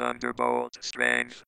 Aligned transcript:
Thunderbolt 0.00 0.76
Strength. 0.82 1.42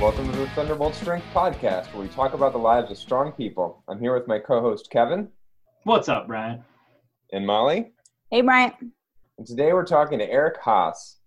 Welcome 0.00 0.30
to 0.32 0.38
the 0.38 0.48
Thunderbolt 0.54 0.94
Strength 0.94 1.26
Podcast, 1.34 1.92
where 1.92 2.02
we 2.02 2.08
talk 2.08 2.32
about 2.32 2.52
the 2.52 2.58
lives 2.58 2.90
of 2.90 2.96
strong 2.96 3.32
people. 3.32 3.82
I'm 3.88 3.98
here 3.98 4.14
with 4.14 4.26
my 4.28 4.38
co-host 4.38 4.90
Kevin 4.90 5.28
What's 5.84 6.08
up, 6.08 6.26
Brian? 6.28 6.62
and 7.32 7.46
Molly, 7.46 7.92
Hey, 8.30 8.40
Brian. 8.42 8.72
and 9.38 9.46
today 9.46 9.72
we're 9.72 9.84
talking 9.84 10.18
to 10.20 10.30
Eric 10.30 10.58
Haas, 10.62 11.18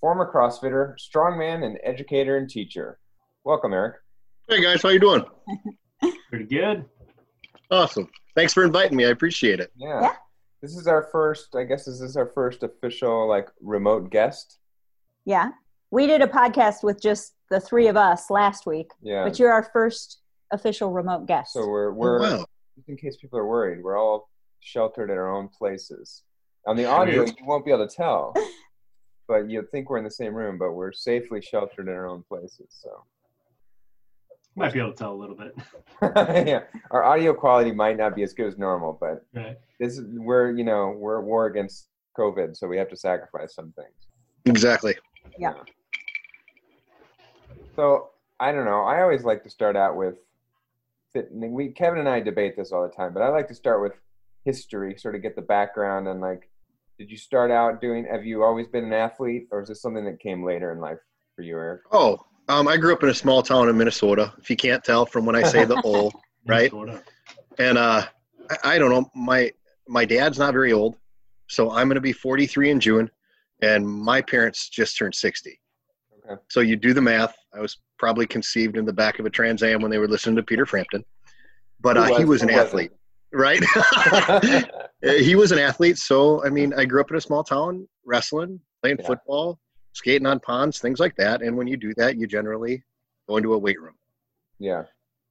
former 0.00 0.30
CrossFitter, 0.32 0.94
strongman, 0.98 1.64
and 1.64 1.78
educator 1.84 2.36
and 2.38 2.48
teacher. 2.48 2.98
Welcome, 3.44 3.72
Eric. 3.72 3.96
Hey 4.48 4.62
guys, 4.62 4.82
how 4.82 4.90
you 4.90 5.00
doing? 5.00 5.24
Pretty 6.30 6.44
good. 6.44 6.84
Awesome. 7.70 8.08
Thanks 8.34 8.52
for 8.52 8.64
inviting 8.64 8.96
me. 8.96 9.04
I 9.06 9.08
appreciate 9.08 9.60
it. 9.60 9.72
Yeah. 9.76 10.00
Yeah. 10.02 10.12
This 10.60 10.76
is 10.76 10.86
our 10.86 11.08
first. 11.12 11.54
I 11.56 11.64
guess 11.64 11.84
this 11.86 12.00
is 12.00 12.16
our 12.16 12.26
first 12.26 12.62
official 12.62 13.28
like 13.28 13.48
remote 13.60 14.10
guest. 14.10 14.58
Yeah. 15.24 15.50
We 15.90 16.06
did 16.06 16.20
a 16.22 16.26
podcast 16.26 16.82
with 16.82 17.00
just 17.00 17.34
the 17.50 17.60
three 17.60 17.86
of 17.88 17.96
us 17.96 18.30
last 18.30 18.66
week, 18.66 18.90
Yeah. 19.00 19.24
but 19.24 19.38
you're 19.38 19.52
our 19.52 19.62
first 19.72 20.20
official 20.50 20.90
remote 20.92 21.26
guest. 21.26 21.52
So 21.52 21.66
we're 21.66 21.92
we're 21.92 22.18
Oh, 22.18 22.36
wow. 22.38 22.46
just 22.76 22.88
in 22.88 22.96
case 22.96 23.16
people 23.16 23.38
are 23.38 23.46
worried, 23.46 23.82
we're 23.82 23.98
all 23.98 24.28
sheltered 24.60 25.10
in 25.10 25.16
our 25.16 25.34
own 25.34 25.48
places. 25.48 26.22
On 26.66 26.76
the 26.76 26.86
audio, 26.86 27.24
you 27.24 27.44
won't 27.44 27.64
be 27.64 27.70
able 27.72 27.86
to 27.86 27.94
tell, 27.94 28.34
but 29.28 29.50
you'd 29.50 29.70
think 29.70 29.90
we're 29.90 29.98
in 29.98 30.04
the 30.04 30.10
same 30.10 30.34
room, 30.34 30.56
but 30.58 30.72
we're 30.72 30.92
safely 30.92 31.42
sheltered 31.42 31.88
in 31.88 31.94
our 31.94 32.06
own 32.06 32.24
places. 32.28 32.66
So. 32.70 33.04
Might 34.56 34.72
be 34.72 34.78
able 34.78 34.92
to 34.92 34.96
tell 34.96 35.12
a 35.12 35.16
little 35.16 35.34
bit. 35.36 35.54
yeah, 36.46 36.60
our 36.90 37.02
audio 37.02 37.34
quality 37.34 37.72
might 37.72 37.96
not 37.96 38.14
be 38.14 38.22
as 38.22 38.32
good 38.32 38.46
as 38.46 38.56
normal, 38.58 38.96
but 39.00 39.24
Right. 39.34 39.58
this 39.80 39.98
is 39.98 40.04
we're 40.06 40.52
you 40.52 40.62
know 40.64 40.94
we're 40.96 41.18
at 41.18 41.24
war 41.24 41.46
against 41.46 41.88
COVID, 42.16 42.56
so 42.56 42.68
we 42.68 42.76
have 42.78 42.88
to 42.90 42.96
sacrifice 42.96 43.54
some 43.54 43.72
things. 43.72 44.06
Exactly. 44.44 44.94
Yeah. 45.38 45.54
So 47.74 48.10
I 48.38 48.52
don't 48.52 48.64
know. 48.64 48.82
I 48.82 49.02
always 49.02 49.24
like 49.24 49.42
to 49.44 49.50
start 49.50 49.76
out 49.76 49.96
with 49.96 50.16
fit- 51.12 51.30
we 51.32 51.70
Kevin 51.70 51.98
and 51.98 52.08
I 52.08 52.20
debate 52.20 52.56
this 52.56 52.70
all 52.72 52.82
the 52.82 52.94
time, 52.94 53.12
but 53.12 53.22
I 53.22 53.28
like 53.28 53.48
to 53.48 53.54
start 53.54 53.82
with 53.82 53.92
history, 54.44 54.96
sort 54.98 55.14
of 55.14 55.22
get 55.22 55.34
the 55.34 55.42
background 55.42 56.06
and 56.06 56.20
like, 56.20 56.48
did 56.98 57.10
you 57.10 57.16
start 57.16 57.50
out 57.50 57.80
doing? 57.80 58.06
Have 58.08 58.24
you 58.24 58.44
always 58.44 58.68
been 58.68 58.84
an 58.84 58.92
athlete, 58.92 59.48
or 59.50 59.62
is 59.62 59.68
this 59.68 59.82
something 59.82 60.04
that 60.04 60.20
came 60.20 60.44
later 60.44 60.70
in 60.70 60.78
life 60.80 60.98
for 61.34 61.42
you, 61.42 61.56
Eric? 61.56 61.80
Oh, 61.90 62.24
um, 62.48 62.68
I 62.68 62.76
grew 62.76 62.92
up 62.92 63.02
in 63.02 63.08
a 63.08 63.14
small 63.14 63.42
town 63.42 63.68
in 63.68 63.76
Minnesota. 63.76 64.32
If 64.38 64.50
you 64.50 64.56
can't 64.56 64.82
tell 64.84 65.06
from 65.06 65.24
when 65.26 65.36
I 65.36 65.42
say 65.42 65.64
the 65.64 65.80
"o," 65.84 66.10
Right. 66.46 66.72
Minnesota. 66.72 67.02
and 67.58 67.78
uh, 67.78 68.04
I, 68.50 68.56
I 68.74 68.78
don't 68.78 68.90
know. 68.90 69.08
My 69.14 69.50
my 69.88 70.04
dad's 70.04 70.38
not 70.38 70.52
very 70.52 70.72
old, 70.72 70.96
so 71.48 71.70
I'm 71.70 71.88
going 71.88 71.94
to 71.96 72.00
be 72.00 72.12
43 72.12 72.70
in 72.70 72.80
June, 72.80 73.10
and 73.62 73.86
my 73.86 74.20
parents 74.22 74.68
just 74.68 74.96
turned 74.96 75.14
60. 75.14 75.58
Okay. 76.30 76.40
So 76.50 76.60
you 76.60 76.76
do 76.76 76.92
the 76.94 77.00
math. 77.02 77.34
I 77.54 77.60
was 77.60 77.78
probably 77.98 78.26
conceived 78.26 78.76
in 78.76 78.84
the 78.84 78.92
back 78.92 79.18
of 79.18 79.26
a 79.26 79.30
Trans 79.30 79.62
Am 79.62 79.80
when 79.82 79.90
they 79.90 79.98
were 79.98 80.08
listening 80.08 80.36
to 80.36 80.42
Peter 80.42 80.66
Frampton, 80.66 81.04
but 81.80 81.96
uh, 81.96 82.04
Who 82.06 82.14
he 82.16 82.24
was 82.24 82.42
an 82.42 82.48
Who 82.48 82.54
wasn't? 82.56 82.68
athlete, 82.72 82.92
right? 83.32 83.62
Uh, 85.04 85.12
he 85.12 85.34
was 85.34 85.52
an 85.52 85.58
athlete 85.58 85.98
so 85.98 86.42
i 86.46 86.48
mean 86.48 86.72
i 86.78 86.84
grew 86.86 86.98
up 86.98 87.10
in 87.10 87.16
a 87.18 87.20
small 87.20 87.44
town 87.44 87.86
wrestling 88.06 88.58
playing 88.80 88.96
Yeah. 88.98 89.06
football 89.06 89.60
skating 89.94 90.26
on 90.26 90.38
ponds 90.40 90.78
things 90.78 91.00
like 91.00 91.16
that 91.16 91.40
and 91.42 91.56
when 91.56 91.66
you 91.66 91.76
do 91.76 91.92
that 91.96 92.16
you 92.18 92.26
generally 92.26 92.82
go 93.28 93.36
into 93.38 93.54
a 93.54 93.58
weight 93.58 93.80
room 93.80 93.94
yeah. 94.58 94.82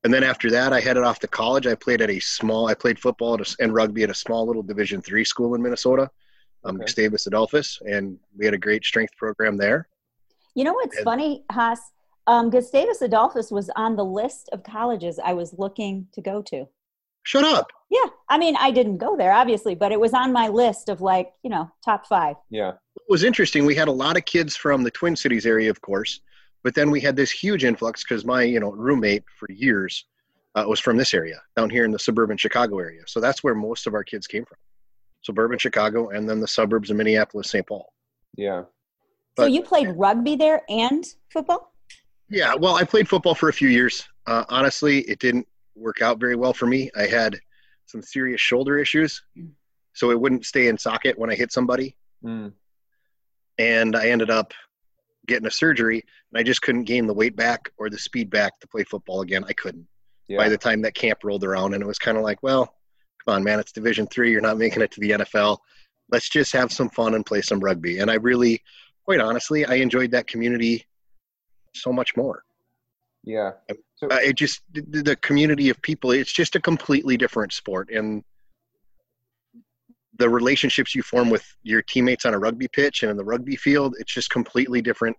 and 0.04 0.14
then 0.14 0.24
after 0.24 0.50
that 0.50 0.74
i 0.74 0.80
headed 0.80 1.04
off 1.04 1.20
to 1.20 1.28
college 1.28 1.68
i 1.68 1.76
played 1.76 2.02
at 2.02 2.10
a 2.10 2.20
small 2.20 2.68
i 2.68 2.74
played 2.74 2.98
football 3.00 3.40
a, 3.40 3.46
and 3.60 3.74
rugby 3.74 4.04
at 4.04 4.10
a 4.10 4.14
small 4.16 4.46
little 4.48 4.64
division 4.64 5.02
three 5.02 5.24
school 5.24 5.54
in 5.56 5.62
minnesota 5.62 6.10
um, 6.66 6.76
Okay. 6.78 6.86
gustavus 6.86 7.28
adolphus 7.28 7.80
and 7.86 8.18
we 8.38 8.46
had 8.46 8.54
a 8.54 8.58
great 8.58 8.84
strength 8.84 9.16
program 9.18 9.58
there 9.58 9.88
you 10.56 10.64
know 10.64 10.74
what's 10.74 10.98
And- 10.98 11.04
funny, 11.06 11.44
Haas? 11.52 11.80
Um, 12.28 12.50
Gustavus 12.52 13.02
Adolphus 13.02 13.52
was 13.52 13.70
on 13.76 13.96
the 13.96 14.06
list 14.06 14.50
of 14.54 14.64
colleges 14.64 15.20
I 15.20 15.34
was 15.34 15.54
looking 15.58 16.08
to 16.14 16.22
go 16.22 16.42
to. 16.44 16.68
Shut 17.24 17.44
up 17.44 17.68
Yeah. 17.90 18.10
I 18.30 18.38
mean, 18.38 18.56
I 18.60 18.72
didn't 18.72 18.98
go 18.98 19.16
there, 19.16 19.34
obviously, 19.34 19.76
but 19.76 19.92
it 19.92 20.00
was 20.00 20.14
on 20.14 20.32
my 20.34 20.48
list 20.48 20.90
of 20.90 21.02
like, 21.02 21.32
you 21.44 21.50
know, 21.50 21.70
top 21.86 22.08
five. 22.08 22.36
Yeah. 22.50 22.70
It 22.72 23.04
was 23.10 23.24
interesting 23.24 23.66
we 23.66 23.76
had 23.76 23.88
a 23.88 23.92
lot 23.92 24.18
of 24.18 24.26
kids 24.26 24.56
from 24.56 24.84
the 24.84 24.92
twin 24.92 25.16
cities 25.16 25.46
area 25.46 25.70
of 25.70 25.82
course 25.82 26.22
but 26.64 26.74
then 26.74 26.90
we 26.90 27.02
had 27.02 27.16
this 27.16 27.30
huge 27.30 27.64
influx 27.66 28.04
because 28.04 28.24
my 28.26 28.42
you 28.44 28.60
know 28.60 28.72
roommate 28.72 29.24
for 29.38 29.52
years 29.52 30.06
uh, 30.56 30.64
was 30.68 30.80
from 30.80 30.98
this 30.98 31.14
area 31.14 31.40
down 31.58 31.70
here 31.70 31.84
in 31.86 31.92
the 31.92 32.00
suburban 32.00 32.38
chicago 32.38 32.80
area 32.80 33.02
so 33.06 33.20
that's 33.20 33.44
where 33.44 33.54
most 33.54 33.86
of 33.88 33.94
our 33.94 34.04
kids 34.04 34.26
came 34.28 34.46
from 34.46 34.58
suburban 35.22 35.60
chicago 35.60 36.10
and 36.10 36.28
then 36.30 36.40
the 36.40 36.48
suburbs 36.48 36.90
of 36.90 36.96
minneapolis 36.98 37.50
st 37.50 37.68
paul 37.68 37.92
Yeah. 38.38 38.64
so 39.38 39.46
you 39.46 39.62
played 39.62 39.90
rugby 39.98 40.36
there 40.36 40.62
and 40.70 41.06
football? 41.32 41.74
yeah 42.30 42.56
well 42.56 42.76
i 42.76 42.84
played 42.84 43.08
football 43.10 43.36
for 43.36 43.50
a 43.50 43.54
few 43.54 43.68
years 43.68 44.08
uh, 44.28 44.46
honestly 44.50 45.00
it 45.02 45.20
didn't 45.20 45.48
work 45.76 46.02
out 46.02 46.20
very 46.20 46.36
well 46.36 46.54
for 46.54 46.66
me 46.68 46.90
i 46.96 47.06
had 47.06 47.40
some 47.86 48.02
serious 48.02 48.40
shoulder 48.42 48.78
issues 48.78 49.22
so 49.94 50.12
it 50.12 50.20
wouldn't 50.20 50.46
stay 50.46 50.68
in 50.68 50.78
socket 50.78 51.18
when 51.18 51.30
i 51.32 51.36
hit 51.36 51.52
somebody 51.52 51.96
Mm. 52.24 52.54
and 53.58 53.96
I 53.98 54.08
ended 54.08 54.30
up 54.30 54.54
getting 55.28 55.46
a 55.46 55.52
surgery, 55.52 56.02
and 56.32 56.40
I 56.40 56.44
just 56.44 56.62
couldn't 56.62 56.86
gain 56.86 57.06
the 57.06 57.14
weight 57.14 57.36
back 57.36 57.70
or 57.78 57.90
the 57.90 57.98
speed 57.98 58.30
back 58.30 58.60
to 58.62 58.68
play 58.68 58.84
football 58.86 59.22
again. 59.22 59.44
I 59.48 59.52
couldn't. 59.54 59.86
Yeah. 60.30 60.38
By 60.38 60.48
the 60.48 60.58
time 60.58 60.82
that 60.84 60.96
camp 60.96 61.20
rolled 61.26 61.44
around, 61.44 61.74
and 61.74 61.84
it 61.84 61.86
was 61.86 62.00
kind 62.00 62.18
of 62.18 62.24
like, 62.24 62.42
well, 62.44 62.74
come 63.26 63.36
on, 63.36 63.44
man, 63.44 63.60
it's 63.60 63.74
Division 63.74 64.08
three. 64.08 64.32
You're 64.32 64.40
not 64.42 64.58
making 64.58 64.82
it 64.82 64.92
to 64.92 65.02
the 65.02 65.12
NFL. 65.12 65.58
Let's 66.10 66.30
just 66.30 66.54
have 66.54 66.72
some 66.72 66.90
fun 66.90 67.14
and 67.14 67.26
play 67.26 67.42
some 67.42 67.60
rugby. 67.60 68.00
And 68.00 68.10
I 68.10 68.16
really, 68.16 68.62
quite 69.04 69.20
honestly, 69.20 69.66
I 69.66 69.76
enjoyed 69.76 70.12
that 70.12 70.28
community 70.28 70.86
so 71.76 71.92
much 71.92 72.16
more. 72.16 72.44
Yeah. 73.24 73.52
So 73.96 74.08
Uh, 74.08 74.20
it 74.22 74.36
just 74.36 74.62
the, 74.74 74.82
the 75.02 75.16
community 75.18 75.70
of 75.70 75.82
people. 75.82 76.12
It's 76.12 76.34
just 76.34 76.56
a 76.56 76.60
completely 76.62 77.18
different 77.18 77.54
sport, 77.54 77.90
and 77.92 78.24
the 80.20 80.30
relationships 80.30 80.94
you 80.94 81.02
form 81.02 81.30
with 81.30 81.46
your 81.64 81.82
teammates 81.82 82.26
on 82.26 82.34
a 82.34 82.40
rugby 82.40 82.68
pitch 82.68 83.02
and 83.02 83.10
in 83.10 83.18
the 83.18 83.24
rugby 83.24 83.56
field, 83.56 83.96
it's 84.00 84.14
just 84.14 84.30
completely 84.30 84.82
different 84.82 85.18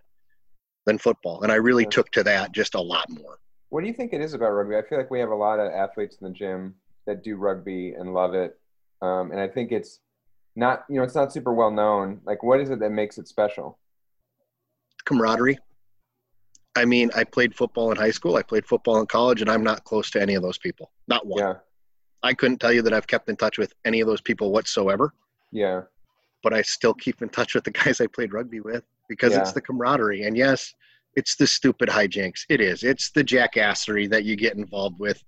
than 0.86 0.98
football. 0.98 1.42
And 1.42 1.50
I 1.50 1.56
really 1.56 1.82
Yeah. 1.84 1.90
took 1.90 2.10
to 2.12 2.22
that 2.24 2.52
just 2.52 2.74
a 2.74 2.80
lot 2.80 3.08
more. 3.10 3.38
What 3.70 3.80
do 3.80 3.88
you 3.88 3.92
think 3.92 4.12
it 4.12 4.20
is 4.20 4.34
about 4.34 4.50
rugby? 4.50 4.76
I 4.76 4.82
feel 4.82 4.98
like 4.98 5.10
we 5.10 5.18
have 5.18 5.30
a 5.30 5.34
lot 5.34 5.58
of 5.58 5.72
athletes 5.72 6.18
in 6.20 6.28
the 6.28 6.32
gym 6.32 6.76
that 7.06 7.24
do 7.24 7.36
rugby 7.36 7.94
and 7.94 8.14
love 8.14 8.34
it, 8.34 8.56
um, 9.02 9.32
and 9.32 9.40
I 9.40 9.48
think 9.48 9.72
it's 9.72 10.00
not 10.54 10.84
you 10.88 10.96
know 10.96 11.02
it's 11.02 11.16
not 11.16 11.32
super 11.32 11.52
well 11.52 11.72
known. 11.72 12.20
Like, 12.24 12.44
what 12.44 12.60
is 12.60 12.70
it 12.70 12.78
that 12.78 12.90
makes 12.90 13.18
it 13.18 13.26
special? 13.26 13.78
Camaraderie. 15.04 15.58
I 16.76 16.84
mean, 16.84 17.10
I 17.14 17.24
played 17.24 17.54
football 17.54 17.90
in 17.92 17.96
high 17.96 18.10
school. 18.10 18.36
I 18.36 18.42
played 18.42 18.66
football 18.66 18.98
in 19.00 19.06
college, 19.06 19.40
and 19.40 19.50
I'm 19.50 19.62
not 19.62 19.84
close 19.84 20.10
to 20.12 20.20
any 20.22 20.34
of 20.34 20.42
those 20.42 20.58
people. 20.58 20.90
Not 21.08 21.26
one. 21.26 21.40
Yeah, 21.40 21.54
I 22.22 22.34
couldn't 22.34 22.58
tell 22.58 22.72
you 22.72 22.82
that 22.82 22.92
I've 22.92 23.06
kept 23.06 23.28
in 23.28 23.36
touch 23.36 23.58
with 23.58 23.72
any 23.84 24.00
of 24.00 24.08
those 24.08 24.20
people 24.20 24.50
whatsoever. 24.52 25.14
yeah, 25.52 25.82
but 26.42 26.52
I 26.52 26.62
still 26.62 26.92
keep 26.94 27.22
in 27.22 27.28
touch 27.28 27.54
with 27.54 27.64
the 27.64 27.70
guys 27.82 28.00
I 28.00 28.06
played 28.06 28.32
rugby 28.32 28.60
with 28.60 28.84
because 29.08 29.32
it's 29.36 29.52
the 29.52 29.60
camaraderie. 29.60 30.24
And 30.24 30.36
yes, 30.36 30.74
it's 31.16 31.36
the 31.36 31.46
stupid 31.46 31.88
hijinks. 31.88 32.40
It 32.48 32.60
is. 32.60 32.82
It's 32.82 33.10
the 33.12 33.22
jackassery 33.24 34.10
that 34.10 34.24
you 34.24 34.34
get 34.36 34.54
involved 34.56 34.98
with. 34.98 35.22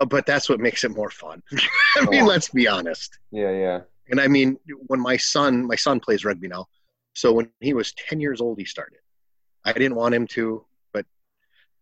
Uh, 0.00 0.06
But 0.06 0.24
that's 0.26 0.48
what 0.48 0.60
makes 0.60 0.82
it 0.84 0.90
more 0.90 1.10
fun. 1.10 1.42
I 1.96 2.00
mean, 2.06 2.12
Yeah. 2.20 2.24
let's 2.24 2.48
be 2.48 2.66
honest. 2.66 3.18
yeah, 3.30 3.50
yeah, 3.50 3.80
And 4.10 4.20
I 4.20 4.28
mean, 4.28 4.58
when 4.88 5.00
my 5.00 5.16
son, 5.16 5.66
my 5.66 5.76
son 5.76 6.00
plays 6.00 6.24
rugby 6.24 6.48
now. 6.48 6.66
So 7.12 7.32
when 7.32 7.50
he 7.60 7.74
was 7.74 7.92
10 8.08 8.18
years 8.20 8.40
old, 8.40 8.58
he 8.58 8.64
started. 8.64 8.98
I 9.64 9.72
didn't 9.72 9.94
want 9.96 10.14
him 10.14 10.26
to, 10.28 10.64
but 10.92 11.06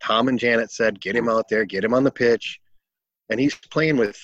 Tom 0.03 0.28
and 0.28 0.38
Janet 0.38 0.70
said, 0.70 1.00
get 1.00 1.16
him 1.16 1.28
out 1.28 1.48
there, 1.48 1.65
get 1.65 1.84
him 1.84 1.94
on 1.94 2.05
the 2.05 2.11
pitch. 2.11 2.61
And 3.31 3.40
he's 3.40 3.55
playing 3.55 3.96
with 3.96 4.19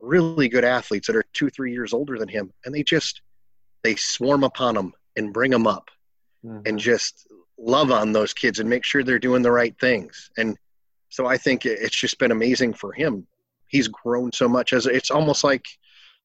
really 0.00 0.48
good 0.48 0.64
athletes 0.64 1.06
that 1.06 1.16
are 1.16 1.24
two, 1.32 1.48
three 1.50 1.72
years 1.72 1.92
older 1.92 2.18
than 2.18 2.28
him. 2.28 2.52
And 2.64 2.74
they 2.74 2.82
just, 2.82 3.22
they 3.82 3.96
swarm 3.96 4.44
upon 4.44 4.76
him 4.76 4.92
and 5.16 5.32
bring 5.32 5.50
them 5.50 5.66
up 5.66 5.90
Mhm. 6.44 6.66
and 6.68 6.78
just 6.78 7.26
love 7.58 7.90
on 7.90 8.12
those 8.12 8.32
kids 8.32 8.60
and 8.60 8.70
make 8.70 8.84
sure 8.84 9.02
they're 9.02 9.18
doing 9.18 9.42
the 9.42 9.50
right 9.50 9.76
things. 9.80 10.30
And 10.36 10.56
so 11.08 11.26
I 11.26 11.36
think 11.36 11.66
it's 11.66 11.96
just 11.96 12.18
been 12.18 12.30
amazing 12.30 12.74
for 12.74 12.92
him. 12.92 13.26
He's 13.66 13.88
grown 13.88 14.30
so 14.32 14.48
much 14.48 14.72
as 14.72 14.86
it's 14.86 15.10
almost 15.10 15.42
like 15.42 15.66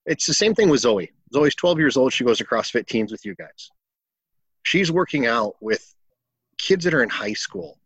it's 0.05 0.25
the 0.27 0.33
same 0.33 0.53
thing 0.53 0.69
with 0.69 0.81
Zoe. 0.81 1.11
Zoe's 1.33 1.55
12 1.55 1.79
years 1.79 1.97
old. 1.97 2.13
She 2.13 2.23
goes 2.23 2.37
to 2.37 2.45
CrossFit 2.45 2.85
teams 2.87 3.11
with 3.11 3.25
you 3.25 3.33
guys. 3.35 3.71
She's 4.63 4.91
working 4.91 5.25
out 5.25 5.55
with 5.61 5.93
kids 6.57 6.83
that 6.85 6.93
are 6.93 7.03
in 7.03 7.09
high 7.09 7.33
school, 7.33 7.79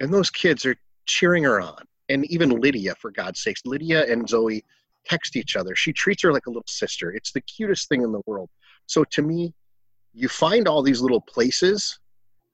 and 0.00 0.12
those 0.12 0.30
kids 0.30 0.64
are 0.66 0.76
cheering 1.06 1.44
her 1.44 1.60
on. 1.60 1.84
And 2.08 2.24
even 2.26 2.60
Lydia, 2.60 2.94
for 2.96 3.10
God's 3.10 3.40
sakes, 3.42 3.62
Lydia 3.64 4.10
and 4.10 4.28
Zoe 4.28 4.64
text 5.06 5.36
each 5.36 5.56
other. 5.56 5.74
She 5.74 5.92
treats 5.92 6.22
her 6.22 6.32
like 6.32 6.46
a 6.46 6.50
little 6.50 6.64
sister. 6.66 7.12
It's 7.12 7.32
the 7.32 7.40
cutest 7.40 7.88
thing 7.88 8.02
in 8.02 8.12
the 8.12 8.20
world. 8.26 8.50
So 8.86 9.04
to 9.04 9.22
me, 9.22 9.54
you 10.12 10.28
find 10.28 10.66
all 10.66 10.82
these 10.82 11.00
little 11.00 11.20
places 11.20 11.98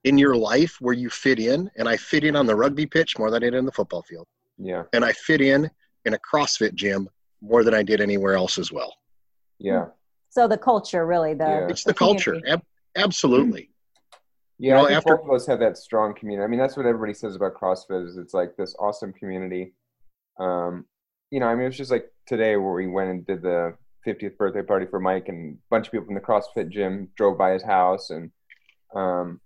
in 0.04 0.18
your 0.18 0.36
life 0.36 0.76
where 0.80 0.94
you 0.94 1.08
fit 1.10 1.38
in, 1.38 1.70
and 1.76 1.88
I 1.88 1.96
fit 1.96 2.22
in 2.22 2.36
on 2.36 2.46
the 2.46 2.54
rugby 2.54 2.86
pitch 2.86 3.18
more 3.18 3.30
than 3.30 3.42
I 3.42 3.46
did 3.46 3.54
in 3.54 3.64
the 3.66 3.72
football 3.72 4.02
field. 4.02 4.26
Yeah. 4.58 4.84
and 4.94 5.04
I 5.04 5.12
fit 5.12 5.42
in 5.42 5.70
in 6.06 6.14
a 6.14 6.18
CrossFit 6.18 6.74
gym 6.74 7.08
more 7.42 7.62
than 7.62 7.74
I 7.74 7.82
did 7.82 8.00
anywhere 8.00 8.34
else 8.34 8.58
as 8.58 8.72
well. 8.72 8.94
Yeah. 9.58 9.86
So 10.30 10.48
the 10.48 10.56
culture, 10.56 11.06
really, 11.06 11.34
the 11.34 11.44
Yeah. 11.44 11.68
It's 11.68 11.84
the 11.84 11.94
culture. 11.94 12.40
Ab- 12.46 12.64
absolutely. 12.96 13.70
Yeah, 14.58 14.74
know, 14.74 14.84
I 14.84 14.86
think 14.86 14.96
after- 14.98 15.16
both 15.16 15.26
of 15.26 15.32
us 15.32 15.46
have 15.46 15.60
that 15.60 15.76
strong 15.76 16.14
community. 16.14 16.44
I 16.44 16.48
mean, 16.48 16.58
that's 16.58 16.76
what 16.76 16.86
everybody 16.86 17.14
says 17.14 17.36
about 17.36 17.54
CrossFit 17.54 18.06
is 18.06 18.16
it's 18.16 18.34
like 18.34 18.56
this 18.56 18.74
awesome 18.78 19.12
community. 19.12 19.74
Um, 20.38 20.86
you 21.30 21.40
know, 21.40 21.46
I 21.46 21.54
mean, 21.54 21.66
it's 21.66 21.76
just 21.76 21.90
like 21.90 22.10
today 22.26 22.56
where 22.56 22.72
we 22.72 22.86
went 22.86 23.10
and 23.10 23.26
did 23.26 23.42
the 23.42 23.74
50th 24.06 24.36
birthday 24.36 24.62
party 24.62 24.86
for 24.86 25.00
Mike, 25.00 25.28
and 25.28 25.54
a 25.54 25.58
bunch 25.70 25.88
of 25.88 25.92
people 25.92 26.06
from 26.06 26.14
the 26.14 26.20
CrossFit 26.20 26.70
gym 26.70 27.08
drove 27.16 27.36
by 27.36 27.52
his 27.52 27.62
house, 27.62 28.10
and 28.10 28.30
um, 28.94 29.40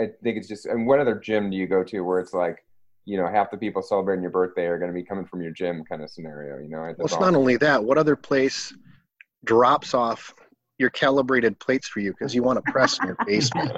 I 0.00 0.06
think 0.22 0.38
it's 0.38 0.48
just. 0.48 0.66
And 0.66 0.86
what 0.86 0.98
other 0.98 1.14
gym 1.14 1.50
do 1.50 1.56
you 1.56 1.66
go 1.66 1.84
to 1.84 2.00
where 2.00 2.20
it's 2.20 2.32
like, 2.32 2.64
you 3.04 3.16
know, 3.16 3.28
half 3.28 3.50
the 3.50 3.58
people 3.58 3.82
celebrating 3.82 4.22
your 4.22 4.30
birthday 4.30 4.66
are 4.66 4.78
going 4.78 4.90
to 4.90 4.94
be 4.94 5.04
coming 5.04 5.26
from 5.26 5.42
your 5.42 5.52
gym, 5.52 5.84
kind 5.88 6.02
of 6.02 6.10
scenario? 6.10 6.58
You 6.58 6.70
know, 6.70 6.80
Well, 6.80 6.94
That's 6.98 7.12
it's 7.12 7.20
not 7.20 7.34
only 7.34 7.56
that. 7.58 7.84
What 7.84 7.98
other 7.98 8.16
place 8.16 8.74
drops 9.44 9.94
off 9.94 10.34
your 10.80 10.90
calibrated 10.90 11.58
plates 11.60 11.86
for 11.86 12.00
you 12.00 12.10
because 12.12 12.34
you 12.34 12.42
want 12.42 12.56
to 12.64 12.72
press 12.72 12.98
in 12.98 13.06
your 13.06 13.18
basement? 13.26 13.70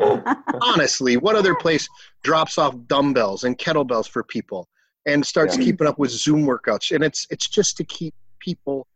Honestly, 0.62 1.16
what 1.16 1.34
other 1.36 1.54
place 1.54 1.88
drops 2.22 2.56
off 2.58 2.74
dumbbells 2.86 3.44
and 3.44 3.58
kettlebells 3.58 4.08
for 4.08 4.22
people 4.22 4.68
and 5.04 5.26
starts 5.26 5.58
Yeah. 5.58 5.64
keeping 5.64 5.86
up 5.88 5.98
with 5.98 6.10
Zoom 6.10 6.46
workouts? 6.46 6.94
And 6.94 7.02
it's 7.04 7.26
it's 7.30 7.48
just 7.48 7.76
to 7.78 7.84
keep 7.84 8.14
people 8.38 8.86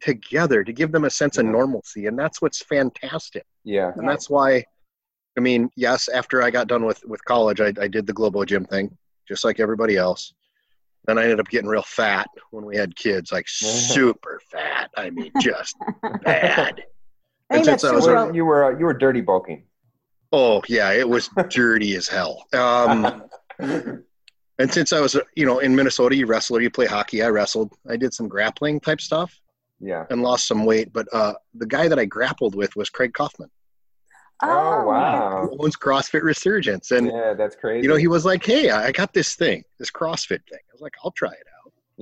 together, 0.00 0.64
to 0.64 0.72
give 0.72 0.90
them 0.90 1.04
a 1.04 1.10
sense 1.10 1.38
of 1.38 1.46
normalcy, 1.46 2.06
and 2.06 2.18
that's 2.18 2.42
what's 2.42 2.60
fantastic. 2.64 3.44
yeah, 3.62 3.92
And 3.94 4.08
that's 4.08 4.28
why, 4.28 4.64
I 5.38 5.40
mean, 5.40 5.70
yes, 5.76 6.08
after 6.08 6.42
I 6.42 6.50
got 6.50 6.66
done 6.66 6.84
with 6.84 7.04
with 7.06 7.24
college, 7.24 7.60
I, 7.60 7.72
I 7.80 7.86
did 7.86 8.06
the 8.08 8.12
Globo 8.12 8.44
Gym 8.44 8.64
thing, 8.64 8.96
just 9.28 9.44
like 9.44 9.60
everybody 9.60 9.96
else. 9.96 10.34
Then 11.06 11.18
I 11.18 11.22
ended 11.24 11.40
up 11.40 11.48
getting 11.48 11.68
real 11.68 11.82
fat 11.82 12.28
when 12.50 12.64
we 12.64 12.76
had 12.76 12.94
kids, 12.96 13.30
like 13.32 13.46
super 13.48 14.40
fat. 14.50 14.90
I 14.96 15.10
mean, 15.10 15.32
just 15.40 15.76
bad. 16.22 16.82
I 17.52 17.56
think 17.56 17.66
And 17.66 17.72
that's 17.72 17.82
since 17.82 17.92
I 17.92 17.94
was 17.94 18.06
you 18.06 18.12
were, 18.12 18.34
you 18.34 18.44
were 18.44 18.78
you 18.80 18.84
were 18.86 18.94
dirty 18.94 19.20
bulking. 19.20 19.64
Oh 20.32 20.62
yeah, 20.68 20.92
it 20.92 21.08
was 21.08 21.28
dirty 21.50 21.94
as 21.94 22.08
hell. 22.08 22.46
Um, 22.54 23.24
and 23.58 24.72
since 24.72 24.92
I 24.92 25.00
was, 25.00 25.16
you 25.36 25.44
know, 25.44 25.58
in 25.58 25.76
Minnesota, 25.76 26.16
you 26.16 26.26
wrestle 26.26 26.56
or 26.56 26.60
you 26.60 26.70
play 26.70 26.86
hockey. 26.86 27.22
I 27.22 27.28
wrestled. 27.28 27.72
I 27.88 27.96
did 27.96 28.14
some 28.14 28.28
grappling 28.28 28.80
type 28.80 29.00
stuff 29.00 29.38
yeah. 29.78 30.06
and 30.08 30.22
lost 30.22 30.46
some 30.46 30.64
weight. 30.64 30.92
But 30.92 31.06
uh, 31.12 31.34
the 31.54 31.66
guy 31.66 31.88
that 31.88 31.98
I 31.98 32.06
grappled 32.06 32.54
with 32.54 32.74
was 32.76 32.88
Craig 32.88 33.12
Kaufman, 33.12 33.50
Oh, 34.42 34.84
wow. 34.86 35.48
who 35.50 35.64
owns 35.64 35.76
CrossFit 35.76 36.22
Resurgence, 36.22 36.90
and 36.90 37.08
yeah, 37.08 37.34
that's 37.34 37.54
crazy. 37.54 37.82
you 37.82 37.88
know, 37.88 37.96
he 37.96 38.08
was 38.08 38.24
like, 38.24 38.44
"Hey, 38.44 38.70
I 38.70 38.86
I 38.86 38.92
got 38.92 39.12
this 39.12 39.34
thing, 39.34 39.62
this 39.78 39.90
CrossFit 39.90 40.40
thing." 40.48 40.58
I 40.58 40.72
was 40.72 40.80
like, 40.80 40.94
"I'll 41.04 41.12
try 41.12 41.30
it 41.30 41.46
out," 41.51 41.51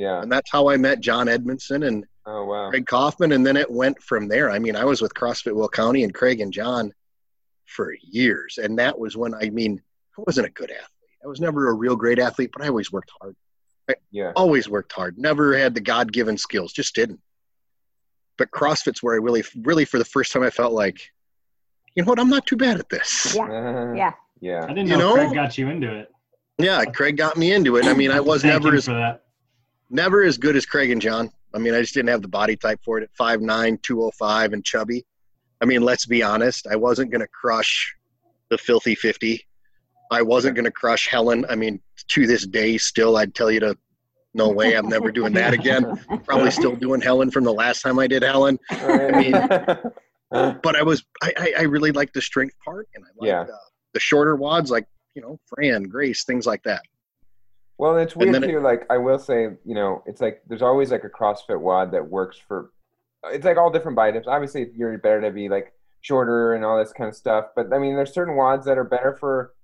yeah. 0.01 0.23
and 0.23 0.31
that's 0.31 0.51
how 0.51 0.69
I 0.69 0.77
met 0.77 1.01
John 1.01 1.29
Edmondson 1.29 1.85
and 1.85 2.05
Oh 2.27 2.45
wow. 2.45 2.71
Craig 2.71 2.87
Kaufman, 2.87 3.33
and 3.33 3.47
then 3.47 3.57
it 3.57 3.71
went 3.71 4.01
from 4.03 4.29
there. 4.29 4.51
I 4.51 4.59
mean, 4.59 4.77
I 4.77 4.85
was 4.85 5.01
with 5.01 5.15
CrossFit 5.15 5.55
Will 5.55 5.69
County 5.69 6.05
and 6.05 6.15
Craig 6.15 6.41
and 6.41 6.53
John 6.53 6.93
for 7.67 7.95
years, 8.03 8.59
and 8.63 8.79
that 8.79 8.99
was 8.99 9.17
when 9.17 9.35
I 9.35 9.51
mean, 9.51 9.81
I 10.19 10.23
wasn't 10.27 10.47
a 10.47 10.51
good 10.51 10.71
athlete. 10.71 10.87
I 11.25 11.29
was 11.29 11.41
never 11.41 11.71
a 11.71 11.75
real 11.75 11.97
great 11.97 12.19
athlete, 12.19 12.51
but 12.53 12.63
I 12.63 12.69
always 12.69 12.93
worked 12.93 13.11
hard. 13.21 13.35
Yeah. 14.11 14.33
Always 14.37 14.69
worked 14.69 14.93
hard. 14.93 15.19
Never 15.19 15.57
had 15.57 15.75
the 15.75 15.81
God-given 15.81 16.39
skills. 16.39 16.73
Just 16.73 16.95
didn't. 16.95 17.21
But 18.39 18.51
CrossFit's 18.53 19.03
where 19.03 19.15
I 19.15 19.19
really, 19.19 19.43
really, 19.63 19.85
for 19.85 19.99
the 19.99 20.05
first 20.05 20.33
time, 20.33 20.43
I 20.43 20.51
felt 20.51 20.73
like, 20.73 21.11
you 21.95 22.03
know 22.03 22.09
what? 22.09 22.21
I'm 22.21 22.31
not 22.31 22.47
too 22.47 22.57
bad 22.57 22.79
at 22.79 22.89
this. 22.89 23.35
Yeah. 23.35 23.43
Uh, 23.43 23.93
Yeah. 23.95 24.13
Yeah. 24.41 24.65
I 24.65 24.69
didn't 24.69 24.87
You 24.87 24.97
know, 24.97 25.15
know? 25.15 25.15
Craig 25.15 25.35
got 25.35 25.59
you 25.59 25.69
into 25.69 25.93
it. 25.93 26.11
Yeah, 26.59 26.85
Craig 26.85 27.17
got 27.17 27.37
me 27.37 27.53
into 27.53 27.77
it. 27.77 27.87
I 27.87 27.95
mean, 27.95 28.11
I 28.11 28.21
was 28.21 28.43
Thank 28.43 28.63
never 28.63 28.77
as 28.77 28.87
that. 28.87 29.25
Never 29.91 30.23
as 30.23 30.39
good 30.39 30.57
as 30.57 30.65
Craig 30.65 30.91
and 30.91 31.03
John. 31.03 31.31
I 31.53 31.59
mean, 31.59 31.75
I 31.75 31.81
just 31.81 31.95
didn't 31.95 32.11
have 32.11 32.23
the 32.23 32.29
body 32.29 32.57
type 32.57 32.81
for 32.85 32.99
it 32.99 33.03
at 33.03 33.11
5'9", 33.15 33.83
205, 33.83 34.53
and 34.53 34.65
chubby. 34.65 35.05
I 35.61 35.65
mean, 35.65 35.83
let's 35.83 36.07
be 36.07 36.23
honest. 36.23 36.67
I 36.69 36.77
wasn't 36.77 37.11
going 37.11 37.21
to 37.21 37.29
crush 37.29 37.95
the 38.51 38.59
filthy 38.59 38.95
50. 38.95 39.45
I 40.13 40.23
wasn't 40.23 40.55
going 40.55 40.65
to 40.65 40.71
crush 40.71 41.09
Helen. 41.09 41.45
I 41.49 41.57
mean, 41.57 41.81
to 42.09 42.27
this 42.27 42.47
day, 42.47 42.79
still, 42.79 43.17
I'd 43.17 43.35
tell 43.35 43.51
you 43.51 43.61
to, 43.61 43.77
no 44.33 44.49
way, 44.49 44.75
I'm 44.77 44.89
never 44.89 45.11
doing 45.11 45.33
that 45.35 45.53
again. 45.53 45.97
Probably 46.25 46.51
still 46.51 46.77
doing 46.77 47.01
Helen 47.01 47.31
from 47.31 47.45
the 47.45 47.53
last 47.53 47.83
time 47.83 47.99
I 47.99 48.07
did 48.07 48.23
Helen. 48.23 48.59
I 48.71 49.11
mean, 49.11 49.33
but 50.31 50.77
I 50.77 50.83
was, 50.83 51.05
I, 51.23 51.55
I, 51.59 51.63
really 51.63 51.91
liked 51.93 52.15
the 52.15 52.23
strength 52.23 52.55
part, 52.65 52.89
and 52.95 53.05
I 53.05 53.09
liked 53.19 53.49
Yeah. 53.49 53.55
uh, 53.55 53.59
the 53.93 54.01
shorter 54.01 54.37
WODs, 54.37 54.71
like, 54.71 54.87
you 55.15 55.23
know, 55.23 55.39
Fran, 55.47 55.85
Grace, 55.85 56.25
things 56.25 56.47
like 56.47 56.63
that. 56.63 56.83
Well, 57.81 57.97
it's 57.97 58.15
weird 58.15 58.35
then 58.35 58.45
it- 58.45 58.49
too. 58.49 58.61
Like 58.61 58.85
I 58.91 58.99
will 58.99 59.19
say, 59.19 59.45
you 59.65 59.75
know, 59.75 60.03
it's 60.07 60.21
like 60.21 60.43
there's 60.47 60.63
always 60.63 60.91
like 60.91 61.05
a 61.05 61.09
CrossFit 61.09 61.61
WOD 61.61 61.93
that 61.93 62.07
works 62.09 62.37
for. 62.39 62.73
It's 63.25 63.45
like 63.45 63.57
all 63.57 63.71
different 63.71 63.97
body 63.97 64.13
types. 64.13 64.27
Obviously, 64.29 64.69
you're 64.77 64.97
better 64.99 65.21
to 65.23 65.31
be 65.31 65.49
like 65.49 65.73
shorter 66.03 66.55
and 66.55 66.65
all 66.65 66.79
this 66.79 66.93
kind 66.93 67.09
of 67.09 67.17
stuff. 67.17 67.47
But 67.57 67.73
I 67.73 67.79
mean, 67.79 67.97
there's 67.97 68.13
certain 68.13 68.35
WODs 68.35 68.65
that 68.67 68.77
are 68.79 68.85
better 68.85 69.17
for 69.19 69.55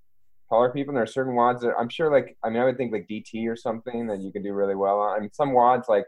taller 0.48 0.70
people, 0.70 0.90
and 0.92 0.96
there 0.96 1.02
are 1.04 1.06
certain 1.06 1.34
WODs 1.34 1.60
that 1.60 1.74
I'm 1.78 1.88
sure, 1.90 2.10
like 2.10 2.36
I 2.42 2.48
mean, 2.48 2.60
I 2.60 2.64
would 2.64 2.76
think 2.78 2.90
like 2.92 3.06
DT 3.06 3.46
or 3.48 3.56
something 3.56 4.06
that 4.06 4.20
you 4.20 4.32
can 4.32 4.42
do 4.42 4.52
really 4.54 4.74
well 4.74 4.98
on. 4.98 5.16
I 5.16 5.20
mean, 5.20 5.30
some 5.32 5.50
WODs 5.52 5.88
like 5.88 6.06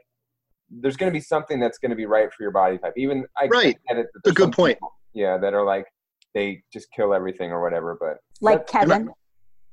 there's 0.70 0.96
going 0.96 1.10
to 1.10 1.14
be 1.16 1.20
something 1.20 1.58
that's 1.60 1.78
going 1.78 1.90
to 1.90 1.96
be 1.96 2.06
right 2.06 2.32
for 2.32 2.42
your 2.42 2.52
body 2.52 2.76
type. 2.78 2.92
Even 2.96 3.26
I 3.36 3.46
Right. 3.46 3.78
get 3.88 3.98
it. 3.98 4.06
that 4.14 4.20
It's 4.24 4.30
a 4.30 4.34
good 4.34 4.52
point. 4.52 4.76
people, 4.76 4.92
yeah, 5.14 5.36
that 5.38 5.52
are 5.54 5.64
like 5.64 5.86
they 6.34 6.62
just 6.72 6.90
kill 6.92 7.12
everything 7.14 7.50
or 7.52 7.62
whatever. 7.62 7.96
But 8.00 8.18
like 8.42 8.66
Kevin. 8.66 9.10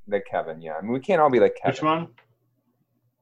like 0.07 0.25
Kevin, 0.29 0.61
yeah. 0.61 0.73
I 0.77 0.81
mean, 0.81 0.91
we 0.93 0.99
can't 1.01 1.19
all 1.21 1.29
be 1.29 1.39
like 1.39 1.55
Kevin. 1.61 1.71
Which 1.73 1.81
one? 1.83 2.07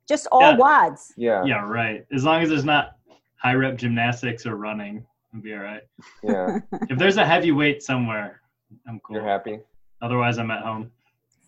Just 0.08 0.28
all 0.32 0.42
Yeah. 0.42 0.56
WODs. 0.58 1.14
Yeah, 1.18 1.44
Yeah, 1.46 1.68
right. 1.68 2.06
As 2.14 2.24
long 2.24 2.42
as 2.42 2.50
there's 2.50 2.66
not 2.66 2.98
high 3.38 3.54
rep 3.56 3.78
gymnastics 3.78 4.46
or 4.46 4.56
running, 4.56 5.06
I'll 5.34 5.42
be 5.42 5.54
all 5.54 5.60
right. 5.62 5.84
yeah. 6.24 6.60
If 6.90 6.98
there's 6.98 7.18
a 7.18 7.26
heavy 7.26 7.52
weight 7.52 7.82
somewhere, 7.84 8.42
I'm 8.88 9.00
cool. 9.02 9.16
You're 9.18 9.26
happy. 9.26 9.60
Otherwise, 10.02 10.38
I'm 10.38 10.52
at 10.52 10.64
home. 10.64 10.92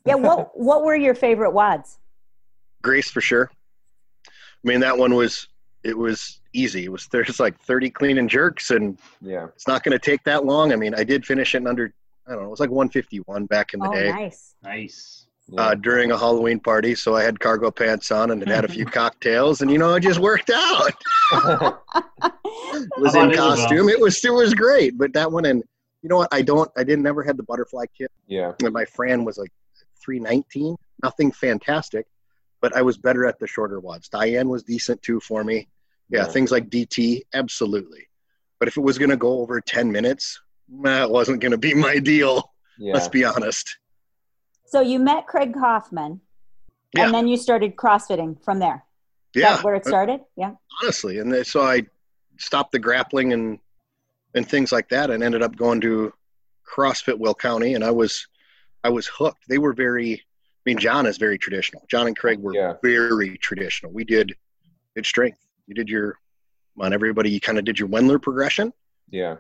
Yeah. 0.06 0.16
What 0.16 0.52
What 0.58 0.84
were 0.84 0.96
your 0.96 1.16
favorite 1.16 1.52
WODs? 1.52 1.98
Grace 2.82 3.10
for 3.10 3.22
sure. 3.22 3.52
I 4.28 4.32
mean, 4.68 4.80
that 4.80 4.98
one 4.98 5.14
was 5.16 5.48
it 5.84 5.98
was 5.98 6.40
easy. 6.54 6.86
It 6.86 6.92
was 6.92 7.08
there's 7.12 7.40
like 7.40 7.60
30 7.62 7.90
clean 7.92 8.18
and 8.18 8.30
jerks, 8.30 8.72
and 8.72 8.98
Yeah, 9.22 9.48
it's 9.56 9.68
not 9.68 9.84
going 9.84 9.92
to 9.94 10.00
take 10.00 10.24
that 10.24 10.46
long. 10.46 10.72
I 10.72 10.76
mean, 10.78 10.96
I 10.96 11.04
did 11.04 11.26
finish 11.26 11.54
it 11.56 11.58
in 11.60 11.68
under 11.68 11.94
I 12.28 12.32
don't 12.32 12.42
know, 12.42 12.48
it 12.48 12.52
was 12.52 12.60
like 12.60 12.72
151 12.72 13.46
back 13.46 13.74
in 13.76 13.80
the 13.80 13.88
Oh, 13.90 13.94
day 13.94 14.10
nice. 14.10 14.56
Nice. 14.64 15.25
Yeah. 15.48 15.62
uh, 15.62 15.76
during 15.76 16.12
a 16.12 16.18
Halloween 16.18 16.60
party. 16.60 16.96
So 16.96 17.16
I 17.16 17.24
had 17.24 17.40
cargo 17.40 17.70
pants 17.70 18.10
on 18.12 18.32
and 18.32 18.42
had 18.42 18.50
had 18.50 18.66
a 18.66 18.68
few 18.68 18.86
cocktails, 19.02 19.62
and 19.62 19.70
you 19.70 19.78
know, 19.78 19.94
it 19.96 20.02
just 20.02 20.20
worked 20.20 20.50
out. 20.54 20.92
was 22.98 23.16
in 23.16 23.32
costume. 23.34 23.90
It 23.90 24.00
was 24.00 24.24
it 24.24 24.34
was 24.34 24.54
great, 24.54 24.98
but 24.98 25.14
that 25.14 25.32
one 25.32 25.46
and 25.46 25.64
you 26.02 26.10
know 26.10 26.18
what? 26.18 26.30
I 26.32 26.42
don't. 26.42 26.70
I 26.78 26.84
didn't 26.84 27.04
never 27.04 27.24
had 27.24 27.38
the 27.38 27.44
butterfly 27.44 27.86
kip. 27.98 28.12
yeah, 28.28 28.54
And 28.64 28.74
my 28.74 28.86
Fran 28.86 29.26
was 29.26 29.38
like 29.38 29.52
319. 30.04 30.76
Nothing 31.04 31.32
fantastic, 31.32 32.06
but 32.62 32.76
I 32.76 32.82
was 32.82 32.98
better 32.98 33.26
at 33.26 33.40
the 33.40 33.48
shorter 33.48 33.80
WODs. 33.82 34.10
Diane 34.10 34.48
was 34.50 34.64
decent 34.64 35.02
too 35.02 35.20
for 35.20 35.44
me. 35.44 35.68
Yeah, 36.10 36.20
Yeah. 36.22 36.26
things 36.26 36.52
like 36.52 36.70
DT, 36.70 37.22
absolutely. 37.34 38.08
But 38.60 38.68
if 38.68 38.78
it 38.78 38.82
was 38.82 38.98
going 38.98 39.10
to 39.10 39.18
go 39.18 39.40
over 39.42 39.60
10 39.60 39.92
minutes, 39.92 40.40
that 40.84 41.10
wasn't 41.10 41.42
going 41.42 41.52
to 41.52 41.58
be 41.58 41.74
my 41.74 41.98
deal. 42.00 42.54
yeah. 42.78 42.94
Let's 42.94 43.08
be 43.10 43.26
honest. 43.26 43.78
So 44.76 44.82
you 44.82 45.00
met 45.00 45.26
Craig 45.26 45.54
Kaufman, 45.54 46.20
Yeah. 46.94 47.06
and 47.06 47.14
then 47.14 47.30
you 47.30 47.38
started 47.38 47.78
CrossFitting 47.78 48.44
from 48.44 48.60
there. 48.60 48.84
Yeah, 49.34 49.56
that 49.56 49.64
where 49.64 49.76
it 49.76 49.86
uh, 49.86 49.88
started? 49.90 50.20
Yeah. 50.36 50.56
honestly. 50.84 51.20
And 51.20 51.32
then- 51.32 51.46
so 51.46 51.62
I 51.62 51.84
stopped 52.38 52.74
the 52.74 52.80
grappling 52.80 53.32
and 53.32 53.60
and 54.34 54.46
things 54.46 54.74
like 54.74 54.90
that, 54.90 55.12
and 55.12 55.24
ended 55.24 55.42
up 55.42 55.56
going 55.56 55.80
to 55.80 56.12
CrossFit 56.70 57.18
Will 57.18 57.34
County, 57.34 57.74
and 57.76 57.86
I 57.86 57.92
was 57.92 58.28
I 58.84 58.90
was 58.90 59.08
hooked. 59.08 59.48
They 59.48 59.60
were 59.60 59.72
very. 59.72 60.16
I 60.16 60.62
mean, 60.66 60.78
John 60.78 61.06
is 61.06 61.18
very 61.18 61.38
traditional. 61.38 61.86
John 61.88 62.08
and 62.08 62.18
Craig 62.18 62.40
were 62.40 62.54
Yeah. 62.54 62.74
very 62.84 63.38
traditional. 63.38 63.94
We 63.94 64.04
did 64.04 64.36
did 64.94 65.06
strength. 65.06 65.40
You 65.68 65.74
did 65.74 65.88
your 65.88 66.20
on 66.78 66.92
everybody. 66.92 67.30
You 67.32 67.40
kind 67.40 67.58
of 67.58 67.64
did 67.64 67.80
your 67.80 67.88
Wendler 67.88 68.22
progression. 68.22 68.74
Yeah, 69.10 69.38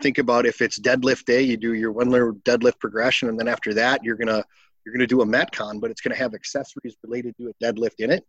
Think 0.00 0.18
about 0.18 0.44
if 0.46 0.60
it's 0.60 0.80
deadlift 0.80 1.26
day, 1.26 1.42
you 1.42 1.56
do 1.56 1.72
your 1.74 1.94
Wendler 1.94 2.32
deadlift 2.42 2.80
progression, 2.80 3.28
and 3.28 3.38
then 3.38 3.46
after 3.46 3.74
that, 3.74 4.02
you're 4.02 4.16
gonna 4.16 4.44
you're 4.84 4.94
gonna 4.94 5.06
do 5.06 5.22
a 5.22 5.26
metcon, 5.26 5.80
but 5.80 5.90
it's 5.90 6.00
gonna 6.00 6.16
have 6.16 6.34
accessories 6.34 6.96
related 7.02 7.36
to 7.38 7.48
a 7.48 7.64
deadlift 7.64 7.96
in 7.98 8.10
it. 8.10 8.24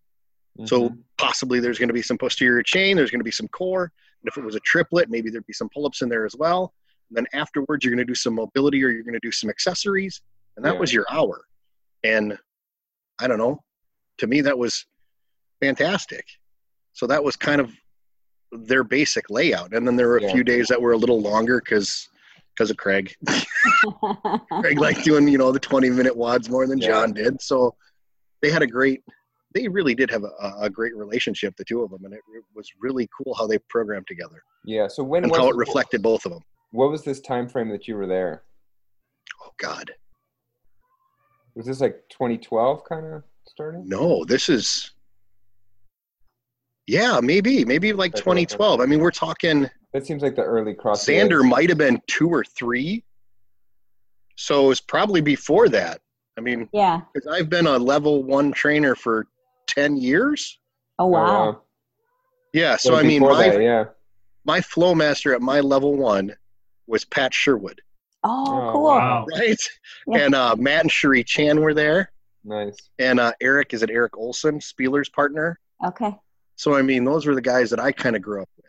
So 0.65 0.89
Mhm. 0.89 1.03
possibly 1.17 1.59
there's 1.59 1.79
going 1.79 1.89
to 1.89 1.95
be 1.95 2.03
some 2.03 2.17
posterior 2.17 2.61
chain, 2.61 2.95
there's 2.95 3.09
going 3.09 3.19
to 3.19 3.25
be 3.25 3.31
some 3.31 3.47
core, 3.47 3.85
and 4.21 4.27
if 4.27 4.37
it 4.37 4.43
was 4.43 4.53
a 4.55 4.59
triplet, 4.59 5.09
maybe 5.09 5.31
there'd 5.31 5.47
be 5.47 5.51
some 5.51 5.67
pull-ups 5.73 6.03
in 6.03 6.09
there 6.09 6.27
as 6.27 6.35
well. 6.35 6.75
And 7.09 7.17
then 7.17 7.25
afterwards, 7.33 7.83
you're 7.83 7.91
going 7.91 8.05
to 8.05 8.09
do 8.09 8.13
some 8.13 8.35
mobility 8.35 8.83
or 8.83 8.89
you're 8.89 9.01
going 9.01 9.15
to 9.15 9.19
do 9.19 9.31
some 9.31 9.49
accessories, 9.49 10.21
and 10.55 10.63
that 10.63 10.75
Yeah. 10.75 10.79
was 10.79 10.93
your 10.93 11.07
hour. 11.09 11.43
And 12.03 12.37
I 13.17 13.27
don't 13.27 13.39
know, 13.39 13.63
to 14.19 14.27
me 14.27 14.41
that 14.41 14.57
was 14.57 14.85
fantastic. 15.59 16.25
So 16.93 17.07
that 17.07 17.23
was 17.23 17.35
kind 17.35 17.59
of 17.59 17.73
their 18.51 18.83
basic 18.83 19.31
layout. 19.31 19.73
And 19.73 19.87
then 19.87 19.95
there 19.95 20.07
were 20.07 20.17
a 20.17 20.21
Yeah. 20.21 20.33
few 20.33 20.43
days 20.43 20.67
that 20.67 20.79
were 20.79 20.91
a 20.91 20.97
little 20.97 21.19
longer 21.19 21.59
because 21.59 22.09
because 22.55 22.69
of 22.69 22.77
Craig. 22.77 23.13
Craig 24.61 24.79
liked 24.79 25.03
doing 25.03 25.27
you 25.27 25.37
know 25.37 25.51
the 25.51 25.59
20 25.59 25.89
minute 25.89 26.15
WODs 26.15 26.49
more 26.49 26.67
than 26.67 26.79
Yeah. 26.79 26.87
John 26.87 27.13
did. 27.13 27.41
So 27.41 27.75
they 28.41 28.51
had 28.51 28.61
a 28.61 28.67
great 28.67 29.01
they 29.53 29.67
really 29.67 29.93
did 29.93 30.09
have 30.09 30.23
a, 30.23 30.53
a 30.61 30.69
great 30.69 30.95
relationship, 30.95 31.55
the 31.57 31.63
two 31.63 31.83
of 31.83 31.91
them, 31.91 32.05
and 32.05 32.13
it, 32.13 32.21
it 32.35 32.43
was 32.55 32.67
really 32.79 33.07
cool 33.15 33.35
how 33.35 33.45
they 33.45 33.59
programmed 33.69 34.07
together 34.07 34.43
Yeah. 34.65 34.87
So 34.87 35.03
when 35.03 35.23
and 35.23 35.35
how 35.35 35.49
it 35.49 35.55
reflected 35.55 36.01
both 36.01 36.25
of 36.25 36.31
them. 36.31 36.41
What 36.71 36.89
was 36.89 37.03
this 37.03 37.21
time 37.21 37.47
frame 37.47 37.69
that 37.69 37.87
you 37.87 37.95
were 37.95 38.07
there? 38.07 38.43
Oh 39.43 39.51
God, 39.59 39.91
Was 41.55 41.65
this 41.67 41.81
like 41.81 42.03
2012 42.09 42.83
kind 42.85 43.05
of 43.05 43.23
starting? 43.47 43.87
no, 43.87 44.25
this 44.25 44.49
is. 44.49 44.91
Yeah, 46.85 47.21
maybe, 47.21 47.63
maybe 47.63 47.93
like 47.93 48.11
Okay, 48.11 48.29
okay. 48.29 48.45
2012. 48.45 48.81
I 48.81 48.85
mean, 48.85 48.99
we're 48.99 49.11
talking. 49.11 49.69
That 49.93 50.05
seems 50.07 50.23
like 50.23 50.35
the 50.35 50.43
early 50.43 50.73
cross. 50.73 51.05
Xander 51.05 51.47
might 51.47 51.69
have 51.69 51.77
been 51.77 52.01
two 52.07 52.27
or 52.29 52.43
three. 52.43 53.03
So 54.35 54.71
it's 54.71 54.81
probably 54.81 55.21
before 55.21 55.69
that. 55.69 56.01
I 56.37 56.41
mean, 56.41 56.67
Yeah. 56.73 57.01
because 57.13 57.27
I've 57.31 57.49
been 57.49 57.67
a 57.67 57.77
level 57.77 58.23
one 58.23 58.51
trainer 58.51 58.95
for 58.95 59.27
10 59.67 59.97
years. 59.97 60.59
Oh 60.97 61.07
wow. 61.07 61.61
Yeah. 62.53 62.75
So, 62.77 62.95
I 62.95 63.03
mean, 63.03 63.21
my, 63.21 63.49
that, 63.49 63.61
yeah. 63.61 63.85
my 64.45 64.61
flow 64.61 64.95
master 64.95 65.33
at 65.35 65.41
my 65.41 65.59
level 65.59 65.95
one 65.95 66.35
was 66.87 67.05
Pat 67.05 67.33
Sherwood, 67.33 67.81
Oh, 68.23 68.45
Oh, 68.69 68.71
cool. 68.73 68.83
Wow. 68.85 69.25
right? 69.37 69.57
Yeah. 70.07 70.17
And 70.25 70.35
uh, 70.35 70.55
Matt 70.57 70.81
and 70.81 70.91
Cherie 70.91 71.23
Chan 71.23 71.59
were 71.61 71.73
there. 71.73 72.11
Nice. 72.43 72.75
And 72.99 73.19
uh, 73.19 73.33
Eric, 73.41 73.73
is 73.73 73.83
it 73.83 73.89
Eric 73.91 74.17
Olson, 74.17 74.59
Spealler's 74.59 75.09
partner? 75.09 75.59
Okay. 75.85 76.15
So, 76.55 76.75
I 76.75 76.81
mean, 76.81 77.03
those 77.05 77.25
were 77.25 77.35
the 77.35 77.41
guys 77.41 77.69
that 77.69 77.79
I 77.79 77.91
kind 77.91 78.15
of 78.15 78.21
grew 78.21 78.41
up 78.41 78.49
with. 78.57 78.65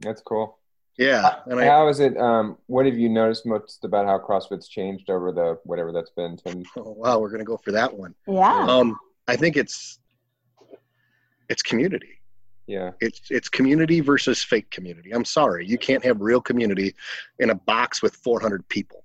That's 0.00 0.22
cool. 0.22 0.58
Yeah. 0.98 1.36
And 1.46 1.58
I, 1.58 1.66
How 1.66 1.88
is 1.88 2.00
it? 2.00 2.16
Um, 2.18 2.58
what 2.66 2.84
have 2.86 2.98
you 2.98 3.08
noticed 3.08 3.46
most 3.46 3.84
about 3.84 4.06
how 4.06 4.18
CrossFit's 4.18 4.68
changed 4.68 5.08
over 5.08 5.32
the 5.32 5.58
whatever 5.64 5.92
that's 5.92 6.10
been? 6.10 6.36
10, 6.36 6.64
oh, 6.76 6.90
wow, 6.90 7.18
we're 7.18 7.30
going 7.30 7.38
to 7.40 7.44
go 7.44 7.56
for 7.56 7.72
that 7.72 7.92
one. 7.96 8.14
Yeah. 8.26 8.66
Um, 8.66 8.98
I 9.26 9.36
think 9.36 9.56
it's 9.56 9.98
it's 11.48 11.62
community. 11.62 12.20
yeah. 12.66 12.90
It's 13.00 13.22
it's 13.30 13.48
community 13.48 14.00
versus 14.00 14.42
fake 14.42 14.70
community. 14.70 15.12
I'm 15.12 15.24
sorry, 15.24 15.66
you 15.66 15.78
can't 15.78 16.04
have 16.04 16.20
real 16.20 16.40
community 16.40 16.94
in 17.38 17.50
a 17.50 17.54
box 17.54 18.02
with 18.02 18.14
400 18.16 18.68
people. 18.68 19.04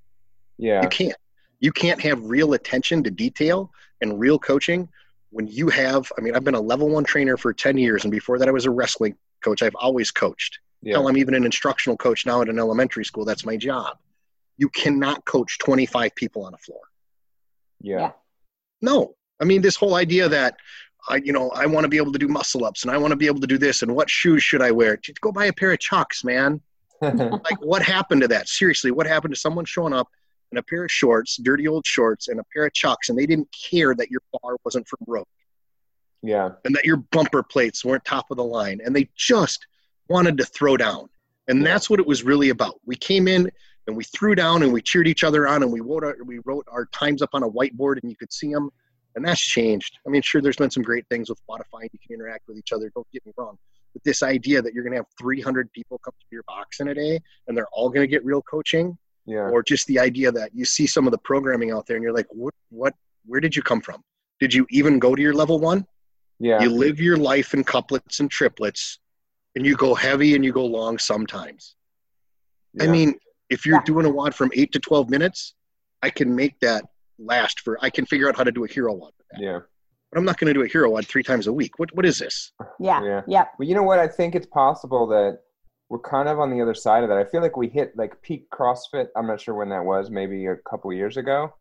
Yeah. 0.58 0.82
You 0.82 0.90
can't. 0.90 1.16
You 1.62 1.72
can't 1.72 2.02
have 2.02 2.22
real 2.24 2.54
attention 2.54 3.04
to 3.04 3.10
detail 3.12 3.72
and 4.02 4.20
real 4.20 4.38
coaching 4.38 4.90
when 5.30 5.48
you 5.48 5.70
have. 5.70 6.12
I 6.18 6.22
mean, 6.22 6.36
I've 6.36 6.44
been 6.44 6.56
a 6.56 6.62
level 6.62 6.90
one 6.90 7.06
trainer 7.06 7.38
for 7.38 7.54
10 7.54 7.78
years, 7.78 8.04
and 8.04 8.12
before 8.12 8.38
that, 8.40 8.48
I 8.48 8.52
was 8.52 8.66
a 8.66 8.72
wrestling 8.72 9.16
coach. 9.42 9.64
I've 9.64 9.76
always 9.76 10.12
coached. 10.12 10.60
Yeah. 10.82 10.96
Hell, 10.96 11.08
I'm 11.08 11.18
even 11.18 11.34
an 11.34 11.46
instructional 11.46 11.98
coach 11.98 12.26
now 12.26 12.42
at 12.42 12.50
an 12.50 12.60
elementary 12.60 13.06
school. 13.06 13.26
That's 13.26 13.46
my 13.46 13.58
job. 13.58 13.98
You 14.58 14.70
cannot 14.70 15.26
coach 15.26 15.58
25 15.60 16.16
people 16.16 16.46
on 16.46 16.54
a 16.54 16.58
floor. 16.58 16.82
Yeah. 17.82 18.00
Yeah. 18.00 18.12
No, 18.82 19.16
I 19.40 19.46
mean 19.46 19.62
this 19.62 19.76
whole 19.76 19.96
idea 19.96 20.30
that 20.30 20.58
I, 21.08 21.18
you 21.18 21.34
know, 21.34 21.50
I 21.52 21.66
want 21.66 21.84
to 21.86 21.90
be 21.90 21.98
able 21.98 22.12
to 22.12 22.20
do 22.20 22.28
muscle 22.28 22.66
ups 22.66 22.84
and 22.84 22.92
I 22.92 22.98
want 22.98 23.12
to 23.12 23.16
be 23.16 23.28
able 23.28 23.42
to 23.42 23.48
do 23.48 23.58
this 23.58 23.82
and 23.82 23.96
what 23.96 24.10
shoes 24.10 24.44
should 24.44 24.62
I 24.62 24.72
wear? 24.72 24.98
Just 24.98 25.22
go 25.22 25.32
buy 25.32 25.46
a 25.46 25.54
pair 25.54 25.72
of 25.72 25.80
Chucks, 25.80 26.24
man. 26.24 26.62
Like, 27.02 27.62
what 27.62 27.84
happened 27.84 28.22
to 28.22 28.28
that? 28.30 28.48
Seriously, 28.48 28.90
what 28.90 29.06
happened 29.06 29.34
to 29.34 29.40
someone 29.40 29.66
showing 29.66 29.94
up 29.94 30.08
in 30.52 30.58
a 30.58 30.64
pair 30.64 30.86
of 30.86 30.92
shorts, 30.92 31.38
dirty 31.38 31.68
old 31.68 31.86
shorts, 31.86 32.30
and 32.30 32.40
a 32.40 32.44
pair 32.52 32.66
of 32.66 32.74
Chucks, 32.74 33.10
and 33.10 33.20
they 33.20 33.28
didn't 33.28 33.50
care 33.52 33.94
that 33.94 34.10
your 34.10 34.22
bar 34.32 34.56
wasn't 34.64 34.88
from 34.88 35.00
Rogue 35.06 35.28
yeah. 36.26 36.52
and 36.64 36.76
that 36.76 36.86
your 36.86 36.98
bumper 36.98 37.44
plates 37.44 37.86
weren't 37.86 38.04
top 38.04 38.32
of 38.32 38.38
the 38.38 38.44
line, 38.44 38.82
and 38.84 38.96
they 38.96 39.10
just 39.16 39.68
wanted 40.10 40.38
to 40.38 40.46
throw 40.46 40.78
down. 40.78 41.08
And 41.48 41.66
that's 41.66 41.90
what 41.90 42.00
it 42.00 42.08
was 42.08 42.24
really 42.24 42.50
about. 42.50 42.80
We 42.86 42.96
came 42.96 43.28
in 43.28 43.52
and 43.88 43.96
we 43.96 44.04
threw 44.04 44.34
down 44.36 44.64
and 44.64 44.74
we 44.74 44.82
cheered 44.82 45.08
each 45.08 45.24
other 45.24 45.48
on 45.48 45.62
and 45.64 45.72
we 45.72 45.80
wrote 45.80 46.04
our, 46.04 46.16
we 46.26 46.40
wrote 46.46 46.66
our 46.72 46.86
times 46.88 47.22
up 47.22 47.30
on 47.34 47.44
a 47.44 47.50
whiteboard 47.50 48.02
and 48.02 48.10
you 48.10 48.16
could 48.18 48.34
see 48.34 48.52
them. 48.52 48.70
And 49.16 49.24
that's 49.24 49.40
changed. 49.40 49.98
I 50.06 50.10
mean, 50.10 50.22
sure, 50.22 50.42
there's 50.42 50.58
been 50.58 50.72
some 50.72 50.84
great 50.84 51.06
things 51.10 51.30
with 51.30 51.40
Spotify. 51.48 51.84
You 51.84 52.00
can 52.06 52.16
interact 52.16 52.48
with 52.48 52.58
each 52.58 52.72
other. 52.74 52.92
Don't 52.96 53.08
get 53.14 53.26
me 53.26 53.32
wrong. 53.38 53.58
But 53.94 54.04
this 54.04 54.24
idea 54.24 54.62
that 54.62 54.74
you're 54.74 54.84
going 54.84 54.92
to 54.92 54.98
have 54.98 55.06
300 55.20 55.72
people 55.72 56.00
come 56.04 56.14
to 56.20 56.26
your 56.32 56.44
box 56.48 56.80
in 56.82 56.90
a 56.90 56.94
day 56.96 57.20
and 57.48 57.56
they're 57.56 57.70
all 57.72 57.90
going 57.90 58.02
to 58.02 58.08
get 58.08 58.26
real 58.26 58.42
coaching, 58.42 58.98
Yeah. 59.26 59.50
or 59.50 59.64
just 59.64 59.88
the 59.88 60.00
idea 60.00 60.32
that 60.34 60.50
you 60.54 60.66
see 60.66 60.86
some 60.88 61.08
of 61.08 61.12
the 61.12 61.18
programming 61.20 61.72
out 61.72 61.86
there 61.86 61.96
and 61.96 62.04
you're 62.04 62.12
like, 62.14 62.28
what, 62.32 62.54
what, 62.70 62.94
where 63.26 63.40
did 63.40 63.56
you 63.56 63.62
come 63.62 63.80
from? 63.80 64.02
Did 64.42 64.54
you 64.54 64.66
even 64.70 65.00
go 65.00 65.16
to 65.16 65.22
your 65.22 65.34
level 65.34 65.60
one? 65.60 65.86
Yeah. 66.40 66.62
You 66.62 66.70
live 66.72 67.00
your 67.00 67.16
life 67.16 67.54
in 67.54 67.64
couplets 67.64 68.20
and 68.20 68.30
triplets, 68.30 69.00
and 69.56 69.66
you 69.66 69.76
go 69.76 69.94
heavy 69.94 70.36
and 70.36 70.44
you 70.44 70.52
go 70.52 70.66
long 70.66 70.98
sometimes. 70.98 71.76
I 72.82 72.88
mean, 72.88 73.16
if 73.50 73.66
you're 73.66 73.78
Yeah. 73.78 73.84
doing 73.86 74.06
a 74.06 74.10
WOD 74.10 74.36
from 74.36 74.52
eight 74.54 74.72
to 74.74 74.80
12 74.80 75.10
minutes, 75.10 75.56
I 76.02 76.10
can 76.10 76.36
make 76.36 76.60
that 76.60 76.84
last 77.18 77.62
for, 77.62 77.78
I 77.82 77.90
can 77.90 78.06
figure 78.06 78.28
out 78.28 78.36
how 78.36 78.44
to 78.44 78.52
do 78.52 78.66
a 78.66 78.68
hero 78.68 78.94
WOD 78.94 79.14
with 79.18 79.28
that. 79.32 79.42
Yeah. 79.42 79.60
But 80.12 80.20
I'm 80.20 80.26
not 80.26 80.38
going 80.38 80.54
to 80.54 80.54
do 80.54 80.64
a 80.64 80.68
hero 80.68 80.90
WOD 80.90 81.06
three 81.08 81.24
times 81.24 81.48
a 81.48 81.54
week. 81.54 81.80
What, 81.80 81.96
what 81.96 82.06
is 82.06 82.20
this? 82.20 82.52
Yeah. 82.80 83.02
Yeah. 83.04 83.22
Yep. 83.28 83.52
But 83.58 83.68
you 83.68 83.76
know 83.76 83.84
what? 83.84 84.00
I 84.00 84.08
think 84.08 84.36
it's 84.36 84.48
possible 84.48 85.08
that 85.08 85.40
we're 85.90 86.00
kind 86.00 86.28
of 86.28 86.40
on 86.40 86.50
the 86.50 86.62
other 86.62 86.74
side 86.74 87.04
of 87.04 87.10
that. 87.10 87.18
I 87.18 87.24
feel 87.24 87.42
like 87.42 87.56
we 87.56 87.70
hit 87.70 87.94
like 87.96 88.22
peak 88.22 88.50
CrossFit. 88.52 89.08
I'm 89.16 89.28
not 89.28 89.40
sure 89.40 89.54
when 89.56 89.70
that 89.70 89.86
was, 89.86 90.10
maybe 90.10 90.48
a 90.48 90.58
couple 90.70 90.92
years 90.92 91.16
ago. 91.16 91.54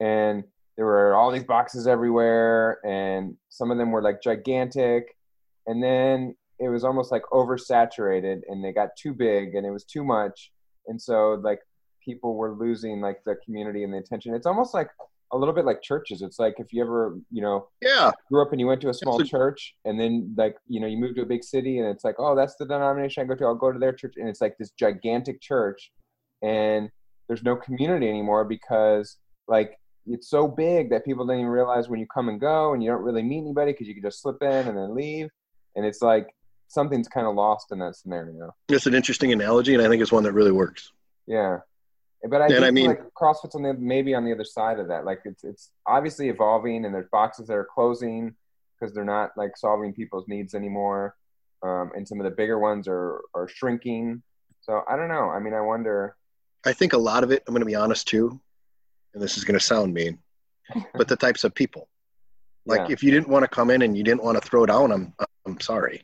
And 0.00 0.44
there 0.76 0.86
were 0.86 1.14
all 1.14 1.30
these 1.30 1.44
boxes 1.44 1.86
everywhere, 1.86 2.78
and 2.84 3.36
some 3.50 3.70
of 3.70 3.76
them 3.78 3.90
were 3.90 4.00
like 4.02 4.22
gigantic. 4.22 5.16
And 5.66 5.82
then 5.82 6.34
it 6.62 6.68
was 6.68 6.84
almost 6.84 7.10
like 7.12 7.22
oversaturated, 7.32 8.40
and 8.48 8.64
they 8.64 8.72
got 8.72 8.90
too 8.98 9.12
big, 9.14 9.54
and 9.54 9.66
it 9.66 9.70
was 9.70 9.84
too 9.84 10.04
much. 10.04 10.52
And 10.86 11.00
so, 11.00 11.40
like, 11.42 11.60
people 12.04 12.34
were 12.34 12.52
losing 12.54 13.00
like 13.00 13.18
the 13.24 13.36
community 13.44 13.84
and 13.84 13.92
the 13.92 13.98
attention. 13.98 14.34
It's 14.34 14.46
almost 14.46 14.74
like 14.74 14.88
a 15.32 15.38
little 15.38 15.54
bit 15.54 15.64
like 15.64 15.80
churches. 15.82 16.20
It's 16.20 16.38
like 16.38 16.54
if 16.58 16.72
you 16.72 16.82
ever, 16.82 17.16
you 17.30 17.40
know, 17.42 17.68
Yeah. 17.80 18.10
grew 18.28 18.42
up 18.42 18.50
and 18.52 18.60
you 18.60 18.66
went 18.66 18.80
to 18.82 18.88
a 18.90 18.94
small 18.94 19.20
a- 19.20 19.24
church 19.24 19.74
and 19.84 19.98
then 19.98 20.34
like 20.36 20.56
you 20.66 20.78
know 20.80 20.86
you 20.86 20.98
moved 20.98 21.16
to 21.16 21.22
a 21.22 21.26
big 21.26 21.42
city 21.42 21.78
and 21.78 21.88
it's 21.88 22.04
like 22.04 22.16
oh 22.18 22.34
that's 22.36 22.56
the 22.56 22.66
denomination 22.66 23.22
i 23.22 23.26
go 23.26 23.34
to 23.34 23.44
i'll 23.46 23.54
go 23.54 23.72
to 23.72 23.78
their 23.78 23.92
church 23.94 24.14
and 24.16 24.28
it's 24.28 24.42
like 24.42 24.54
this 24.58 24.72
gigantic 24.72 25.40
church 25.40 25.90
and 26.42 26.90
there's 27.28 27.42
no 27.44 27.56
community 27.56 28.08
anymore 28.08 28.44
because 28.44 29.16
like 29.48 29.78
it's 30.06 30.28
so 30.28 30.46
big 30.48 30.90
that 30.90 31.02
people 31.04 31.24
don't 31.24 31.38
even 31.38 31.48
realize 31.50 31.88
when 31.88 31.98
you 32.00 32.06
come 32.12 32.28
and 32.28 32.38
go 32.40 32.74
and 32.74 32.82
you 32.82 32.90
don't 32.90 33.02
really 33.02 33.22
meet 33.22 33.38
anybody 33.38 33.72
because 33.72 33.86
you 33.88 33.94
can 33.94 34.02
just 34.02 34.20
slip 34.20 34.42
in 34.42 34.68
and 34.68 34.76
then 34.76 34.94
leave 34.94 35.28
and 35.76 35.86
it's 35.86 36.02
like 36.02 36.26
something's 36.72 37.08
kind 37.08 37.26
of 37.26 37.34
lost 37.34 37.70
in 37.72 37.78
that 37.78 37.94
scenario 37.96 38.54
It's 38.68 38.86
an 38.86 38.94
interesting 38.94 39.32
analogy, 39.32 39.74
and 39.74 39.82
I 39.82 39.88
think 39.88 40.02
it's 40.02 40.12
one 40.12 40.22
that 40.24 40.32
really 40.32 40.52
works. 40.52 40.92
yeah 41.26 41.58
but 42.30 42.40
i, 42.40 42.44
And 42.46 42.54
think 42.54 42.64
I 42.64 42.70
mean- 42.70 42.86
like 42.86 43.14
crossfit's 43.14 43.54
on 43.54 43.62
the 43.62 43.74
maybe 43.74 44.14
on 44.14 44.24
the 44.24 44.32
other 44.32 44.44
side 44.44 44.78
of 44.78 44.86
that 44.88 45.04
like 45.04 45.20
it's 45.24 45.42
it's 45.44 45.70
obviously 45.86 46.28
evolving 46.28 46.84
and 46.84 46.94
there's 46.94 47.08
boxes 47.10 47.48
that 47.48 47.54
are 47.62 47.68
closing 47.76 48.34
because 48.74 48.94
they're 48.94 49.04
not 49.16 49.30
like 49.36 49.56
solving 49.56 49.92
people's 49.92 50.26
needs 50.28 50.54
anymore 50.54 51.16
um, 51.64 51.90
and 51.96 52.06
some 52.08 52.18
of 52.20 52.24
the 52.24 52.30
bigger 52.30 52.58
ones 52.58 52.86
are 52.88 53.20
are 53.34 53.48
shrinking 53.48 54.22
so 54.60 54.82
i 54.88 54.94
don't 54.96 55.08
know 55.08 55.28
i 55.30 55.38
mean 55.40 55.54
i 55.54 55.60
wonder 55.60 56.16
I 56.64 56.72
think 56.72 56.92
a 56.92 56.98
lot 57.10 57.24
of 57.24 57.32
it, 57.32 57.42
I'm 57.48 57.54
going 57.54 57.66
to 57.66 57.66
be 57.66 57.74
honest 57.74 58.06
too, 58.06 58.40
and 59.14 59.20
this 59.20 59.36
is 59.36 59.42
going 59.42 59.58
to 59.58 59.64
sound 59.72 59.92
mean, 59.92 60.16
but 60.94 61.08
the 61.08 61.16
types 61.16 61.42
of 61.42 61.52
people. 61.56 61.88
Like 62.66 62.82
Yeah. 62.88 62.92
if 62.94 63.02
you 63.02 63.10
didn't 63.10 63.26
want 63.34 63.42
to 63.42 63.48
come 63.48 63.68
in 63.74 63.82
and 63.82 63.96
you 63.96 64.04
didn't 64.04 64.22
want 64.22 64.40
to 64.40 64.48
throw 64.48 64.64
down, 64.64 64.92
I'm 64.92 65.12
I'm 65.44 65.58
sorry. 65.60 66.02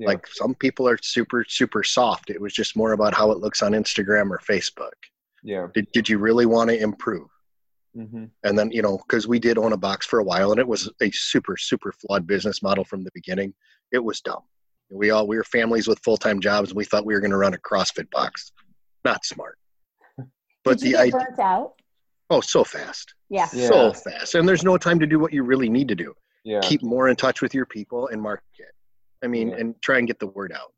Yeah. 0.00 0.08
Like 0.08 0.26
some 0.28 0.54
people 0.54 0.88
are 0.88 0.98
super 1.02 1.44
super 1.48 1.82
soft. 1.84 2.30
It 2.30 2.40
was 2.40 2.52
just 2.54 2.74
more 2.76 2.92
about 2.92 3.12
how 3.14 3.30
it 3.32 3.38
looks 3.38 3.60
on 3.62 3.72
Instagram 3.72 4.30
or 4.30 4.38
Facebook. 4.38 4.98
yeah 5.42 5.66
Did 5.74 5.86
did 5.92 6.08
you 6.08 6.18
really 6.18 6.46
want 6.46 6.70
to 6.70 6.76
improve? 6.80 7.28
hmm 7.94 8.24
And 8.44 8.58
then 8.58 8.70
you 8.70 8.82
know 8.82 8.96
because 8.98 9.28
we 9.28 9.38
did 9.38 9.58
own 9.58 9.72
a 9.72 9.76
box 9.76 10.06
for 10.06 10.18
a 10.20 10.24
while 10.24 10.50
and 10.52 10.60
it 10.60 10.66
was 10.74 10.82
a 11.02 11.10
super 11.12 11.56
super 11.56 11.92
flawed 11.92 12.26
business 12.26 12.62
model 12.62 12.84
from 12.84 13.04
the 13.04 13.10
beginning. 13.14 13.52
It 13.92 14.02
was 14.08 14.20
dumb. 14.20 14.44
We 14.90 15.10
all 15.10 15.26
we 15.26 15.36
were 15.36 15.44
families 15.44 15.86
with 15.86 15.98
full 16.06 16.16
time 16.16 16.40
jobs 16.40 16.70
and 16.70 16.76
we 16.76 16.84
thought 16.86 17.04
we 17.04 17.14
were 17.14 17.20
going 17.20 17.30
to 17.36 17.36
run 17.44 17.54
a 17.54 17.58
CrossFit 17.58 18.08
box. 18.10 18.52
Not 19.04 19.24
smart. 19.24 19.56
But 20.64 20.78
Did 20.78 20.82
you 20.82 20.90
the 20.92 20.96
get 20.96 21.00
idea, 21.06 21.20
burnt 21.26 21.38
out? 21.40 21.72
oh 22.30 22.40
so 22.40 22.64
fast. 22.64 23.06
Yeah. 23.28 23.48
Yeah. 23.52 23.68
so 23.68 23.92
fast 23.92 24.34
and 24.34 24.48
there's 24.48 24.64
no 24.64 24.76
time 24.78 24.98
to 25.00 25.06
do 25.06 25.18
what 25.18 25.32
you 25.32 25.42
really 25.52 25.68
need 25.68 25.88
to 25.88 25.94
do 26.06 26.10
yeah 26.44 26.60
keep 26.70 26.82
more 26.94 27.06
in 27.10 27.16
touch 27.16 27.38
with 27.42 27.52
your 27.58 27.66
people 27.66 28.08
and 28.08 28.18
market 28.30 28.72
i 29.22 29.26
mean 29.26 29.48
Yeah. 29.50 29.56
and 29.56 29.82
try 29.82 29.98
and 29.98 30.06
get 30.06 30.18
the 30.18 30.26
word 30.28 30.52
out. 30.52 30.72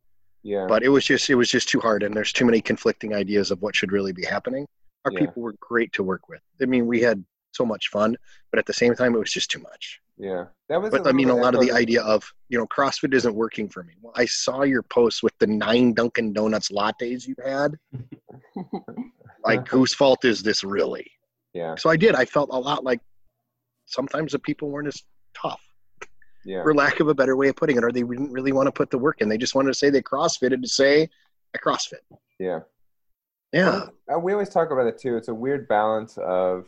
Yeah. 0.45 0.67
But 0.69 0.83
it 0.83 0.89
was 0.89 1.05
just 1.05 1.31
it 1.31 1.37
was 1.37 1.49
just 1.51 1.69
too 1.69 1.81
hard 1.81 2.03
and 2.03 2.15
there's 2.17 2.33
too 2.33 2.45
many 2.45 2.61
conflicting 2.61 3.15
ideas 3.15 3.51
of 3.51 3.63
what 3.63 3.77
should 3.77 3.93
really 3.93 4.13
be 4.13 4.25
happening. 4.25 4.67
Our 5.05 5.13
Yeah. 5.13 5.21
people 5.21 5.43
were 5.43 5.55
great 5.61 5.93
to 5.95 6.03
work 6.03 6.29
with. 6.29 6.41
I 6.61 6.67
mean 6.67 6.87
we 6.87 7.01
had 7.01 7.25
so 7.53 7.65
much 7.67 7.89
fun 7.89 8.17
but 8.51 8.59
at 8.59 8.67
the 8.67 8.73
same 8.73 8.95
time 8.95 9.15
it 9.15 9.19
was 9.19 9.33
just 9.33 9.51
too 9.51 9.61
much. 9.61 10.01
Yeah. 10.19 10.47
That 10.69 10.81
was 10.83 10.91
but 10.91 11.07
i 11.07 11.13
mean 11.13 11.31
a 11.31 11.37
lot 11.37 11.55
of 11.55 11.61
the 11.61 11.73
idea 11.73 12.03
of 12.03 12.25
you 12.49 12.59
know 12.59 12.67
crossfit 12.67 13.15
isn't 13.15 13.35
working 13.35 13.69
for 13.69 13.83
me. 13.85 13.95
Well 14.01 14.13
i 14.17 14.25
saw 14.27 14.63
your 14.63 14.83
post 14.83 15.23
with 15.23 15.35
the 15.39 15.47
nine 15.47 15.95
dunkin 15.95 16.33
donuts 16.33 16.71
lattes 16.71 17.27
you 17.29 17.35
had. 17.45 17.77
Like 19.45 19.67
whose 19.67 19.93
fault 19.93 20.25
is 20.25 20.43
this 20.43 20.63
really? 20.63 21.11
Yeah. 21.53 21.75
So 21.77 21.91
i 21.91 21.97
did. 21.97 22.15
I 22.15 22.25
felt 22.25 22.51
a 22.53 22.59
lot 22.59 22.85
like 22.85 23.01
sometimes 23.87 24.33
the 24.33 24.39
people 24.39 24.71
weren't 24.71 24.89
as 24.89 25.03
tough 25.35 25.61
yeah 26.45 26.63
for 26.63 26.75
lack 26.75 27.01
of 27.01 27.09
a 27.09 27.15
better 27.15 27.37
way 27.37 27.49
of 27.49 27.57
putting 27.57 27.77
it, 27.77 27.85
or 27.85 27.93
they 27.93 28.03
didn't 28.03 28.33
really 28.33 28.53
want 28.53 28.67
to 28.67 28.73
put 28.73 28.91
the 28.91 28.99
work 28.99 29.21
in. 29.21 29.29
They 29.29 29.39
just 29.39 29.55
wanted 29.55 29.69
to 29.69 29.75
say 29.75 29.91
they 29.91 30.03
CrossFitted 30.03 30.63
to 30.63 30.69
say 30.69 31.09
I 31.55 31.59
CrossFit. 31.59 32.01
yeah 32.39 32.61
Yeah, 33.53 33.87
Uh, 34.13 34.19
we 34.19 34.33
always 34.33 34.49
talk 34.49 34.71
about 34.71 34.87
it 34.87 34.99
too. 34.99 35.17
It's 35.17 35.29
a 35.29 35.35
weird 35.35 35.69
balance 35.69 36.17
of 36.19 36.67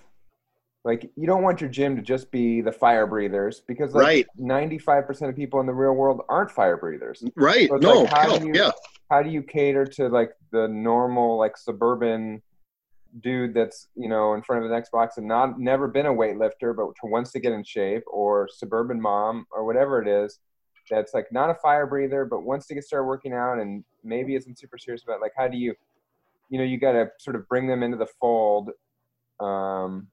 like 0.85 1.11
you 1.17 1.27
don't 1.27 1.43
want 1.43 1.61
your 1.63 1.71
gym 1.71 1.97
to 1.97 2.03
just 2.03 2.31
be 2.31 2.61
the 2.61 2.71
fire 2.73 3.07
breathers 3.07 3.63
because 3.67 3.95
like 3.95 4.05
Right. 4.05 4.27
95% 4.39 5.31
of 5.31 5.35
people 5.37 5.61
in 5.61 5.67
the 5.67 5.73
real 5.73 5.95
world 5.95 6.21
aren't 6.29 6.51
fire 6.51 6.77
breathers. 6.77 7.25
Right. 7.37 7.69
So 7.71 7.77
no, 7.77 8.01
like, 8.03 8.11
how 8.13 8.21
hell, 8.23 8.39
do 8.39 8.47
you- 8.49 8.55
yeah. 8.55 8.71
How 9.11 9.23
do 9.23 9.31
you 9.31 9.43
cater 9.43 9.85
to 9.87 10.09
like 10.09 10.33
the 10.51 10.67
normal 10.69 11.39
like 11.39 11.57
suburban 11.57 12.43
dude 13.21 13.55
that's, 13.55 13.89
you 13.95 14.09
know, 14.09 14.35
in 14.35 14.43
front 14.43 14.65
of 14.65 14.71
an 14.71 14.83
Xbox 14.83 15.17
and 15.17 15.29
not 15.29 15.59
never 15.59 15.89
been 15.89 16.07
a 16.07 16.13
weightlifter 16.13 16.75
but 16.75 16.89
wants 17.03 17.33
to 17.33 17.41
get 17.41 17.53
in 17.53 17.65
shape 17.65 18.03
or 18.07 18.49
suburban 18.53 19.01
mom 19.01 19.47
or 19.53 19.65
whatever 19.65 20.01
it 20.01 20.09
is 20.09 20.39
that's 20.91 21.15
like 21.15 21.31
not 21.33 21.51
a 21.51 21.55
fire 21.55 21.87
breather 21.87 22.25
but 22.25 22.43
wants 22.43 22.67
to 22.67 22.75
get 22.75 22.85
started 22.85 23.07
working 23.07 23.33
out 23.33 23.59
and 23.59 23.85
maybe 24.03 24.35
isn't 24.35 24.59
super 24.59 24.77
serious 24.77 25.03
about 25.03 25.21
like 25.21 25.33
how 25.37 25.49
do 25.49 25.57
you 25.57 25.75
you 26.51 26.59
know 26.59 26.65
you 26.65 26.79
got 26.79 26.93
to 26.93 27.09
sort 27.19 27.37
of 27.37 27.49
bring 27.49 27.67
them 27.67 27.83
into 27.83 27.97
the 27.97 28.07
fold 28.21 28.71
um 29.41 30.07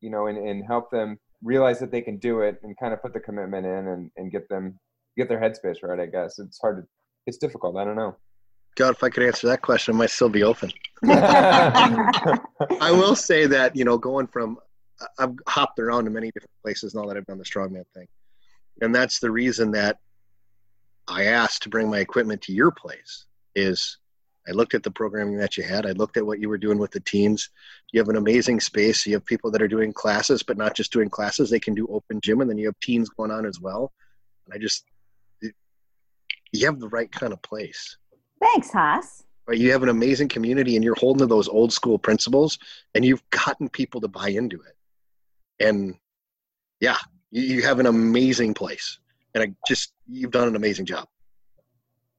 you 0.00 0.10
know 0.10 0.26
and, 0.26 0.38
and 0.38 0.64
help 0.64 0.90
them 0.90 1.18
realize 1.42 1.78
that 1.78 1.90
they 1.90 2.00
can 2.00 2.16
do 2.16 2.40
it 2.40 2.58
and 2.62 2.78
kind 2.78 2.94
of 2.94 3.02
put 3.02 3.12
the 3.12 3.20
commitment 3.20 3.66
in 3.66 3.88
and, 3.88 4.10
and 4.16 4.32
get 4.32 4.48
them 4.48 4.78
get 5.16 5.28
their 5.28 5.40
headspace 5.40 5.82
right 5.82 6.00
i 6.00 6.06
guess 6.06 6.38
it's 6.38 6.58
hard 6.58 6.78
to 6.78 6.88
it's 7.26 7.36
difficult 7.36 7.76
i 7.76 7.84
don't 7.84 7.96
know 7.96 8.16
God, 8.76 8.90
if 8.94 9.04
I 9.04 9.08
could 9.08 9.22
answer 9.22 9.46
that 9.48 9.62
question, 9.62 9.94
I 9.94 9.98
might 9.98 10.10
still 10.10 10.28
be 10.28 10.42
open. 10.42 10.72
I 11.02 12.90
will 12.90 13.16
say 13.30 13.46
that 13.46 13.76
you 13.76 13.84
know, 13.84 13.98
going 13.98 14.26
from 14.26 14.58
I- 15.00 15.24
I've 15.24 15.34
hopped 15.46 15.78
around 15.78 16.04
to 16.04 16.10
many 16.10 16.30
different 16.30 16.52
places 16.62 16.94
now 16.94 17.06
that 17.06 17.16
I've 17.16 17.26
done 17.26 17.38
the 17.38 17.44
strongman 17.44 17.84
thing, 17.94 18.06
and 18.80 18.94
that's 18.94 19.20
the 19.20 19.30
reason 19.30 19.70
that 19.72 19.98
I 21.08 21.24
asked 21.24 21.62
to 21.64 21.68
bring 21.68 21.90
my 21.90 21.98
equipment 21.98 22.42
to 22.42 22.52
your 22.52 22.70
place. 22.70 23.26
Is 23.54 23.98
I 24.48 24.52
looked 24.52 24.74
at 24.74 24.82
the 24.82 24.90
programming 24.90 25.36
that 25.38 25.56
you 25.56 25.62
had. 25.62 25.86
I 25.86 25.92
looked 25.92 26.16
at 26.16 26.26
what 26.26 26.40
you 26.40 26.48
were 26.48 26.58
doing 26.58 26.78
with 26.78 26.90
the 26.90 27.00
teens. 27.00 27.50
You 27.92 28.00
have 28.00 28.08
an 28.08 28.16
amazing 28.16 28.60
space. 28.60 29.06
You 29.06 29.14
have 29.14 29.24
people 29.24 29.50
that 29.52 29.62
are 29.62 29.68
doing 29.68 29.92
classes, 29.92 30.42
but 30.42 30.58
not 30.58 30.74
just 30.74 30.92
doing 30.92 31.08
classes. 31.08 31.50
They 31.50 31.60
can 31.60 31.74
do 31.74 31.86
open 31.88 32.20
gym, 32.20 32.40
and 32.40 32.50
then 32.50 32.58
you 32.58 32.66
have 32.66 32.78
teens 32.80 33.08
going 33.08 33.30
on 33.30 33.46
as 33.46 33.60
well. 33.60 33.92
And 34.44 34.54
I 34.54 34.58
just, 34.58 34.84
you 36.52 36.66
have 36.66 36.78
the 36.78 36.88
right 36.88 37.10
kind 37.10 37.32
of 37.32 37.40
place 37.42 37.96
Thanks, 38.44 38.70
Haas. 38.70 39.24
Right? 39.46 39.58
You 39.58 39.72
have 39.72 39.82
an 39.82 39.88
amazing 39.88 40.28
community 40.28 40.76
and 40.76 40.84
you're 40.84 40.94
holding 40.94 41.20
to 41.20 41.26
those 41.26 41.48
old 41.48 41.72
school 41.72 41.98
principles 41.98 42.58
and 42.94 43.04
you've 43.04 43.22
gotten 43.30 43.68
people 43.68 44.00
to 44.00 44.08
buy 44.08 44.28
into 44.28 44.60
it. 44.60 44.76
And 45.64 45.94
yeah, 46.80 46.96
you, 47.30 47.42
you 47.42 47.62
have 47.62 47.80
an 47.80 47.86
amazing 47.86 48.54
place. 48.54 48.98
And 49.34 49.42
I 49.42 49.52
just, 49.66 49.92
you've 50.08 50.30
done 50.30 50.48
an 50.48 50.56
amazing 50.56 50.86
job. 50.86 51.08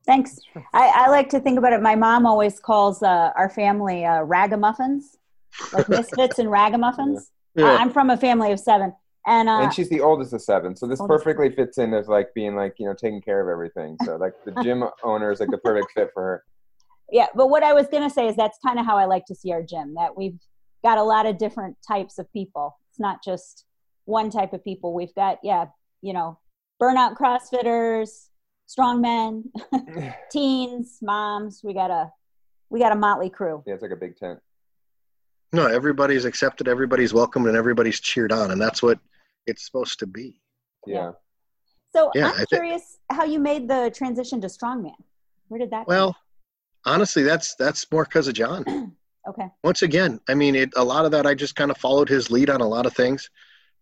Thanks. 0.06 0.40
I, 0.74 0.92
I 0.96 1.10
like 1.10 1.30
to 1.30 1.40
think 1.40 1.58
about 1.58 1.74
it. 1.74 1.82
My 1.82 1.96
mom 1.96 2.26
always 2.26 2.60
calls 2.60 3.02
uh, 3.02 3.32
our 3.36 3.50
family 3.50 4.06
uh, 4.06 4.22
ragamuffins, 4.22 5.18
like 5.74 5.90
misfits 5.90 6.38
and 6.38 6.52
ragamuffins. 6.52 7.32
Yeah. 7.56 7.66
I- 7.66 7.78
I'm 7.78 7.90
from 7.90 8.10
a 8.12 8.18
family 8.18 8.52
of 8.52 8.60
seven, 8.60 8.94
and 9.26 9.50
uh, 9.50 9.62
and 9.62 9.74
she's 9.74 9.90
the 9.90 10.02
oldest 10.02 10.34
of 10.34 10.42
seven 10.42 10.76
so 10.76 10.88
this 10.88 11.00
Oldest. 11.00 11.24
perfectly 11.24 11.50
fits 11.56 11.78
in 11.78 11.94
as 11.94 12.08
like 12.08 12.34
being 12.34 12.56
like 12.56 12.76
you 12.78 12.86
know 12.86 12.94
taking 12.94 13.22
care 13.22 13.42
of 13.42 13.48
everything 13.52 13.98
so 14.04 14.18
like 14.18 14.34
the 14.46 14.52
gym 14.64 14.84
owner 15.04 15.32
is 15.32 15.40
like 15.40 15.50
the 15.50 15.58
perfect 15.58 15.92
fit 15.94 16.10
for 16.14 16.22
her 16.22 16.44
yeah. 17.12 17.28
But 17.36 17.48
what 17.48 17.64
I 17.64 17.74
was 17.74 17.88
gonna 17.88 18.10
say 18.10 18.28
is 18.28 18.36
that's 18.36 18.58
kind 18.66 18.80
of 18.80 18.86
how 18.86 18.98
I 18.98 19.06
like 19.06 19.26
to 19.28 19.36
see 19.36 19.52
our 19.52 19.62
gym. 19.64 19.94
That 19.96 20.16
we've 20.18 20.40
got 20.84 20.98
a 20.98 21.04
lot 21.04 21.26
of 21.26 21.38
different 21.38 21.78
types 21.88 22.18
of 22.20 22.32
people. 22.34 22.78
It's 22.92 23.00
not 23.00 23.24
just 23.24 23.66
one 24.06 24.30
type 24.30 24.54
of 24.54 24.64
people. 24.64 24.94
We've 24.94 25.14
got 25.16 25.40
yeah, 25.44 25.66
you 26.02 26.14
know, 26.14 26.40
burnout 26.82 27.16
CrossFitters, 27.18 28.30
strong 28.68 29.02
men, 29.02 29.52
teens, 30.32 31.00
moms. 31.02 31.62
We 31.64 31.74
got 31.74 31.92
a 31.92 32.12
we 32.70 32.80
got 32.80 32.92
a 32.92 32.96
motley 32.96 33.30
crew. 33.30 33.64
yeah 33.66 33.74
it's 33.74 33.82
like 33.84 33.92
a 33.92 33.96
big 33.96 34.16
tent 34.18 34.40
No, 35.54 35.68
everybody's 35.68 36.26
accepted, 36.26 36.68
everybody's 36.68 37.14
welcomed, 37.14 37.48
and 37.48 37.56
everybody's 37.56 38.00
cheered 38.00 38.32
on. 38.32 38.52
And 38.52 38.60
that's 38.62 38.82
what 38.82 39.00
it's 39.48 39.66
supposed 39.66 40.00
to 40.00 40.08
be. 40.08 40.42
yeah 40.88 41.12
So 41.96 42.12
Yeah, 42.16 42.28
I 42.28 42.32
I'm 42.32 42.38
thi- 42.40 42.46
curious 42.58 42.98
how 43.12 43.24
you 43.24 43.40
made 43.40 43.68
the 43.70 43.92
transition 43.96 44.42
to 44.42 44.48
strongman. 44.48 44.96
Where 45.48 45.60
did 45.60 45.70
that? 45.72 45.86
come 45.86 45.96
Well, 45.96 46.16
honestly, 46.86 47.24
that's, 47.24 47.56
that's 47.56 47.90
more 47.92 48.04
because 48.04 48.28
of 48.28 48.34
John. 48.34 48.94
Okay. 49.28 49.48
once 49.64 49.82
again, 49.82 50.20
I 50.30 50.36
mean, 50.36 50.54
it, 50.54 50.70
a 50.76 50.84
lot 50.84 51.06
of 51.06 51.10
that, 51.10 51.26
I 51.26 51.34
just 51.34 51.56
kind 51.56 51.72
of 51.72 51.78
followed 51.78 52.08
his 52.08 52.30
lead 52.30 52.48
on 52.48 52.62
a 52.62 52.68
lot 52.68 52.86
of 52.86 52.94
things. 52.94 53.28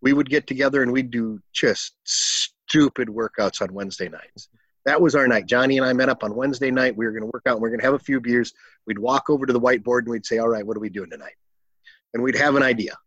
We 0.01 0.13
would 0.13 0.29
get 0.29 0.47
together 0.47 0.83
and 0.83 0.89
we'd 0.89 1.11
do 1.11 1.37
just 1.51 1.95
stupid 2.05 3.09
workouts 3.09 3.61
on 3.61 3.73
Wednesday 3.73 4.07
nights. 4.07 4.47
That 4.85 5.01
was 5.01 5.15
our 5.15 5.27
night. 5.27 5.45
Johnny 5.45 5.77
and 5.77 5.85
I 5.85 5.93
met 5.93 6.09
up 6.09 6.23
on 6.23 6.35
Wednesday 6.35 6.71
night. 6.71 6.95
We 6.95 7.05
were 7.05 7.11
going 7.11 7.23
to 7.23 7.31
work 7.33 7.43
out 7.45 7.55
and 7.55 7.61
we 7.61 7.67
are 7.67 7.71
going 7.71 7.79
to 7.79 7.85
have 7.85 7.93
a 7.93 7.99
few 7.99 8.19
beers. 8.19 8.53
We'd 8.85 8.99
walk 8.99 9.29
over 9.29 9.45
to 9.45 9.53
the 9.53 9.59
whiteboard 9.59 9.99
and 10.03 10.09
we'd 10.09 10.25
say, 10.25 10.37
All 10.39 10.49
right, 10.49 10.65
what 10.65 10.77
are 10.77 10.81
we 10.81 10.89
doing 10.89 11.09
tonight? 11.09 11.35
And 12.13 12.23
we'd 12.23 12.37
have 12.37 12.55
an 12.55 12.63
idea. 12.63 12.97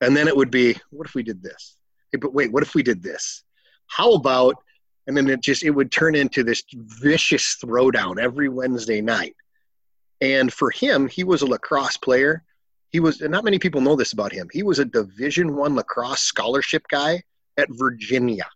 And 0.00 0.16
then 0.16 0.28
it 0.28 0.36
would 0.36 0.50
be, 0.50 0.76
What 0.90 1.06
if 1.08 1.14
we 1.14 1.22
did 1.22 1.42
this? 1.42 1.76
Hey, 2.12 2.18
but 2.18 2.34
wait, 2.34 2.52
what 2.52 2.62
if 2.62 2.74
we 2.74 2.82
did 2.82 3.02
this? 3.02 3.42
How 3.86 4.14
about, 4.14 4.56
and 5.06 5.16
then 5.16 5.28
it 5.28 5.40
just, 5.40 5.62
it 5.62 5.70
would 5.70 5.90
turn 5.92 6.14
into 6.14 6.42
this 6.42 6.62
vicious 6.74 7.56
throwdown 7.62 8.18
every 8.18 8.48
Wednesday 8.48 9.00
night. 9.00 9.36
And 10.20 10.52
for 10.52 10.70
him, 10.70 11.08
he 11.08 11.24
was 11.24 11.42
a 11.42 11.46
lacrosse 11.46 11.96
player. 11.96 12.42
He 12.90 13.00
was, 13.00 13.20
and 13.20 13.30
not 13.30 13.44
many 13.44 13.58
people 13.58 13.80
know 13.80 13.96
this 13.96 14.12
about 14.12 14.32
him. 14.32 14.48
He 14.52 14.62
was 14.62 14.78
a 14.78 14.84
Division 14.84 15.56
One 15.56 15.74
lacrosse 15.74 16.20
scholarship 16.20 16.86
guy 16.88 17.22
at 17.58 17.68
Virginia. 17.72 18.46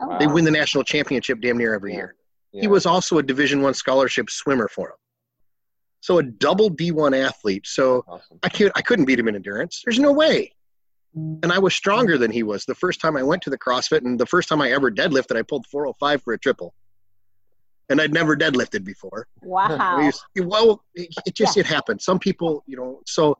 Oh, 0.00 0.16
They 0.18 0.26
win 0.26 0.44
the 0.44 0.50
national 0.50 0.84
championship 0.84 1.40
damn 1.40 1.58
near 1.58 1.74
every 1.74 1.92
Yeah. 1.92 1.96
year. 1.98 2.14
yeah. 2.52 2.60
He 2.62 2.68
was 2.68 2.86
also 2.86 3.18
a 3.18 3.22
Division 3.22 3.60
One 3.62 3.74
scholarship 3.74 4.30
swimmer 4.30 4.68
for 4.68 4.88
him. 4.90 4.96
So 6.00 6.18
a 6.18 6.22
double 6.22 6.70
D1 6.70 7.14
athlete. 7.14 7.66
So 7.66 8.04
awesome 8.08 8.38
I 8.42 8.48
could 8.48 8.72
I 8.74 8.80
couldn't 8.80 9.04
beat 9.04 9.18
him 9.18 9.28
in 9.28 9.34
endurance. 9.34 9.82
There's 9.84 9.98
no 9.98 10.12
way. 10.12 10.54
And 11.14 11.52
I 11.52 11.58
was 11.58 11.74
stronger 11.74 12.16
than 12.16 12.30
he 12.30 12.42
was 12.42 12.64
the 12.64 12.74
first 12.74 13.00
time 13.00 13.16
I 13.16 13.22
went 13.22 13.42
to 13.42 13.50
the 13.50 13.58
CrossFit, 13.58 14.04
and 14.04 14.18
the 14.18 14.26
first 14.26 14.48
time 14.48 14.62
I 14.62 14.70
ever 14.70 14.90
deadlifted, 14.90 15.36
I 15.36 15.42
pulled 15.42 15.66
405 15.66 16.22
for 16.22 16.34
a 16.34 16.38
triple. 16.38 16.74
And 17.88 18.00
I'd 18.00 18.12
never 18.12 18.36
deadlifted 18.36 18.84
before. 18.84 19.26
Wow. 19.42 20.10
well, 20.36 20.84
it, 20.94 21.12
it 21.26 21.34
just 21.34 21.56
it 21.56 21.66
happened. 21.66 22.00
Some 22.00 22.20
people, 22.20 22.62
you 22.66 22.76
know, 22.76 23.00
so 23.04 23.36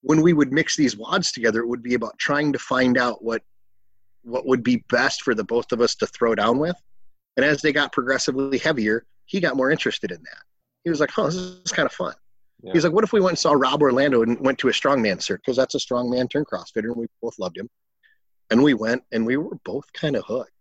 when 0.00 0.20
we 0.20 0.32
would 0.32 0.52
mix 0.52 0.76
these 0.76 0.96
WODs 0.96 1.32
together, 1.32 1.60
it 1.60 1.68
would 1.68 1.82
be 1.82 1.94
about 1.94 2.18
trying 2.18 2.52
to 2.52 2.58
find 2.58 2.98
out 2.98 3.22
what 3.22 3.42
what 4.24 4.46
would 4.46 4.62
be 4.62 4.84
best 4.88 5.22
for 5.22 5.34
the 5.34 5.44
both 5.44 5.72
of 5.72 5.80
us 5.80 5.94
to 5.96 6.06
throw 6.06 6.34
down 6.34 6.58
with. 6.58 6.76
And 7.36 7.44
as 7.44 7.62
they 7.62 7.72
got 7.72 7.92
progressively 7.92 8.58
heavier, 8.58 9.04
he 9.26 9.40
got 9.40 9.56
more 9.56 9.70
interested 9.70 10.10
in 10.10 10.18
that. 10.18 10.42
He 10.84 10.90
was 10.90 11.00
like, 11.00 11.16
"Oh, 11.16 11.26
this 11.26 11.36
is 11.36 11.72
kind 11.72 11.86
of 11.86 11.92
fun." 11.92 12.14
Yeah. 12.62 12.72
He's 12.72 12.84
like, 12.84 12.92
"What 12.92 13.04
if 13.04 13.12
we 13.12 13.20
went 13.20 13.32
and 13.32 13.38
saw 13.38 13.52
Rob 13.52 13.82
Orlando 13.82 14.22
and 14.22 14.38
went 14.40 14.58
to 14.60 14.68
a 14.68 14.72
strongman 14.72 15.18
cert 15.18 15.38
because 15.38 15.56
that's 15.56 15.74
a 15.74 15.78
strongman 15.78 16.30
turned 16.30 16.46
CrossFitter, 16.46 16.92
and 16.92 16.96
we 16.96 17.06
both 17.20 17.38
loved 17.38 17.58
him." 17.58 17.68
And 18.50 18.62
we 18.62 18.74
went, 18.74 19.02
and 19.10 19.26
we 19.26 19.36
were 19.36 19.56
both 19.64 19.92
kind 19.92 20.14
of 20.14 20.24
hooked. 20.26 20.52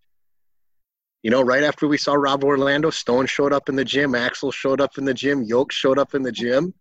You 1.24 1.30
know, 1.30 1.44
right 1.44 1.64
after 1.64 1.88
we 1.88 1.98
saw 1.98 2.14
Rob 2.14 2.44
Orlando, 2.44 2.90
Stone 2.90 3.28
showed 3.28 3.54
up 3.54 3.70
in 3.70 3.76
the 3.76 3.86
gym, 3.86 4.16
Axle 4.16 4.52
showed 4.52 4.82
up 4.82 4.98
in 4.98 5.06
the 5.06 5.14
gym, 5.14 5.44
Yoke 5.44 5.72
showed 5.72 6.00
up 6.00 6.16
in 6.16 6.24
the 6.24 6.32
gym, 6.32 6.74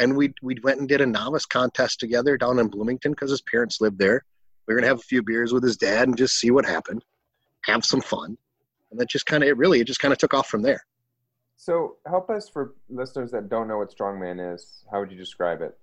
and 0.00 0.16
we 0.16 0.34
we 0.42 0.56
went 0.64 0.80
and 0.80 0.88
did 0.88 1.00
a 1.00 1.06
novice 1.06 1.46
contest 1.46 2.00
together 2.00 2.36
down 2.36 2.58
in 2.58 2.66
Bloomington 2.66 3.12
because 3.12 3.30
his 3.30 3.42
parents 3.42 3.80
lived 3.80 3.98
there. 3.98 4.24
We 4.66 4.74
were 4.74 4.80
gonna 4.80 4.88
have 4.88 4.98
a 4.98 5.02
few 5.02 5.22
beers 5.22 5.52
with 5.52 5.62
his 5.62 5.76
dad 5.76 6.08
and 6.08 6.16
just 6.16 6.40
see 6.40 6.50
what 6.50 6.64
happened, 6.64 7.04
have 7.64 7.84
some 7.84 8.00
fun, 8.00 8.36
and 8.90 8.98
that 8.98 9.08
just 9.08 9.26
kind 9.26 9.44
of 9.44 9.48
it 9.48 9.56
really 9.56 9.80
it 9.80 9.86
just 9.86 10.00
kind 10.00 10.12
of 10.12 10.18
took 10.18 10.34
off 10.34 10.48
from 10.48 10.62
there. 10.62 10.84
So 11.62 11.96
help 12.06 12.30
us 12.30 12.48
for 12.48 12.74
listeners 12.88 13.30
that 13.32 13.50
don't 13.50 13.68
know 13.68 13.76
what 13.76 13.94
strongman 13.94 14.54
is 14.54 14.84
how 14.90 14.98
would 15.00 15.10
you 15.12 15.18
describe 15.18 15.60
it 15.60 15.78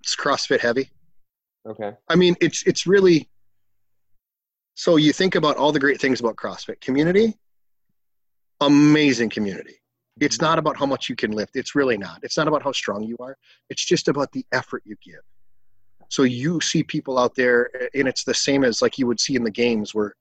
It's 0.00 0.16
CrossFit 0.16 0.60
heavy. 0.60 0.90
okay 1.68 1.92
I 2.08 2.16
mean, 2.16 2.34
it's 2.40 2.62
it's 2.70 2.86
really. 2.86 3.28
So 4.74 4.96
you 4.96 5.12
think 5.12 5.34
about 5.34 5.56
all 5.56 5.72
the 5.72 5.78
great 5.78 6.00
things 6.00 6.20
about 6.20 6.36
CrossFit 6.36 6.80
community. 6.80 7.36
Amazing 8.60 9.30
community. 9.30 9.76
It's 10.20 10.40
not 10.40 10.58
about 10.58 10.76
how 10.76 10.86
much 10.86 11.08
you 11.10 11.16
can 11.16 11.32
lift. 11.32 11.54
It's 11.54 11.74
really 11.74 11.98
not. 11.98 12.18
It's 12.22 12.36
not 12.36 12.48
about 12.48 12.62
how 12.62 12.72
strong 12.72 13.02
you 13.02 13.16
are. 13.20 13.36
It's 13.68 13.84
just 13.84 14.08
about 14.08 14.32
the 14.32 14.44
effort 14.52 14.82
you 14.86 14.96
give. 15.04 15.20
So 16.08 16.22
you 16.24 16.60
see 16.60 16.82
people 16.82 17.18
out 17.18 17.34
there, 17.34 17.70
and 17.94 18.08
it's 18.08 18.24
the 18.24 18.34
same 18.34 18.64
as 18.64 18.82
like 18.82 18.98
you 18.98 19.06
would 19.06 19.20
see 19.20 19.36
in 19.36 19.44
the 19.44 19.50
games 19.50 19.94
where 19.94 20.14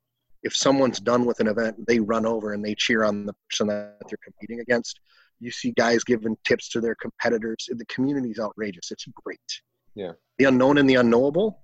if 0.43 0.55
someone's 0.55 0.99
done 0.99 1.25
with 1.25 1.39
an 1.39 1.47
event, 1.47 1.75
they 1.87 1.99
run 1.99 2.25
over 2.25 2.53
and 2.53 2.63
they 2.63 2.75
cheer 2.75 3.03
on 3.03 3.25
the 3.25 3.33
person 3.49 3.67
that 3.67 3.97
they're 4.07 4.17
competing 4.23 4.61
against. 4.61 4.99
You 5.39 5.51
see 5.51 5.71
guys 5.71 6.03
giving 6.03 6.37
tips 6.45 6.69
to 6.69 6.81
their 6.81 6.95
competitors. 6.95 7.67
The 7.69 7.85
community's 7.85 8.39
outrageous. 8.39 8.91
It's 8.91 9.05
great. 9.23 9.39
Yeah. 9.95 10.13
The 10.37 10.45
unknown 10.45 10.77
and 10.77 10.89
the 10.89 10.95
unknowable, 10.95 11.61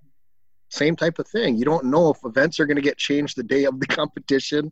same 0.69 0.95
type 0.95 1.19
of 1.19 1.27
thing. 1.27 1.57
You 1.57 1.65
don't 1.65 1.85
know 1.85 2.09
if 2.09 2.17
events 2.25 2.59
are 2.59 2.65
going 2.65 2.75
to 2.75 2.81
get 2.81 2.97
changed 2.97 3.37
the 3.37 3.43
day 3.43 3.65
of 3.65 3.79
the 3.79 3.87
competition. 3.87 4.71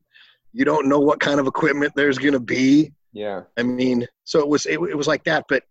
You 0.51 0.65
don't 0.65 0.87
know 0.87 0.99
what 0.99 1.19
kind 1.19 1.39
of 1.39 1.47
equipment 1.47 1.93
there's 1.95 2.17
going 2.17 2.33
to 2.33 2.39
be. 2.39 2.91
yeah 3.11 3.41
I 3.57 3.63
mean, 3.63 4.07
so 4.23 4.39
it 4.39 4.47
was 4.47 4.65
it, 4.65 4.79
it 4.79 4.97
was 4.97 5.07
like 5.07 5.23
that. 5.25 5.45
But 5.49 5.63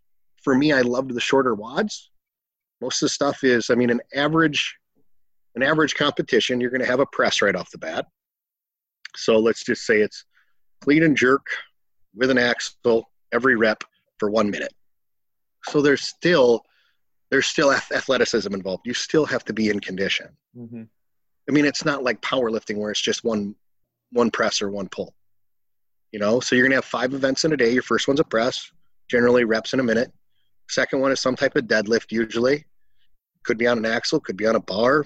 for 0.42 0.56
me, 0.56 0.72
I 0.72 0.82
loved 0.82 1.14
the 1.14 1.20
shorter 1.20 1.54
WODs. 1.54 2.08
Most 2.80 3.00
of 3.00 3.06
the 3.06 3.10
stuff 3.10 3.44
is, 3.44 3.70
I 3.70 3.76
mean, 3.76 3.90
an 3.90 4.00
average 4.14 4.76
an 5.54 5.62
average 5.62 5.94
competition, 5.94 6.60
you're 6.60 6.70
going 6.70 6.80
to 6.80 6.86
have 6.86 7.00
a 7.00 7.06
press 7.06 7.42
right 7.42 7.54
off 7.54 7.70
the 7.70 7.78
bat. 7.78 8.06
So 9.16 9.38
let's 9.38 9.64
just 9.64 9.84
say 9.84 10.00
it's 10.00 10.24
clean 10.80 11.02
and 11.02 11.16
jerk 11.16 11.46
with 12.14 12.30
an 12.30 12.38
axle 12.38 13.10
every 13.32 13.56
rep 13.56 13.84
for 14.18 14.30
one 14.30 14.50
minute. 14.50 14.72
So 15.68 15.80
there's 15.82 16.02
still 16.02 16.62
there's 17.30 17.46
still 17.46 17.72
athleticism 17.72 18.52
involved. 18.52 18.82
You 18.84 18.92
still 18.94 19.24
have 19.24 19.44
to 19.46 19.52
be 19.52 19.68
in 19.70 19.80
condition. 19.80 20.28
hmm 20.54 20.82
I 21.48 21.52
mean, 21.52 21.64
it's 21.64 21.84
not 21.84 22.04
like 22.04 22.20
powerlifting 22.22 22.76
where 22.76 22.90
it's 22.92 23.00
just 23.00 23.24
one 23.24 23.54
one 24.12 24.30
press 24.30 24.62
or 24.62 24.70
one 24.70 24.88
pull. 24.88 25.14
You 26.12 26.20
know, 26.20 26.38
so 26.40 26.54
you're 26.54 26.64
gonna 26.64 26.76
have 26.76 26.84
five 26.84 27.14
events 27.14 27.44
in 27.44 27.52
a 27.52 27.56
day. 27.56 27.72
Your 27.72 27.82
first 27.82 28.06
one's 28.06 28.20
a 28.20 28.24
press, 28.24 28.70
generally 29.08 29.44
reps 29.44 29.72
in 29.72 29.80
a 29.80 29.82
minute. 29.82 30.12
Second 30.68 31.00
one 31.00 31.10
is 31.10 31.20
some 31.20 31.34
type 31.34 31.56
of 31.56 31.64
deadlift, 31.64 32.12
usually. 32.12 32.64
Could 33.44 33.58
be 33.58 33.66
on 33.66 33.78
an 33.78 33.86
axle, 33.86 34.20
could 34.20 34.36
be 34.36 34.46
on 34.46 34.54
a 34.54 34.60
bar, 34.60 35.04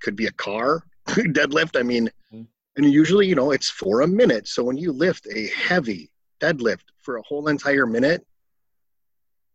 could 0.00 0.16
be 0.16 0.26
a 0.26 0.32
car 0.32 0.82
deadlift. 1.08 1.78
I 1.78 1.82
mean, 1.82 2.10
Mhm. 2.32 2.46
And 2.78 2.92
usually, 2.92 3.26
you 3.26 3.34
know, 3.34 3.50
it's 3.50 3.68
for 3.68 4.02
a 4.02 4.06
minute. 4.06 4.46
So 4.46 4.62
when 4.62 4.78
you 4.78 4.92
lift 4.92 5.26
a 5.34 5.48
heavy 5.48 6.10
deadlift 6.40 6.84
for 7.00 7.16
a 7.16 7.22
whole 7.22 7.48
entire 7.48 7.86
minute, 7.86 8.24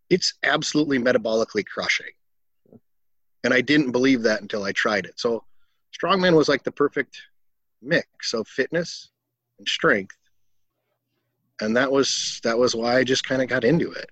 it's 0.09 0.33
absolutely 0.43 0.99
metabolically 0.99 1.65
crushing. 1.65 2.11
And 3.45 3.53
I 3.53 3.61
didn't 3.61 3.91
believe 3.91 4.23
that 4.23 4.41
until 4.41 4.65
I 4.65 4.73
tried 4.73 5.05
it. 5.05 5.17
So 5.19 5.45
strongman 5.97 6.35
was 6.35 6.49
like 6.49 6.63
the 6.63 6.71
perfect 6.71 7.17
mix 7.81 8.33
of 8.33 8.45
fitness 8.45 9.09
and 9.57 9.67
strength. 9.69 10.17
And 11.61 11.77
that 11.77 11.89
was 11.89 12.41
that 12.43 12.57
was 12.57 12.75
why 12.75 12.97
I 12.97 13.05
just 13.05 13.23
kind 13.25 13.41
of 13.41 13.47
got 13.47 13.63
into 13.63 13.89
it. 13.91 14.09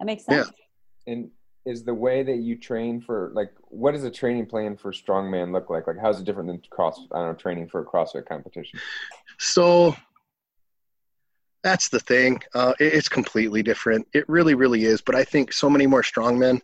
That 0.00 0.06
makes 0.06 0.24
sense. 0.24 0.50
Yeah. 1.06 1.12
And 1.12 1.30
is 1.66 1.82
the 1.84 1.92
way 1.92 2.22
that 2.22 2.36
you 2.36 2.56
train 2.56 3.00
for 3.00 3.30
like 3.34 3.52
what 3.64 3.92
does 3.92 4.04
a 4.04 4.10
training 4.10 4.46
plan 4.46 4.76
for 4.76 4.92
strongman 4.92 5.52
look 5.52 5.68
like? 5.68 5.86
Like 5.86 5.96
how's 6.00 6.20
it 6.20 6.24
different 6.24 6.48
than 6.48 6.62
cross 6.70 6.98
I 7.12 7.18
don't 7.18 7.28
know 7.32 7.34
training 7.34 7.68
for 7.68 7.80
a 7.80 7.84
CrossFit 7.84 8.26
competition? 8.26 8.78
So 9.38 9.94
that's 11.64 11.88
the 11.88 11.98
thing. 12.00 12.40
Uh, 12.54 12.72
it- 12.78 12.94
it's 12.94 13.08
completely 13.08 13.62
different. 13.62 14.06
It 14.14 14.28
really, 14.28 14.54
really 14.54 14.84
is. 14.84 15.02
But 15.02 15.16
I 15.16 15.24
think 15.24 15.52
so 15.52 15.68
many 15.68 15.86
more 15.86 16.02
strongmen. 16.02 16.60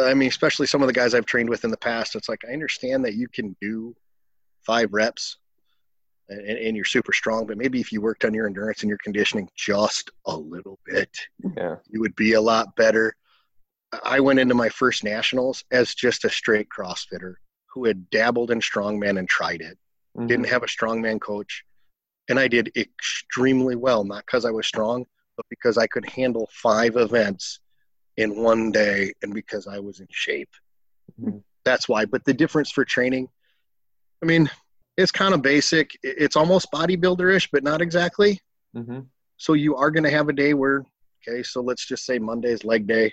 I 0.00 0.14
mean, 0.14 0.28
especially 0.28 0.68
some 0.68 0.82
of 0.82 0.86
the 0.86 0.92
guys 0.92 1.14
I've 1.14 1.26
trained 1.26 1.48
with 1.50 1.64
in 1.64 1.70
the 1.72 1.76
past. 1.76 2.14
It's 2.14 2.28
like 2.28 2.42
I 2.48 2.52
understand 2.52 3.04
that 3.04 3.14
you 3.14 3.26
can 3.26 3.56
do 3.60 3.96
five 4.64 4.92
reps, 4.92 5.38
and, 6.28 6.46
and 6.46 6.76
you're 6.76 6.84
super 6.84 7.12
strong. 7.12 7.44
But 7.44 7.58
maybe 7.58 7.80
if 7.80 7.90
you 7.90 8.00
worked 8.00 8.24
on 8.24 8.32
your 8.32 8.46
endurance 8.46 8.82
and 8.82 8.88
your 8.88 8.98
conditioning 9.02 9.48
just 9.56 10.12
a 10.26 10.36
little 10.36 10.78
bit, 10.86 11.10
Yeah. 11.56 11.76
you 11.88 11.98
would 12.00 12.14
be 12.14 12.34
a 12.34 12.40
lot 12.40 12.76
better. 12.76 13.16
I 14.04 14.20
went 14.20 14.38
into 14.38 14.54
my 14.54 14.68
first 14.68 15.02
nationals 15.04 15.64
as 15.70 15.94
just 15.94 16.24
a 16.24 16.30
straight 16.30 16.68
CrossFitter 16.76 17.34
who 17.72 17.84
had 17.86 18.08
dabbled 18.10 18.50
in 18.50 18.60
strongman 18.60 19.18
and 19.18 19.28
tried 19.28 19.60
it. 19.60 19.78
Mhm. 20.16 20.26
didn't 20.26 20.48
have 20.48 20.62
a 20.64 20.66
strongman 20.66 21.20
coach. 21.20 21.64
And 22.28 22.38
i 22.38 22.48
did 22.48 22.72
extremely 22.76 23.76
well 23.76 24.02
not 24.04 24.24
because 24.26 24.44
i 24.44 24.50
was 24.50 24.66
strong 24.66 25.06
but 25.36 25.46
because 25.48 25.78
i 25.78 25.86
could 25.86 26.04
handle 26.08 26.48
five 26.52 26.96
events 26.96 27.60
in 28.16 28.36
one 28.42 28.70
day 28.72 29.12
and 29.22 29.32
because 29.34 29.66
i 29.66 29.78
was 29.78 30.00
in 30.00 30.06
shape. 30.10 30.50
Mhm. 31.20 31.42
that's 31.64 31.88
why. 31.88 32.04
But 32.06 32.24
the 32.24 32.34
difference 32.34 32.70
for 32.70 32.84
training 32.84 33.28
i 34.22 34.26
mean 34.26 34.50
it's 34.96 35.12
kind 35.12 35.32
of 35.34 35.42
basic 35.42 35.90
it's 36.02 36.36
almost 36.36 36.70
bodybuilder-ish 36.72 37.48
but 37.52 37.62
not 37.62 37.80
exactly. 37.80 38.40
Mhm. 38.76 39.06
so 39.36 39.52
you 39.54 39.76
are 39.76 39.90
going 39.90 40.04
to 40.04 40.10
have 40.10 40.28
a 40.28 40.32
day 40.32 40.54
where 40.54 40.84
okay 41.22 41.42
so 41.42 41.60
let's 41.60 41.86
just 41.86 42.04
say 42.04 42.18
monday's 42.18 42.64
leg 42.64 42.86
day 42.86 43.12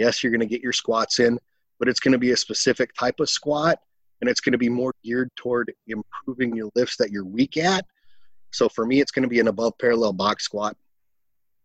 yes 0.00 0.22
you're 0.22 0.32
going 0.32 0.40
to 0.48 0.54
get 0.54 0.62
your 0.62 0.72
squats 0.72 1.20
in 1.20 1.38
but 1.80 1.88
it's 1.88 1.98
going 1.98 2.12
to 2.12 2.18
be 2.18 2.32
a 2.32 2.36
specific 2.36 2.94
type 2.94 3.18
of 3.20 3.28
squat 3.28 3.78
and 4.20 4.28
it's 4.28 4.40
going 4.40 4.52
to 4.52 4.58
be 4.58 4.68
more 4.68 4.92
geared 5.02 5.30
toward 5.34 5.72
improving 5.88 6.54
your 6.54 6.70
lifts 6.76 6.96
that 6.98 7.10
you're 7.10 7.24
weak 7.24 7.56
at. 7.56 7.84
So 8.52 8.68
for 8.68 8.86
me 8.86 9.00
it's 9.00 9.10
going 9.10 9.22
to 9.22 9.28
be 9.28 9.40
an 9.40 9.48
above 9.48 9.72
parallel 9.78 10.12
box 10.12 10.44
squat 10.44 10.76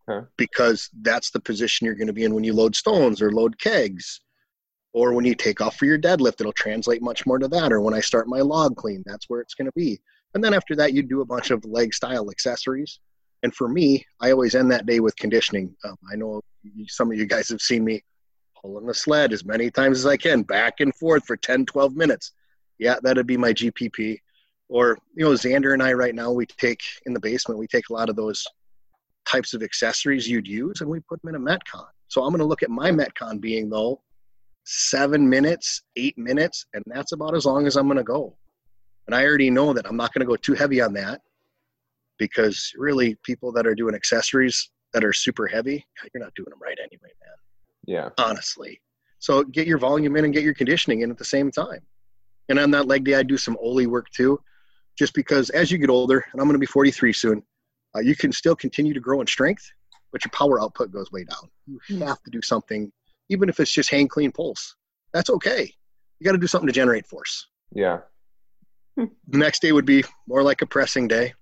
Okay. 0.07 0.25
because 0.37 0.87
that's 1.01 1.31
the 1.31 1.39
position 1.39 1.85
you're 1.85 1.95
going 1.95 2.07
to 2.07 2.13
be 2.13 2.25
in 2.25 2.35
when 2.35 2.43
you 2.43 2.53
load 2.53 2.75
stones 2.75 3.23
or 3.23 3.31
load 3.31 3.57
kegs 3.59 4.21
or 4.93 5.13
when 5.13 5.25
you 5.25 5.33
take 5.33 5.61
off 5.61 5.77
for 5.77 5.85
your 5.85 5.97
deadlift. 5.97 6.39
It'll 6.39 6.53
translate 6.53 7.01
much 7.01 7.25
more 7.25 7.39
to 7.39 7.47
that 7.49 7.73
or 7.73 7.81
when 7.81 7.95
i 7.95 7.99
start 7.99 8.27
my 8.27 8.41
log 8.41 8.77
clean 8.77 9.03
that's 9.05 9.25
where 9.27 9.41
it's 9.41 9.55
going 9.55 9.65
to 9.65 9.73
be. 9.75 9.99
And 10.33 10.43
then 10.43 10.53
after 10.53 10.75
that 10.75 10.93
you 10.93 11.01
do 11.01 11.21
a 11.21 11.25
bunch 11.25 11.49
of 11.51 11.65
leg 11.65 11.93
style 11.93 12.29
accessories. 12.29 12.99
And 13.43 13.53
for 13.53 13.67
me 13.67 14.05
i 14.21 14.31
always 14.31 14.55
end 14.55 14.71
that 14.71 14.85
day 14.85 14.99
with 15.01 15.15
conditioning. 15.17 15.75
Um, 15.83 15.97
i 16.13 16.15
know 16.15 16.41
some 16.87 17.11
of 17.11 17.17
you 17.17 17.25
guys 17.25 17.49
have 17.49 17.61
seen 17.61 17.83
me 17.83 18.03
pulling 18.65 18.87
the 18.87 18.93
sled 18.93 19.31
as 19.31 19.45
many 19.45 19.69
times 19.69 19.99
as 19.99 20.05
i 20.05 20.17
can 20.17 20.41
back 20.41 20.79
and 20.79 20.95
forth 20.95 21.25
for 21.25 21.37
10 21.37 21.65
12 21.65 21.95
minutes. 21.95 22.31
Yeah 22.79 22.95
that'd 23.03 23.27
be 23.27 23.37
my 23.37 23.53
gpp 23.53 24.19
or 24.69 24.97
you 25.15 25.23
know 25.23 25.31
xander 25.31 25.73
and 25.73 25.83
i 25.83 25.93
right 25.93 26.15
now 26.15 26.31
we 26.31 26.45
take 26.45 26.81
in 27.05 27.13
the 27.13 27.19
basement 27.19 27.59
we 27.59 27.67
take 27.67 27.89
a 27.89 27.93
lot 27.93 28.09
of 28.09 28.15
those 28.15 28.45
types 29.27 29.53
of 29.53 29.61
accessories 29.61 30.27
you'd 30.27 30.47
use 30.47 30.81
and 30.81 30.89
we 30.89 30.99
put 30.99 31.21
them 31.21 31.33
in 31.33 31.41
a 31.41 31.45
metcon. 31.51 31.87
So 32.07 32.23
i'm 32.23 32.29
going 32.29 32.39
to 32.39 32.45
look 32.45 32.63
at 32.63 32.69
my 32.69 32.91
metcon 32.91 33.39
being 33.39 33.69
though 33.69 34.01
seven 34.63 35.29
minutes 35.29 35.83
eight 35.95 36.17
minutes 36.17 36.65
and 36.73 36.83
that's 36.87 37.11
about 37.11 37.35
as 37.35 37.45
long 37.45 37.67
as 37.67 37.75
i'm 37.75 37.87
going 37.87 37.97
to 37.97 38.03
go. 38.03 38.35
And 39.05 39.15
i 39.15 39.23
already 39.23 39.51
know 39.51 39.73
that 39.73 39.85
i'm 39.87 39.97
not 39.97 40.11
going 40.13 40.25
to 40.25 40.31
go 40.31 40.35
too 40.35 40.53
heavy 40.53 40.81
on 40.81 40.93
that 40.93 41.21
because 42.17 42.71
really 42.77 43.15
people 43.23 43.51
that 43.51 43.67
are 43.67 43.75
doing 43.75 43.93
accessories 43.93 44.71
that 44.93 45.03
are 45.03 45.13
super 45.13 45.45
heavy 45.45 45.85
you're 46.13 46.23
not 46.23 46.33
doing 46.33 46.49
them 46.49 46.59
right 46.61 46.77
anyway 46.81 47.11
man 47.21 47.35
Yeah. 47.87 48.09
honestly. 48.17 48.81
So 49.19 49.43
get 49.43 49.67
your 49.67 49.77
volume 49.77 50.15
in 50.15 50.25
and 50.25 50.33
get 50.33 50.43
your 50.43 50.53
conditioning 50.53 51.01
in 51.01 51.11
at 51.11 51.17
the 51.17 51.25
same 51.25 51.51
time. 51.51 51.79
And 52.49 52.59
on 52.59 52.71
that 52.71 52.87
leg 52.87 53.03
day, 53.03 53.15
I 53.15 53.23
do 53.23 53.37
some 53.37 53.57
Oli 53.59 53.87
work 53.87 54.09
too, 54.11 54.39
just 54.97 55.13
because 55.13 55.49
as 55.51 55.71
you 55.71 55.77
get 55.77 55.89
older, 55.89 56.23
and 56.31 56.41
I'm 56.41 56.47
going 56.47 56.53
to 56.53 56.59
be 56.59 56.65
43 56.65 57.13
soon, 57.13 57.43
uh, 57.95 58.01
you 58.01 58.15
can 58.15 58.31
still 58.31 58.55
continue 58.55 58.93
to 58.93 58.99
grow 58.99 59.21
in 59.21 59.27
strength, 59.27 59.67
but 60.11 60.23
your 60.23 60.31
power 60.31 60.61
output 60.61 60.91
goes 60.91 61.11
way 61.11 61.23
down. 61.23 61.49
You 61.89 61.99
have 62.05 62.21
to 62.23 62.29
do 62.29 62.41
something, 62.41 62.91
even 63.29 63.49
if 63.49 63.59
it's 63.59 63.71
just 63.71 63.89
hang 63.89 64.07
clean 64.07 64.31
pulls. 64.31 64.75
That's 65.13 65.29
okay. 65.29 65.73
You 66.19 66.25
got 66.25 66.33
to 66.33 66.37
do 66.37 66.47
something 66.47 66.67
to 66.67 66.73
generate 66.73 67.07
force. 67.07 67.47
Yeah. 67.73 67.99
The 68.97 69.09
next 69.27 69.61
day 69.61 69.71
would 69.71 69.85
be 69.85 70.03
more 70.27 70.43
like 70.43 70.61
a 70.61 70.65
pressing 70.65 71.07
day. 71.07 71.33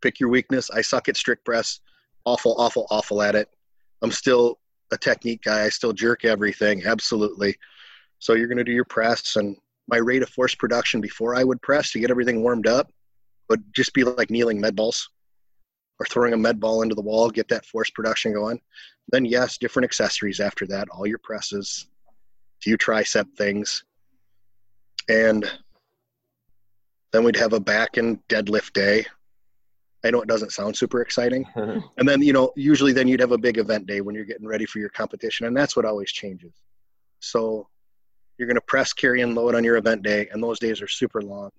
Pick 0.00 0.20
your 0.20 0.28
weakness. 0.28 0.70
I 0.70 0.82
suck 0.82 1.08
at 1.08 1.16
strict 1.16 1.44
press. 1.44 1.80
Awful, 2.24 2.54
awful, 2.58 2.86
awful 2.90 3.22
at 3.22 3.34
it. 3.34 3.48
I'm 4.02 4.12
still 4.12 4.58
a 4.92 4.98
technique 4.98 5.42
guy. 5.42 5.64
I 5.64 5.68
still 5.70 5.92
jerk 5.92 6.24
everything. 6.24 6.84
Absolutely. 6.84 7.56
So 8.18 8.34
you're 8.34 8.46
going 8.46 8.58
to 8.58 8.64
do 8.64 8.72
your 8.72 8.84
press 8.84 9.36
and 9.36 9.56
my 9.88 9.96
rate 9.96 10.22
of 10.22 10.28
force 10.28 10.54
production 10.54 11.00
before 11.00 11.34
I 11.34 11.42
would 11.42 11.60
press 11.60 11.90
to 11.90 11.98
get 11.98 12.10
everything 12.10 12.42
warmed 12.42 12.68
up 12.68 12.90
would 13.48 13.64
just 13.74 13.92
be 13.94 14.04
like 14.04 14.30
kneeling 14.30 14.60
med 14.60 14.76
balls 14.76 15.10
or 15.98 16.06
throwing 16.06 16.32
a 16.32 16.36
med 16.36 16.60
ball 16.60 16.82
into 16.82 16.94
the 16.94 17.02
wall, 17.02 17.30
get 17.30 17.48
that 17.48 17.66
force 17.66 17.90
production 17.90 18.32
going. 18.32 18.60
Then 19.08 19.24
yes, 19.24 19.58
different 19.58 19.84
accessories 19.84 20.40
after 20.40 20.66
that, 20.68 20.88
all 20.90 21.06
your 21.06 21.18
presses, 21.18 21.86
few 22.62 22.78
tricep 22.78 23.26
things. 23.36 23.84
And 25.08 25.50
then 27.12 27.24
we'd 27.24 27.36
have 27.36 27.52
a 27.52 27.60
back 27.60 27.96
and 27.96 28.26
deadlift 28.28 28.72
day. 28.72 29.04
I 30.04 30.10
know 30.10 30.20
it 30.20 30.28
doesn't 30.28 30.52
sound 30.52 30.76
super 30.76 31.00
exciting. 31.00 31.46
And 31.98 32.08
then, 32.08 32.22
you 32.22 32.32
know, 32.32 32.52
usually 32.56 32.92
then 32.92 33.06
you'd 33.06 33.20
have 33.20 33.32
a 33.32 33.38
big 33.38 33.58
event 33.58 33.86
day 33.86 34.00
when 34.00 34.14
you're 34.14 34.24
getting 34.24 34.46
ready 34.46 34.66
for 34.66 34.78
your 34.78 34.88
competition. 34.88 35.46
And 35.46 35.56
that's 35.56 35.76
what 35.76 35.84
always 35.84 36.10
changes. 36.10 36.52
So 37.20 37.68
you're 38.38 38.48
going 38.48 38.56
to 38.56 38.62
press, 38.66 38.92
carry, 38.92 39.20
and 39.20 39.34
load 39.34 39.54
on 39.54 39.62
your 39.62 39.76
event 39.76 40.02
day. 40.02 40.28
And 40.32 40.42
those 40.42 40.58
days 40.58 40.80
are 40.82 40.88
super 40.88 41.22
long. 41.22 41.50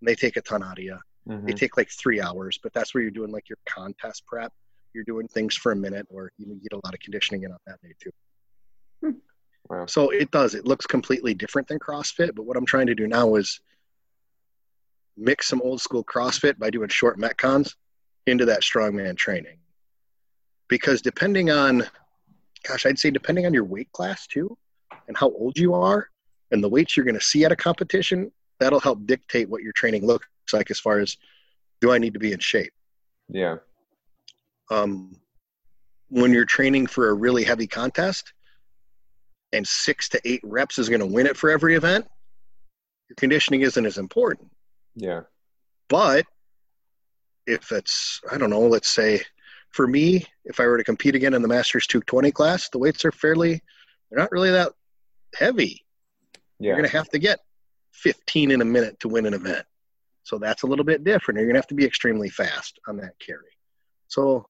And 0.00 0.08
they 0.08 0.14
take 0.14 0.36
a 0.36 0.40
ton 0.40 0.62
out 0.62 0.78
of 0.78 0.84
you. 0.84 0.98
They 1.26 1.34
Mhm. 1.52 1.56
take 1.56 1.76
like 1.76 1.90
three 1.90 2.20
hours, 2.20 2.58
but 2.62 2.72
that's 2.72 2.92
where 2.94 3.02
you're 3.02 3.10
doing 3.10 3.30
like 3.30 3.48
your 3.48 3.58
contest 3.68 4.24
prep. 4.26 4.52
You're 4.94 5.04
doing 5.04 5.28
things 5.28 5.54
for 5.54 5.72
a 5.72 5.76
minute, 5.76 6.06
or 6.10 6.30
you 6.38 6.46
get 6.62 6.72
a 6.72 6.80
lot 6.84 6.94
of 6.94 7.00
conditioning 7.00 7.42
in 7.44 7.52
on 7.52 7.58
that 7.66 7.80
day 7.82 7.94
too. 8.00 8.10
Wow. 9.70 9.86
So 9.86 10.10
it 10.10 10.30
does. 10.30 10.54
It 10.54 10.66
looks 10.66 10.86
completely 10.86 11.34
different 11.34 11.68
than 11.68 11.78
CrossFit. 11.78 12.34
But 12.34 12.44
what 12.44 12.56
I'm 12.56 12.66
trying 12.66 12.86
to 12.88 12.94
do 12.94 13.06
now 13.06 13.34
is 13.36 13.60
mix 15.16 15.48
some 15.48 15.62
old 15.62 15.80
school 15.80 16.04
CrossFit 16.04 16.58
by 16.58 16.70
doing 16.70 16.88
short 16.88 17.18
metcons 17.18 17.74
into 18.26 18.46
that 18.46 18.62
strongman 18.62 19.16
training. 19.16 19.58
Because 20.68 21.02
depending 21.02 21.50
on, 21.50 21.84
gosh, 22.66 22.86
I'd 22.86 22.98
say 22.98 23.10
depending 23.10 23.46
on 23.46 23.54
your 23.54 23.64
weight 23.64 23.92
class 23.92 24.26
too, 24.26 24.56
and 25.08 25.16
how 25.16 25.28
old 25.28 25.58
you 25.58 25.74
are, 25.74 26.08
and 26.50 26.62
the 26.62 26.68
weights 26.68 26.96
you're 26.96 27.04
going 27.04 27.18
to 27.18 27.24
see 27.24 27.44
at 27.44 27.52
a 27.52 27.56
competition, 27.56 28.30
that'll 28.60 28.80
help 28.80 29.04
dictate 29.06 29.48
what 29.48 29.62
your 29.62 29.72
training 29.72 30.06
looks 30.06 30.26
like 30.52 30.70
as 30.70 30.80
far 30.80 31.00
as 31.00 31.16
do 31.80 31.92
I 31.92 31.98
need 31.98 32.14
to 32.14 32.18
be 32.18 32.32
in 32.32 32.38
shape. 32.38 32.72
Yeah. 33.28 33.56
Um, 34.70 35.16
when 36.08 36.32
you're 36.32 36.44
training 36.44 36.86
for 36.86 37.08
a 37.08 37.14
really 37.14 37.44
heavy 37.44 37.66
contest 37.66 38.32
and 39.52 39.66
six 39.66 40.08
to 40.10 40.20
eight 40.24 40.40
reps 40.44 40.78
is 40.78 40.88
going 40.88 41.00
to 41.00 41.06
win 41.06 41.26
it 41.26 41.36
for 41.36 41.50
every 41.50 41.74
event, 41.74 42.06
your 43.08 43.16
conditioning 43.16 43.62
isn't 43.62 43.84
as 43.84 43.98
important. 43.98 44.50
Yeah. 44.94 45.22
But 45.88 46.26
if 47.46 47.72
it's, 47.72 48.20
I 48.30 48.38
don't 48.38 48.50
know, 48.50 48.60
let's 48.60 48.90
say 48.90 49.22
for 49.70 49.86
me, 49.86 50.24
if 50.44 50.60
I 50.60 50.66
were 50.66 50.78
to 50.78 50.84
compete 50.84 51.14
again 51.14 51.34
in 51.34 51.42
the 51.42 51.48
Masters 51.48 51.86
220 51.86 52.30
class, 52.32 52.68
the 52.68 52.78
weights 52.78 53.04
are 53.04 53.12
fairly, 53.12 53.60
they're 54.10 54.18
not 54.18 54.30
really 54.32 54.50
that 54.50 54.72
heavy. 55.34 55.84
Yeah. 56.58 56.68
You're 56.68 56.76
going 56.76 56.88
to 56.88 56.96
have 56.96 57.08
to 57.10 57.18
get 57.18 57.40
15 57.92 58.50
in 58.50 58.60
a 58.60 58.64
minute 58.64 59.00
to 59.00 59.08
win 59.08 59.26
an 59.26 59.34
event. 59.34 59.66
So 60.22 60.38
that's 60.38 60.62
a 60.62 60.66
little 60.66 60.84
bit 60.84 61.04
different. 61.04 61.38
You're 61.38 61.46
going 61.46 61.54
to 61.54 61.58
have 61.58 61.66
to 61.68 61.74
be 61.74 61.84
extremely 61.84 62.30
fast 62.30 62.78
on 62.86 62.96
that 62.98 63.18
carry. 63.18 63.50
So 64.08 64.46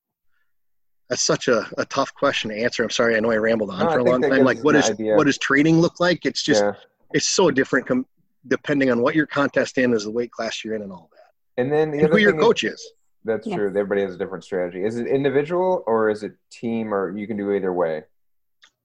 That's 1.08 1.22
such 1.24 1.48
a, 1.48 1.68
a 1.78 1.84
tough 1.86 2.12
question 2.14 2.50
to 2.50 2.56
answer. 2.56 2.82
I'm 2.82 2.90
sorry. 2.90 3.16
I 3.16 3.20
know 3.20 3.30
I 3.30 3.36
rambled 3.36 3.70
on 3.70 3.78
No, 3.80 3.90
for 3.90 3.98
a 3.98 4.04
long 4.04 4.22
time. 4.22 4.44
Like, 4.44 4.60
what 4.62 4.76
an 4.76 4.82
idea. 4.82 5.16
what 5.16 5.24
does 5.26 5.38
training 5.38 5.80
look 5.80 6.00
like? 6.00 6.26
It's 6.26 6.42
just 6.42 6.62
yeah. 6.62 6.72
it's 7.12 7.28
so 7.28 7.50
different 7.50 7.86
com- 7.86 8.06
depending 8.46 8.90
on 8.90 9.00
what 9.00 9.14
your 9.14 9.26
contest 9.26 9.78
in 9.78 9.94
is, 9.94 10.04
the 10.04 10.10
weight 10.10 10.30
class 10.30 10.64
you're 10.64 10.74
in, 10.74 10.82
and 10.82 10.92
all 10.92 11.08
that, 11.12 11.13
And 11.56 11.70
then 11.72 11.90
the 11.90 11.98
and 11.98 12.06
other 12.08 12.14
who 12.14 12.20
your 12.22 12.32
thing 12.32 12.40
is- 12.40 12.46
coach 12.46 12.64
is. 12.64 12.92
That's 13.26 13.46
Yes. 13.46 13.56
true. 13.56 13.68
Everybody 13.68 14.02
has 14.02 14.14
a 14.14 14.18
different 14.18 14.44
strategy. 14.44 14.84
Is 14.84 14.96
it 14.98 15.06
individual 15.06 15.82
or 15.86 16.10
is 16.10 16.22
it 16.22 16.32
team 16.50 16.92
or 16.92 17.16
you 17.16 17.26
can 17.26 17.38
do 17.38 17.52
either 17.52 17.72
way? 17.72 18.04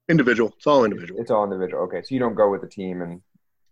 Individual. 0.08 0.50
It's 0.56 0.66
all 0.66 0.84
individual. 0.84 1.20
It's 1.20 1.30
all 1.30 1.44
individual. 1.44 1.82
Okay. 1.84 2.00
So 2.02 2.14
you 2.14 2.20
don't 2.20 2.34
go 2.34 2.48
with 2.50 2.62
the 2.62 2.66
team 2.66 3.02
and, 3.02 3.20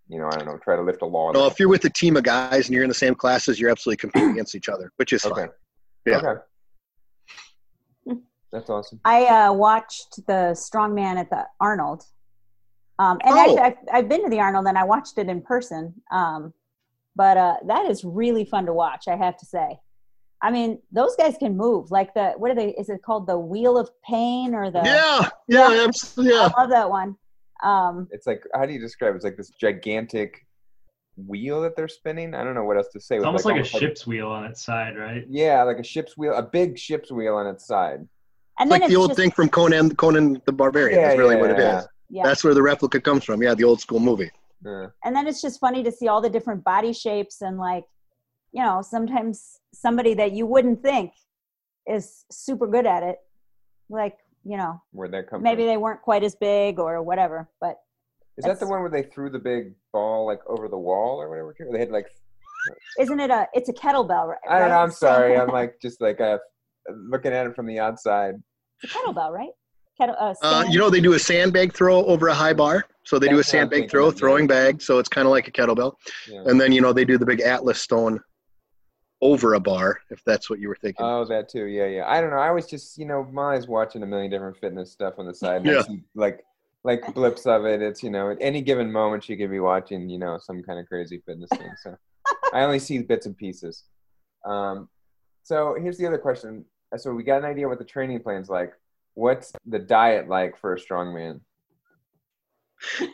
you 0.08 0.18
know, 0.18 0.26
I 0.26 0.36
don't 0.36 0.44
know, 0.44 0.58
try 0.58 0.76
to 0.76 0.82
lift 0.82 1.00
a 1.00 1.06
log. 1.06 1.34
No, 1.34 1.46
if 1.46 1.58
you're 1.58 1.70
with 1.70 1.84
a 1.86 1.90
team 1.90 2.16
of 2.18 2.22
guys 2.24 2.66
and 2.68 2.74
you're 2.74 2.82
in 2.84 2.88
the 2.90 2.94
same 2.94 3.14
classes, 3.14 3.58
you're 3.58 3.70
absolutely 3.70 3.96
competing 3.96 4.30
against 4.32 4.54
each 4.54 4.68
other, 4.68 4.92
which 4.96 5.14
is 5.14 5.24
okay. 5.24 5.42
fine. 5.42 5.50
Yeah. 6.04 6.18
Okay. 6.18 6.40
That's 8.52 8.70
awesome. 8.70 9.00
I 9.04 9.24
uh, 9.26 9.52
watched 9.52 10.16
the 10.26 10.52
Strongman 10.54 11.16
at 11.16 11.28
the 11.28 11.46
Arnold, 11.60 12.04
um, 12.98 13.18
and 13.24 13.34
Oh. 13.34 13.38
actually, 13.38 13.58
I've, 13.58 13.76
I've 13.92 14.08
been 14.08 14.22
to 14.24 14.30
the 14.30 14.40
Arnold 14.40 14.66
and 14.66 14.78
I 14.78 14.84
watched 14.84 15.18
it 15.18 15.28
in 15.28 15.42
person. 15.42 15.94
Um, 16.10 16.54
but 17.18 17.36
uh, 17.36 17.56
that 17.66 17.84
is 17.90 18.04
really 18.04 18.44
fun 18.46 18.64
to 18.66 18.72
watch. 18.72 19.04
I 19.08 19.16
have 19.16 19.36
to 19.38 19.46
say. 19.46 19.68
I 20.40 20.52
mean, 20.52 20.78
those 20.92 21.16
guys 21.16 21.34
can 21.36 21.56
move. 21.56 21.90
Like 21.90 22.14
the 22.14 22.26
what 22.38 22.50
are 22.52 22.54
they? 22.54 22.70
Is 22.82 22.88
it 22.88 23.02
called 23.02 23.26
the 23.26 23.38
Wheel 23.38 23.76
of 23.76 23.90
Pain 24.08 24.54
or 24.54 24.70
the? 24.70 24.82
Yeah, 24.84 25.28
yeah, 25.48 25.70
Yeah. 25.84 25.90
yeah. 26.30 26.48
I 26.56 26.60
love 26.62 26.70
that 26.70 26.88
one. 26.88 27.16
Um, 27.62 28.06
It's 28.12 28.26
like, 28.26 28.42
how 28.54 28.64
do 28.66 28.72
you 28.72 28.78
describe 28.78 29.12
it? 29.12 29.16
It's 29.16 29.24
like 29.24 29.36
this 29.36 29.50
gigantic 29.60 30.46
wheel 31.16 31.60
that 31.62 31.74
they're 31.76 31.88
spinning. 31.88 32.34
I 32.36 32.44
don't 32.44 32.54
know 32.54 32.62
what 32.62 32.76
else 32.76 32.86
to 32.92 33.00
say. 33.00 33.16
It's 33.16 33.24
almost 33.24 33.44
like 33.44 33.54
a 33.56 33.58
almost 33.58 33.72
ship's 33.80 34.06
wheel 34.06 34.28
on 34.28 34.44
its 34.44 34.64
side, 34.64 34.96
right? 34.96 35.24
yeah, 35.28 35.64
like 35.64 35.80
a 35.80 35.82
ship's 35.92 36.16
wheel, 36.16 36.34
a 36.34 36.42
big 36.58 36.78
ship's 36.78 37.10
wheel 37.10 37.34
on 37.34 37.48
its 37.48 37.66
side. 37.66 38.00
and 38.60 38.70
Like 38.70 38.82
then 38.82 38.90
the 38.90 38.96
old 38.96 39.10
just, 39.10 39.18
thing 39.18 39.32
from 39.32 39.48
Conan, 39.48 39.96
Conan 39.96 40.40
the 40.46 40.52
Barbarian. 40.52 41.00
Yeah, 41.00 41.10
is 41.12 41.18
really 41.18 41.34
yeah, 41.34 41.40
what 41.40 41.50
it 41.50 41.58
is. 41.58 41.64
yeah. 41.64 41.82
Yeah. 42.10 42.22
That's 42.22 42.42
where 42.44 42.54
the 42.54 42.62
replica 42.62 43.00
comes 43.00 43.24
from. 43.24 43.42
Yeah, 43.42 43.54
the 43.54 43.64
old 43.64 43.80
school 43.80 43.98
movie. 44.00 44.30
Yeah. 44.64 44.86
and 45.04 45.14
then 45.14 45.26
it's 45.26 45.40
just 45.40 45.60
funny 45.60 45.82
to 45.84 45.92
see 45.92 46.08
all 46.08 46.20
the 46.20 46.30
different 46.30 46.64
body 46.64 46.92
shapes 46.92 47.42
and 47.42 47.58
like 47.58 47.84
you 48.52 48.62
know 48.62 48.82
sometimes 48.82 49.60
somebody 49.72 50.14
that 50.14 50.32
you 50.32 50.46
wouldn't 50.46 50.82
think 50.82 51.12
is 51.86 52.24
super 52.30 52.66
good 52.66 52.86
at 52.86 53.02
it 53.02 53.18
like 53.88 54.16
you 54.44 54.56
know 54.56 54.80
Where'd 54.92 55.12
that 55.12 55.28
come 55.30 55.42
maybe 55.42 55.62
from? 55.62 55.68
they 55.68 55.76
weren't 55.76 56.02
quite 56.02 56.24
as 56.24 56.34
big 56.34 56.78
or 56.78 57.02
whatever 57.02 57.48
but 57.60 57.76
Is 58.36 58.44
that 58.44 58.58
the 58.60 58.66
one 58.66 58.80
where 58.80 58.90
they 58.90 59.02
threw 59.04 59.30
the 59.30 59.38
big 59.38 59.74
ball 59.92 60.26
like 60.26 60.40
over 60.48 60.68
the 60.68 60.78
wall 60.78 61.20
or 61.20 61.28
whatever? 61.28 61.54
They 61.72 61.78
had 61.78 61.90
like 61.90 62.06
isn't 63.00 63.20
it 63.20 63.30
a 63.30 63.46
it's 63.52 63.68
a 63.68 63.72
kettlebell 63.72 64.26
right 64.28 64.38
I 64.48 64.58
don't 64.58 64.68
know. 64.70 64.78
I'm 64.80 64.90
sorry. 64.90 65.36
I'm 65.36 65.48
like 65.60 65.74
just 65.80 66.00
like 66.00 66.20
uh, 66.20 66.38
looking 67.08 67.32
at 67.32 67.46
it 67.46 67.54
from 67.54 67.66
the 67.66 67.78
outside. 67.78 68.34
it's 68.82 68.92
a 68.92 68.98
kettlebell 68.98 69.30
right 69.30 69.50
Kettle, 70.00 70.16
uh, 70.18 70.34
Uh, 70.42 70.64
you 70.70 70.78
know, 70.78 70.90
they 70.90 71.00
do 71.00 71.14
a 71.14 71.18
sandbag 71.18 71.72
throw 71.72 72.04
over 72.04 72.28
a 72.28 72.34
high 72.34 72.52
bar. 72.52 72.84
So 73.04 73.18
they 73.18 73.26
do 73.26 73.34
a 73.34 73.36
That's 73.38 73.48
what 73.48 73.54
I'm 73.54 73.60
sandbag 73.60 73.76
thinking 73.76 73.90
throw, 73.90 74.06
of, 74.08 74.14
yeah. 74.14 74.18
throwing 74.18 74.46
bag. 74.46 74.82
So 74.82 74.98
it's 74.98 75.08
kind 75.08 75.26
of 75.26 75.32
like 75.32 75.48
a 75.48 75.50
kettlebell. 75.50 75.94
Yeah. 76.28 76.42
And 76.46 76.60
then, 76.60 76.72
you 76.72 76.80
know, 76.80 76.92
they 76.92 77.04
do 77.04 77.18
the 77.18 77.26
big 77.26 77.40
Atlas 77.40 77.80
stone 77.80 78.20
over 79.20 79.54
a 79.54 79.60
bar, 79.60 79.98
if 80.10 80.22
that's 80.24 80.48
what 80.48 80.60
you 80.60 80.68
were 80.68 80.76
thinking. 80.80 81.04
Oh, 81.04 81.24
that 81.24 81.48
too. 81.48 81.64
Yeah, 81.64 81.86
yeah. 81.86 82.04
I 82.06 82.20
don't 82.20 82.30
know. 82.30 82.36
I 82.36 82.50
was 82.50 82.66
just, 82.66 82.98
you 82.98 83.06
know, 83.06 83.24
Molly's 83.32 83.66
watching 83.66 84.02
a 84.02 84.06
million 84.06 84.30
different 84.30 84.56
fitness 84.58 84.92
stuff 84.92 85.14
on 85.18 85.26
the 85.26 85.34
side. 85.34 85.64
Yeah. 85.66 85.82
see, 85.82 86.02
like, 86.14 86.44
like 86.84 87.12
blips 87.14 87.46
of 87.46 87.64
it. 87.64 87.82
It's, 87.82 88.02
you 88.02 88.10
know, 88.10 88.30
at 88.30 88.38
any 88.40 88.62
given 88.62 88.92
moment 88.92 89.24
she 89.24 89.36
could 89.36 89.50
be 89.50 89.58
watching, 89.58 90.08
you 90.08 90.18
know, 90.18 90.38
some 90.40 90.62
kind 90.62 90.78
of 90.78 90.86
crazy 90.86 91.20
fitness 91.26 91.50
thing. 91.50 91.72
So 91.82 91.96
I 92.52 92.62
only 92.62 92.78
see 92.78 92.98
bits 92.98 93.26
and 93.26 93.36
pieces. 93.36 93.84
Um, 94.44 94.88
so 95.42 95.76
here's 95.80 95.98
the 95.98 96.06
other 96.06 96.18
question. 96.18 96.64
So 96.96 97.12
we 97.12 97.22
got 97.22 97.38
an 97.38 97.44
idea 97.44 97.66
what 97.68 97.78
the 97.78 97.84
training 97.84 98.20
plan's 98.20 98.48
like. 98.48 98.72
What's 99.18 99.52
the 99.66 99.80
diet 99.80 100.28
like 100.28 100.56
for 100.56 100.74
a 100.74 100.78
strong 100.78 101.12
man? 101.12 101.40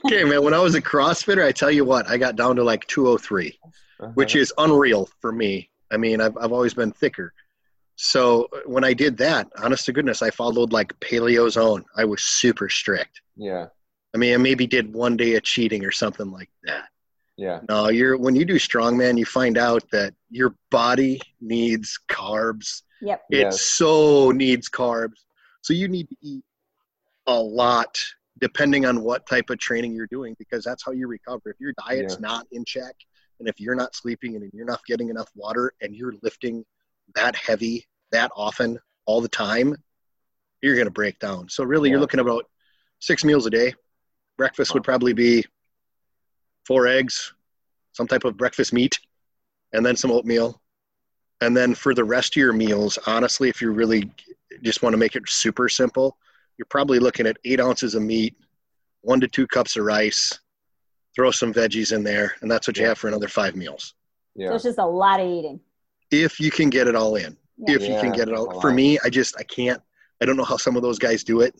okay, 0.04 0.22
man, 0.22 0.44
when 0.44 0.52
I 0.52 0.58
was 0.58 0.74
a 0.74 0.82
CrossFitter, 0.82 1.42
I 1.42 1.50
tell 1.50 1.70
you 1.70 1.86
what, 1.86 2.06
I 2.10 2.18
got 2.18 2.36
down 2.36 2.56
to 2.56 2.62
like 2.62 2.86
203, 2.88 3.58
Uh-huh. 4.00 4.10
which 4.12 4.36
is 4.36 4.52
unreal 4.58 5.08
for 5.22 5.32
me. 5.32 5.70
I 5.90 5.96
mean, 5.96 6.20
I've, 6.20 6.36
I've 6.36 6.52
always 6.52 6.74
been 6.74 6.92
thicker. 6.92 7.32
So 7.96 8.48
when 8.66 8.84
I 8.84 8.92
did 8.92 9.16
that, 9.18 9.48
honest 9.56 9.86
to 9.86 9.92
goodness, 9.94 10.20
I 10.20 10.28
followed 10.28 10.72
like 10.74 10.92
paleo 11.00 11.48
zone. 11.50 11.82
I 11.96 12.04
was 12.04 12.20
super 12.22 12.68
strict. 12.68 13.22
yeah, 13.36 13.68
I 14.14 14.18
mean, 14.18 14.34
I 14.34 14.36
maybe 14.36 14.66
did 14.66 14.92
one 14.92 15.16
day 15.16 15.36
of 15.36 15.42
cheating 15.42 15.86
or 15.86 15.90
something 15.90 16.30
like 16.30 16.50
that. 16.64 16.84
yeah, 17.38 17.60
No, 17.70 17.88
you're 17.88 18.18
when 18.18 18.36
you 18.36 18.44
do 18.44 18.56
strongman, 18.56 19.16
you 19.16 19.24
find 19.24 19.56
out 19.56 19.82
that 19.90 20.12
your 20.30 20.54
body 20.70 21.18
needs 21.40 21.98
carbs. 22.10 22.82
yep 23.00 23.22
It 23.30 23.38
Yes. 23.46 23.62
so 23.62 24.32
needs 24.32 24.68
carbs. 24.68 25.20
So 25.64 25.72
you 25.72 25.88
need 25.88 26.10
to 26.10 26.16
eat 26.20 26.44
a 27.26 27.34
lot 27.34 27.98
depending 28.38 28.84
on 28.84 29.02
what 29.02 29.26
type 29.26 29.48
of 29.48 29.58
training 29.58 29.94
you're 29.94 30.06
doing 30.08 30.36
because 30.38 30.62
that's 30.62 30.84
how 30.84 30.92
you 30.92 31.06
recover. 31.06 31.48
If 31.48 31.58
your 31.58 31.72
diet's 31.72 32.16
Yeah. 32.16 32.20
not 32.20 32.46
in 32.52 32.66
check 32.66 32.94
and 33.40 33.48
if 33.48 33.58
you're 33.58 33.74
not 33.74 33.94
sleeping 33.94 34.36
and 34.36 34.50
you're 34.52 34.66
not 34.66 34.84
getting 34.84 35.08
enough 35.08 35.30
water 35.34 35.72
and 35.80 35.96
you're 35.96 36.12
lifting 36.22 36.66
that 37.14 37.34
heavy 37.34 37.86
that 38.12 38.30
often 38.36 38.78
all 39.06 39.22
the 39.22 39.28
time, 39.28 39.74
you're 40.60 40.74
going 40.74 40.86
to 40.86 40.90
break 40.90 41.18
down. 41.18 41.48
So 41.48 41.64
really 41.64 41.88
you're 41.88 42.00
looking 42.00 42.20
about 42.20 42.44
6 42.98 43.24
meals 43.24 43.46
a 43.46 43.50
day. 43.50 43.72
Breakfast 44.36 44.74
would 44.74 44.84
probably 44.84 45.14
be 45.14 45.46
four 46.66 46.86
eggs, 46.86 47.32
some 47.92 48.06
type 48.06 48.24
of 48.24 48.36
breakfast 48.36 48.74
meat, 48.74 49.00
and 49.72 49.84
then 49.84 49.96
some 49.96 50.10
oatmeal. 50.10 50.60
And 51.40 51.56
then 51.56 51.74
for 51.74 51.94
the 51.94 52.04
rest 52.04 52.36
of 52.36 52.40
your 52.40 52.52
meals, 52.52 52.98
honestly, 53.06 53.48
if 53.48 53.62
you're 53.62 53.72
really 53.72 54.12
just 54.64 54.82
want 54.82 54.92
to 54.92 54.98
make 54.98 55.16
it 55.16 55.22
super 55.26 55.68
simple, 55.68 56.16
you're 56.58 56.66
probably 56.66 56.98
looking 56.98 57.26
at 57.26 57.36
eight 57.44 57.60
ounces 57.60 57.94
of 57.94 58.02
meat, 58.02 58.36
one 59.02 59.20
to 59.20 59.28
two 59.28 59.46
cups 59.46 59.76
of 59.76 59.84
rice, 59.84 60.38
throw 61.14 61.30
some 61.30 61.52
veggies 61.52 61.94
in 61.94 62.02
there, 62.02 62.34
and 62.40 62.50
that's 62.50 62.66
what 62.66 62.76
you 62.76 62.86
have 62.86 62.98
for 62.98 63.08
another 63.08 63.28
five 63.28 63.54
meals. 63.54 63.94
so 64.36 64.42
yeah. 64.42 64.54
it's 64.54 64.64
just 64.64 64.78
a 64.78 64.86
lot 64.86 65.20
of 65.20 65.28
eating 65.28 65.60
If 66.10 66.40
you 66.40 66.50
can 66.50 66.70
get 66.70 66.88
it 66.88 66.94
all 66.94 67.16
in. 67.16 67.36
Yeah. 67.56 67.76
If 67.76 67.82
you 67.82 67.94
can 68.00 68.12
get 68.12 68.28
it 68.28 68.34
all. 68.34 68.60
For 68.60 68.72
me, 68.72 68.98
I 69.04 69.10
just 69.10 69.36
I 69.38 69.44
can't. 69.44 69.80
I 70.20 70.24
don't 70.24 70.36
know 70.36 70.44
how 70.44 70.56
some 70.56 70.76
of 70.76 70.82
those 70.82 70.98
guys 70.98 71.22
do 71.22 71.40
it. 71.40 71.54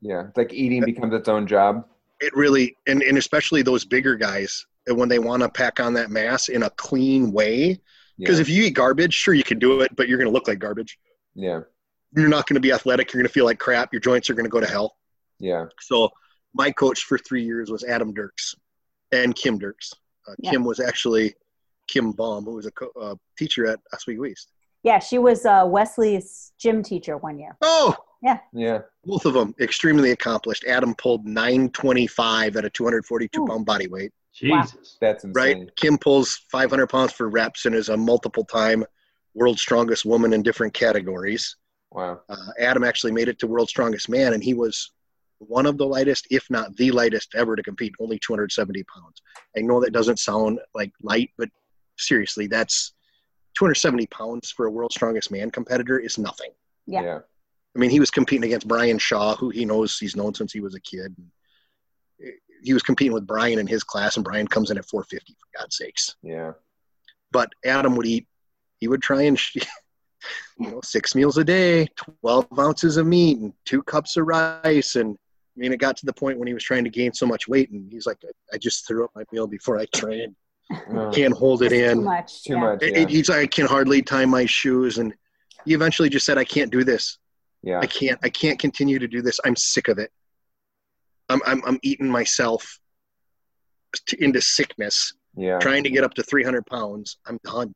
Yeah, 0.00 0.26
it's 0.28 0.36
like 0.36 0.52
eating 0.52 0.84
becomes 0.84 1.14
its 1.14 1.28
own 1.28 1.46
job. 1.46 1.86
It 2.20 2.34
really 2.34 2.76
and, 2.86 3.02
and 3.02 3.16
especially 3.16 3.62
those 3.62 3.84
bigger 3.84 4.16
guys 4.16 4.66
and 4.86 4.96
when 4.96 5.08
they 5.08 5.18
want 5.18 5.42
to 5.42 5.48
pack 5.48 5.80
on 5.80 5.94
that 5.94 6.10
mass 6.10 6.48
in 6.48 6.64
a 6.64 6.70
clean 6.70 7.32
way. 7.32 7.80
Because 8.18 8.38
Yeah, 8.38 8.42
if 8.42 8.48
you 8.48 8.64
eat 8.64 8.74
garbage, 8.74 9.14
sure 9.14 9.32
you 9.32 9.44
can 9.44 9.58
do 9.58 9.80
it, 9.80 9.94
but 9.96 10.08
you're 10.08 10.18
gonna 10.18 10.30
look 10.30 10.48
like 10.48 10.58
garbage. 10.58 10.98
yeah, 11.34 11.60
You're 12.16 12.28
not 12.28 12.46
gonna 12.46 12.60
be 12.60 12.72
athletic, 12.72 13.12
you're 13.12 13.22
gonna 13.22 13.28
feel 13.32 13.44
like 13.44 13.58
crap, 13.58 13.92
your 13.92 14.00
joints 14.00 14.28
are 14.30 14.34
gonna 14.34 14.48
go 14.48 14.60
to 14.60 14.66
hell. 14.66 14.96
yeah, 15.38 15.66
So 15.80 16.10
my 16.54 16.70
coach 16.70 17.04
for 17.04 17.18
three 17.18 17.42
years 17.44 17.70
was 17.70 17.82
Adam 17.84 18.12
Dirks 18.12 18.54
and 19.12 19.34
Kim 19.34 19.58
Dirks. 19.58 19.92
Uh, 20.28 20.34
Yeah. 20.38 20.50
Kim 20.52 20.64
was 20.64 20.78
actually 20.80 21.34
Kim 21.88 22.12
Baum, 22.12 22.44
who 22.44 22.54
was 22.54 22.66
a 22.66 22.70
co- 22.72 22.92
uh, 23.00 23.14
teacher 23.38 23.66
at 23.66 23.80
Oswego 23.94 24.24
East. 24.26 24.48
yeah 24.84 24.98
she 24.98 25.18
was 25.18 25.46
uh, 25.46 25.64
wesley's 25.66 26.52
gym 26.58 26.82
teacher 26.82 27.16
one 27.16 27.38
year 27.38 27.56
Oh, 27.62 27.96
yeah. 28.22 28.38
Yeah. 28.52 28.78
Both 29.04 29.24
of 29.26 29.34
them 29.34 29.52
extremely 29.60 30.12
accomplished. 30.12 30.64
Adam 30.64 30.94
pulled 30.94 31.26
925 31.26 32.56
at 32.56 32.64
a 32.64 32.70
242 32.70 33.42
Ooh. 33.42 33.46
pound 33.48 33.66
body 33.66 33.88
weight, 33.88 34.12
Wow. 34.44 34.62
Jesus. 34.62 34.96
That's 35.00 35.24
insane. 35.24 35.58
right? 35.58 35.76
Kim 35.76 35.98
pulls 35.98 36.36
500 36.52 36.86
pounds 36.86 37.12
for 37.12 37.28
reps 37.28 37.66
and 37.66 37.74
is 37.74 37.88
a 37.88 37.96
multiple 37.96 38.44
time 38.44 38.84
world's 39.34 39.60
strongest 39.62 40.04
woman 40.04 40.32
in 40.34 40.42
different 40.42 40.72
categories. 40.74 41.56
Wow. 41.92 42.20
Uh, 42.28 42.36
Adam 42.58 42.84
actually 42.84 43.12
made 43.12 43.28
it 43.28 43.38
to 43.40 43.46
world's 43.46 43.70
strongest 43.70 44.08
man, 44.08 44.32
and 44.32 44.42
he 44.42 44.54
was 44.54 44.92
one 45.38 45.66
of 45.66 45.76
the 45.76 45.86
lightest, 45.86 46.26
if 46.30 46.48
not 46.50 46.74
the 46.76 46.90
lightest 46.90 47.34
ever 47.34 47.56
to 47.56 47.62
compete, 47.62 47.94
only 48.00 48.18
270 48.18 48.84
pounds. 48.84 49.22
I 49.56 49.60
know 49.60 49.80
that 49.80 49.92
doesn't 49.92 50.18
sound 50.18 50.60
like 50.74 50.92
light, 51.02 51.30
but 51.36 51.48
seriously, 51.98 52.46
that's 52.46 52.92
270 53.58 54.06
pounds 54.06 54.50
for 54.50 54.66
a 54.66 54.70
world's 54.70 54.94
strongest 54.94 55.30
man 55.30 55.50
competitor 55.50 55.98
is 55.98 56.18
nothing. 56.18 56.50
Yeah. 56.86 57.02
yeah. 57.02 57.18
I 57.74 57.78
mean, 57.78 57.90
he 57.90 58.00
was 58.00 58.10
competing 58.10 58.44
against 58.44 58.68
Brian 58.68 58.98
Shaw, 58.98 59.34
who 59.34 59.50
he 59.50 59.64
knows 59.64 59.98
he's 59.98 60.16
known 60.16 60.34
since 60.34 60.52
he 60.52 60.60
was 60.60 60.74
a 60.74 60.80
kid. 60.80 61.14
He 62.62 62.72
was 62.72 62.82
competing 62.82 63.12
with 63.12 63.26
Brian 63.26 63.58
in 63.58 63.66
his 63.66 63.82
class, 63.82 64.16
and 64.16 64.24
Brian 64.24 64.46
comes 64.46 64.70
in 64.70 64.78
at 64.78 64.86
450 64.86 65.32
for 65.32 65.60
God's 65.60 65.76
sakes. 65.76 66.16
Yeah. 66.22 66.52
But 67.32 67.50
Adam 67.64 67.96
would 67.96 68.06
eat. 68.06 68.26
He 68.78 68.88
would 68.88 69.02
try 69.02 69.22
and, 69.22 69.40
you 70.58 70.70
know, 70.70 70.80
six 70.84 71.14
meals 71.14 71.38
a 71.38 71.44
day, 71.44 71.86
12 72.22 72.46
ounces 72.58 72.96
of 72.96 73.06
meat, 73.06 73.38
and 73.38 73.52
two 73.64 73.82
cups 73.82 74.16
of 74.16 74.26
rice. 74.26 74.96
And 74.96 75.16
I 75.56 75.60
mean, 75.60 75.72
it 75.72 75.78
got 75.78 75.96
to 75.98 76.06
the 76.06 76.12
point 76.12 76.38
when 76.38 76.48
he 76.48 76.54
was 76.54 76.64
trying 76.64 76.84
to 76.84 76.90
gain 76.90 77.12
so 77.12 77.26
much 77.26 77.48
weight, 77.48 77.70
and 77.70 77.90
he's 77.92 78.06
like, 78.06 78.18
"I 78.52 78.58
just 78.58 78.86
threw 78.86 79.04
up 79.04 79.10
my 79.14 79.24
meal 79.32 79.46
before 79.46 79.78
I 79.78 79.86
trained. 79.94 80.34
Oh, 80.90 81.10
Can't 81.12 81.34
hold 81.34 81.62
it 81.62 81.72
in. 81.72 81.80
Too 81.94 81.98
in." 82.00 82.04
much. 82.04 82.44
too 82.44 82.52
yeah. 82.54 82.60
much. 82.60 82.82
It- 82.82 82.92
Yeah. 82.94 82.98
it- 83.02 83.08
he's 83.10 83.28
like, 83.28 83.38
"I 83.40 83.46
can 83.46 83.66
hardly 83.66 84.00
tie 84.02 84.24
my 84.26 84.46
shoes," 84.46 84.98
and 84.98 85.12
he 85.66 85.74
eventually 85.74 86.08
just 86.08 86.24
said, 86.26 86.38
"I 86.38 86.44
can't 86.44 86.70
do 86.70 86.84
this. 86.84 87.18
yeah. 87.64 87.78
I 87.80 87.86
can't 87.86 88.18
I 88.24 88.28
can't 88.28 88.58
continue 88.58 88.98
to 88.98 89.06
do 89.06 89.22
this. 89.22 89.38
I'm 89.44 89.54
sick 89.56 89.88
of 89.88 89.98
it. 89.98 90.10
I'm 91.28 91.40
I'm 91.46 91.62
I'm 91.66 91.78
eating 91.82 92.08
myself 92.08 92.78
into 94.18 94.40
sickness, 94.40 95.12
Yeah. 95.36 95.58
trying 95.58 95.84
to 95.84 95.90
get 95.90 96.02
up 96.02 96.14
to 96.14 96.22
300 96.22 96.66
pounds. 96.66 97.18
I'm 97.26 97.38
done. 97.44 97.74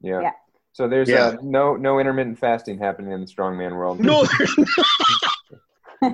Yeah. 0.00 0.20
Yeah. 0.22 0.30
So 0.76 0.86
there's 0.86 1.08
Yeah. 1.08 1.28
uh, 1.28 1.36
no 1.42 1.74
no 1.74 1.98
intermittent 1.98 2.38
fasting 2.38 2.78
happening 2.78 3.10
in 3.12 3.22
the 3.22 3.26
strongman 3.26 3.74
world. 3.76 3.98
No, 3.98 4.24
there's, 4.38 4.54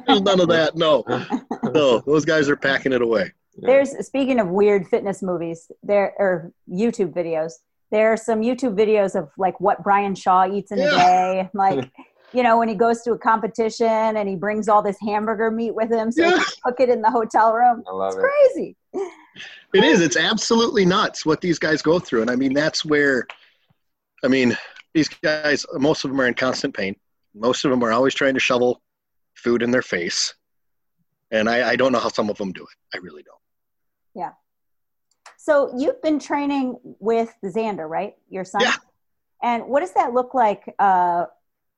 there's 0.06 0.20
none 0.22 0.38
of 0.38 0.46
that. 0.50 0.76
No, 0.76 1.02
no, 1.64 1.98
those 2.06 2.24
guys 2.24 2.48
are 2.48 2.54
packing 2.54 2.92
it 2.92 3.02
away. 3.02 3.32
Yeah. 3.56 3.66
There's 3.66 4.06
speaking 4.06 4.38
of 4.38 4.46
weird 4.50 4.86
fitness 4.86 5.20
movies, 5.20 5.68
there 5.82 6.14
or 6.16 6.52
YouTube 6.70 7.12
videos. 7.12 7.54
There 7.90 8.12
are 8.12 8.16
some 8.16 8.40
YouTube 8.40 8.76
videos 8.76 9.16
of 9.18 9.30
like 9.36 9.60
what 9.60 9.82
Brian 9.82 10.14
Shaw 10.14 10.46
eats 10.48 10.70
in 10.70 10.78
a 10.78 10.82
Yeah. 10.84 10.90
day, 10.96 11.50
like 11.54 11.90
you 12.32 12.44
know 12.44 12.56
when 12.56 12.68
he 12.68 12.76
goes 12.76 13.02
to 13.02 13.10
a 13.14 13.18
competition 13.18 13.88
and 14.16 14.28
he 14.28 14.36
brings 14.36 14.68
all 14.68 14.80
this 14.80 14.96
hamburger 15.04 15.50
meat 15.50 15.74
with 15.74 15.90
him, 15.90 16.12
so 16.12 16.24
he 16.24 16.30
can 16.30 16.44
cook 16.64 16.76
it 16.78 16.88
in 16.88 17.02
the 17.02 17.10
hotel 17.10 17.52
room. 17.52 17.82
I 17.88 17.90
love 17.92 18.14
It's 18.14 18.16
it. 18.16 18.20
crazy. 18.54 18.76
It 19.74 19.82
is. 19.82 20.00
It's 20.02 20.16
absolutely 20.16 20.84
nuts 20.84 21.26
what 21.26 21.40
these 21.40 21.58
guys 21.58 21.82
go 21.82 21.98
through. 21.98 22.20
And 22.22 22.30
I 22.30 22.36
mean, 22.36 22.52
that's 22.52 22.84
where, 22.84 23.26
I 24.22 24.28
mean, 24.28 24.56
these 24.94 25.08
guys, 25.08 25.66
most 25.74 26.04
of 26.04 26.10
them 26.10 26.20
are 26.20 26.26
in 26.26 26.34
constant 26.34 26.74
pain. 26.74 26.96
Most 27.34 27.64
of 27.64 27.70
them 27.70 27.82
are 27.82 27.92
always 27.92 28.14
trying 28.14 28.34
to 28.34 28.40
shovel 28.40 28.82
food 29.34 29.62
in 29.62 29.70
their 29.70 29.82
face. 29.82 30.34
And 31.30 31.48
I, 31.48 31.70
I 31.70 31.76
don't 31.76 31.92
know 31.92 31.98
how 31.98 32.10
some 32.10 32.28
of 32.28 32.36
them 32.36 32.52
do 32.52 32.62
it. 32.62 32.96
I 32.96 32.98
really 32.98 33.22
don't. 33.22 33.38
Yeah. 34.14 34.32
So 35.38 35.72
you've 35.76 36.00
been 36.02 36.18
training 36.18 36.76
with 37.00 37.34
Xander, 37.44 37.88
right? 37.88 38.14
Your 38.28 38.44
son. 38.44 38.60
Yeah. 38.62 38.74
And 39.42 39.64
what 39.66 39.80
does 39.80 39.92
that 39.94 40.12
look 40.12 40.34
like 40.34 40.74
uh, 40.78 41.26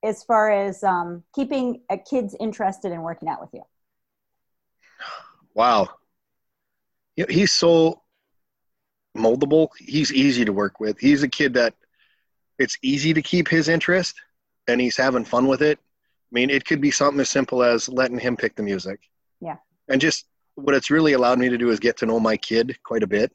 as 0.03 0.23
far 0.25 0.51
as 0.51 0.83
um, 0.83 1.23
keeping 1.35 1.81
uh, 1.89 1.97
kids 2.09 2.37
interested 2.39 2.93
in 2.93 3.01
working 3.01 3.29
out 3.29 3.41
with 3.41 3.51
you? 3.55 3.63
Wow. 5.55 5.89
He's 7.29 7.53
so 7.53 8.03
moldable. 9.17 9.69
He's 9.79 10.13
easy 10.13 10.45
to 10.45 10.53
work 10.53 10.81
with. 10.81 10.99
He's 10.99 11.23
a 11.23 11.29
kid 11.29 11.55
that 11.55 11.75
it's 12.59 12.79
easy 12.83 13.13
to 13.15 13.23
keep 13.23 13.49
his 13.49 13.69
interest 13.69 14.15
and 14.69 14.81
he's 14.81 14.97
having 14.97 15.25
fun 15.25 15.47
with 15.47 15.63
it. 15.63 15.79
I 15.79 16.33
mean, 16.33 16.51
it 16.51 16.65
could 16.65 16.81
be 16.81 16.91
something 16.91 17.21
as 17.21 17.29
simple 17.29 17.63
as 17.63 17.89
letting 17.89 18.19
him 18.19 18.37
pick 18.37 18.57
the 18.57 18.63
music. 18.63 19.01
Yeah. 19.41 19.57
And 19.89 20.01
just 20.01 20.27
what 20.55 20.75
it's 20.75 20.91
really 20.91 21.13
allowed 21.13 21.39
me 21.39 21.49
to 21.49 21.59
do 21.59 21.71
is 21.71 21.81
get 21.81 21.97
to 21.99 22.07
know 22.07 22.21
my 22.21 22.37
kid 22.37 22.77
quite 22.85 23.03
a 23.03 23.09
bit. 23.09 23.33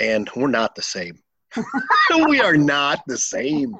And 0.00 0.28
we're 0.34 0.48
not 0.48 0.74
the 0.74 0.82
same. 0.82 1.18
we 2.28 2.40
are 2.40 2.56
not 2.56 3.02
the 3.06 3.18
same. 3.18 3.74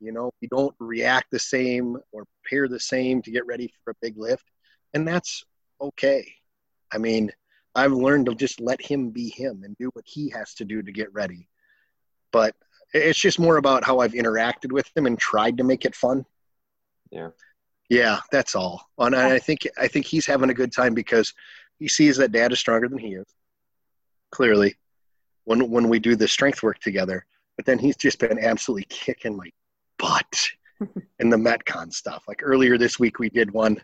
You 0.00 0.12
know, 0.12 0.30
we 0.40 0.48
don't 0.48 0.74
react 0.78 1.26
the 1.30 1.38
same 1.38 1.96
or 2.12 2.24
prepare 2.42 2.68
the 2.68 2.80
same 2.80 3.22
to 3.22 3.30
get 3.30 3.46
ready 3.46 3.72
for 3.84 3.92
a 3.92 3.96
big 4.02 4.18
lift. 4.18 4.44
And 4.92 5.06
that's 5.06 5.44
okay. 5.80 6.30
I 6.92 6.98
mean, 6.98 7.30
I've 7.74 7.92
learned 7.92 8.26
to 8.26 8.34
just 8.34 8.60
let 8.60 8.80
him 8.80 9.10
be 9.10 9.30
him 9.30 9.62
and 9.64 9.76
do 9.78 9.90
what 9.94 10.04
he 10.06 10.28
has 10.30 10.54
to 10.54 10.64
do 10.64 10.82
to 10.82 10.92
get 10.92 11.12
ready. 11.12 11.48
But 12.32 12.54
it's 12.94 13.18
just 13.18 13.40
more 13.40 13.56
about 13.56 13.84
how 13.84 13.98
I've 13.98 14.12
interacted 14.12 14.72
with 14.72 14.88
him 14.96 15.06
and 15.06 15.18
tried 15.18 15.58
to 15.58 15.64
make 15.64 15.84
it 15.84 15.94
fun. 15.94 16.24
Yeah. 17.10 17.30
Yeah, 17.90 18.20
that's 18.32 18.54
all. 18.54 18.88
And 18.98 19.14
I 19.14 19.38
think 19.38 19.68
I 19.76 19.88
think 19.88 20.06
he's 20.06 20.26
having 20.26 20.48
a 20.48 20.54
good 20.54 20.72
time 20.72 20.94
because 20.94 21.34
he 21.78 21.88
sees 21.88 22.16
that 22.16 22.32
dad 22.32 22.52
is 22.52 22.58
stronger 22.58 22.88
than 22.88 22.98
he 22.98 23.14
is. 23.14 23.26
Clearly, 24.30 24.74
when 25.44 25.70
when 25.70 25.88
we 25.88 25.98
do 25.98 26.16
the 26.16 26.26
strength 26.26 26.62
work 26.62 26.78
together, 26.78 27.26
but 27.56 27.66
then 27.66 27.78
he's 27.78 27.96
just 27.96 28.18
been 28.18 28.38
absolutely 28.38 28.86
kicking 28.88 29.36
my 29.36 29.50
butt 29.98 30.50
in 31.18 31.28
the 31.28 31.36
Metcon 31.36 31.92
stuff. 31.92 32.24
Like 32.26 32.40
earlier 32.42 32.78
this 32.78 32.98
week, 32.98 33.18
we 33.18 33.28
did 33.28 33.50
one, 33.52 33.82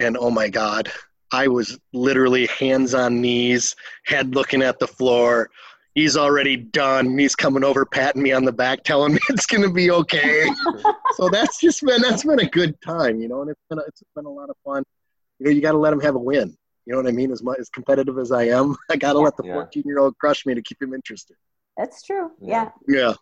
and 0.00 0.16
oh 0.18 0.30
my 0.30 0.48
god, 0.48 0.90
I 1.32 1.46
was 1.46 1.78
literally 1.92 2.46
hands 2.46 2.92
on 2.92 3.20
knees, 3.20 3.76
head 4.04 4.34
looking 4.34 4.62
at 4.62 4.78
the 4.78 4.88
floor. 4.88 5.48
He's 5.94 6.16
already 6.16 6.56
done. 6.56 7.18
He's 7.18 7.34
coming 7.34 7.64
over, 7.64 7.84
patting 7.84 8.22
me 8.22 8.32
on 8.32 8.44
the 8.44 8.52
back, 8.52 8.84
telling 8.84 9.14
me 9.14 9.20
it's 9.28 9.46
gonna 9.46 9.70
be 9.70 9.90
okay. 9.90 10.48
so 11.16 11.28
that's 11.28 11.60
just 11.60 11.82
been 11.84 12.00
that's 12.02 12.24
been 12.24 12.40
a 12.40 12.48
good 12.48 12.80
time, 12.80 13.20
you 13.20 13.28
know, 13.28 13.42
and 13.42 13.50
it's 13.50 13.60
been 13.68 13.78
a, 13.78 13.82
it's 13.82 14.02
been 14.14 14.26
a 14.26 14.30
lot 14.30 14.50
of 14.50 14.56
fun. 14.64 14.84
You 15.38 15.46
know, 15.46 15.52
you 15.52 15.60
got 15.60 15.72
to 15.72 15.78
let 15.78 15.92
him 15.92 16.00
have 16.00 16.14
a 16.14 16.18
win. 16.18 16.56
You 16.86 16.92
know 16.92 16.98
what 17.02 17.08
I 17.08 17.12
mean? 17.12 17.32
As 17.32 17.42
much 17.42 17.58
as 17.58 17.68
competitive 17.68 18.18
as 18.18 18.30
I 18.32 18.44
am, 18.44 18.76
I 18.90 18.96
got 18.96 19.14
to 19.14 19.18
let 19.18 19.36
the 19.36 19.44
Yeah. 19.44 19.54
14 19.54 19.82
year 19.86 19.98
old 19.98 20.16
crush 20.18 20.46
me 20.46 20.54
to 20.54 20.62
keep 20.62 20.80
him 20.82 20.94
interested. 20.94 21.36
That's 21.76 22.02
true. 22.02 22.30
Yeah. 22.40 22.70
yeah. 22.86 23.00
Yeah, 23.08 23.14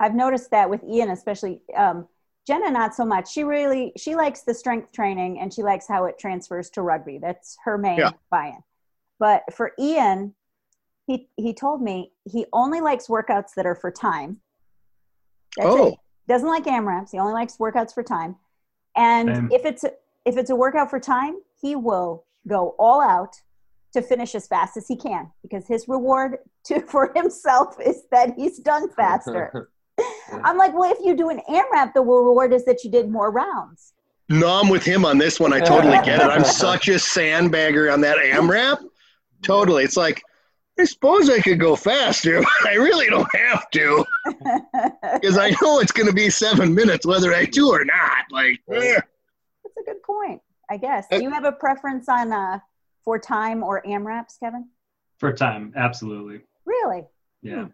I've 0.00 0.14
noticed 0.14 0.50
that 0.50 0.68
with 0.68 0.82
Ian, 0.84 1.10
especially 1.10 1.60
um, 1.76 2.06
Jenna, 2.46 2.70
not 2.70 2.94
so 2.94 3.04
much. 3.04 3.32
She 3.32 3.42
really 3.42 3.92
she 3.96 4.14
likes 4.14 4.42
the 4.42 4.52
strength 4.54 4.92
training 4.92 5.40
and 5.40 5.52
she 5.52 5.62
likes 5.62 5.86
how 5.88 6.04
it 6.04 6.18
transfers 6.18 6.68
to 6.70 6.82
rugby. 6.82 7.18
That's 7.18 7.56
her 7.64 7.78
main 7.78 7.98
Yeah. 7.98 8.10
buy-in. 8.30 8.58
But 9.18 9.44
for 9.54 9.72
Ian, 9.78 10.34
he 11.06 11.28
he 11.36 11.52
told 11.52 11.82
me 11.82 12.12
he 12.24 12.46
only 12.52 12.80
likes 12.80 13.08
workouts 13.08 13.54
that 13.56 13.66
are 13.66 13.74
for 13.74 13.90
time. 13.90 14.40
That's 15.56 15.68
oh, 15.70 15.88
it. 15.88 15.94
Doesn't 16.28 16.48
like 16.48 16.64
AMRAPs. 16.64 17.10
He 17.12 17.18
only 17.18 17.34
likes 17.34 17.58
workouts 17.58 17.92
for 17.92 18.02
time. 18.02 18.36
And 18.96 19.28
Same. 19.28 19.48
if 19.52 19.64
it's 19.64 19.84
a, 19.84 19.92
if 20.24 20.36
it's 20.36 20.50
a 20.50 20.56
workout 20.56 20.90
for 20.90 20.98
time, 20.98 21.36
he 21.60 21.76
will 21.76 22.24
go 22.48 22.74
all 22.78 23.00
out 23.00 23.34
to 23.92 24.02
finish 24.02 24.34
as 24.34 24.46
fast 24.46 24.76
as 24.76 24.88
he 24.88 24.96
can 24.96 25.30
because 25.42 25.66
his 25.66 25.86
reward 25.88 26.38
to 26.64 26.80
for 26.80 27.12
himself 27.14 27.76
is 27.84 28.04
that 28.10 28.34
he's 28.36 28.58
done 28.58 28.90
faster. 28.90 29.70
I'm 30.42 30.58
like, 30.58 30.74
well, 30.74 30.90
if 30.90 30.98
you 31.04 31.16
do 31.16 31.28
an 31.30 31.40
AMRAP, 31.48 31.92
the 31.94 32.00
reward 32.00 32.52
is 32.52 32.64
that 32.64 32.82
you 32.82 32.90
did 32.90 33.08
more 33.08 33.30
rounds. 33.30 33.92
no, 34.28 34.48
I'm 34.48 34.68
with 34.68 34.84
him 34.84 35.04
on 35.04 35.18
this 35.18 35.38
one. 35.38 35.52
I 35.52 35.60
totally 35.60 35.98
get 36.04 36.20
it. 36.20 36.26
I'm 36.26 36.44
such 36.44 36.88
a 36.88 36.94
sandbagger 36.94 37.92
on 37.92 38.00
that 38.00 38.18
AMRAP. 38.18 38.78
Totally. 39.42 39.84
It's 39.84 39.96
like, 39.96 40.22
I 40.78 40.84
suppose 40.84 41.30
I 41.30 41.40
could 41.40 41.60
go 41.60 41.76
faster, 41.76 42.40
but 42.62 42.68
I 42.68 42.74
really 42.74 43.06
don't 43.06 43.32
have 43.36 43.70
to 43.70 44.04
because 45.14 45.38
I 45.38 45.50
know 45.62 45.78
it's 45.80 45.92
going 45.92 46.08
to 46.08 46.14
be 46.14 46.30
seven 46.30 46.74
minutes 46.74 47.06
whether 47.06 47.32
I 47.32 47.44
do 47.44 47.70
or 47.70 47.84
not. 47.84 48.24
Like, 48.30 48.60
eh. 48.72 48.94
That's 48.94 49.76
a 49.78 49.84
good 49.84 50.02
point, 50.02 50.40
I 50.68 50.76
guess. 50.76 51.06
Do 51.10 51.22
you 51.22 51.30
have 51.30 51.44
a 51.44 51.52
preference 51.52 52.08
on 52.08 52.32
uh, 52.32 52.58
for 53.04 53.18
time 53.18 53.62
or 53.62 53.82
AMRAPs, 53.82 54.38
Kevin? 54.40 54.68
For 55.18 55.32
time, 55.32 55.72
absolutely. 55.76 56.40
Really? 56.64 57.04
Yeah. 57.42 57.66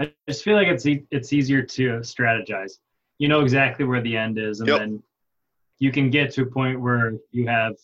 I 0.00 0.12
just 0.28 0.42
feel 0.44 0.54
like 0.54 0.68
it's 0.68 0.86
e- 0.86 1.06
it's 1.10 1.32
easier 1.32 1.62
to 1.62 1.98
strategize. 2.00 2.72
You 3.18 3.28
know 3.28 3.40
exactly 3.40 3.84
where 3.84 4.00
the 4.00 4.16
end 4.16 4.38
is, 4.38 4.60
and 4.60 4.68
Yep. 4.68 4.78
then 4.78 5.02
you 5.78 5.92
can 5.92 6.10
get 6.10 6.32
to 6.34 6.42
a 6.42 6.46
point 6.46 6.80
where 6.80 7.14
you 7.30 7.46
have 7.46 7.74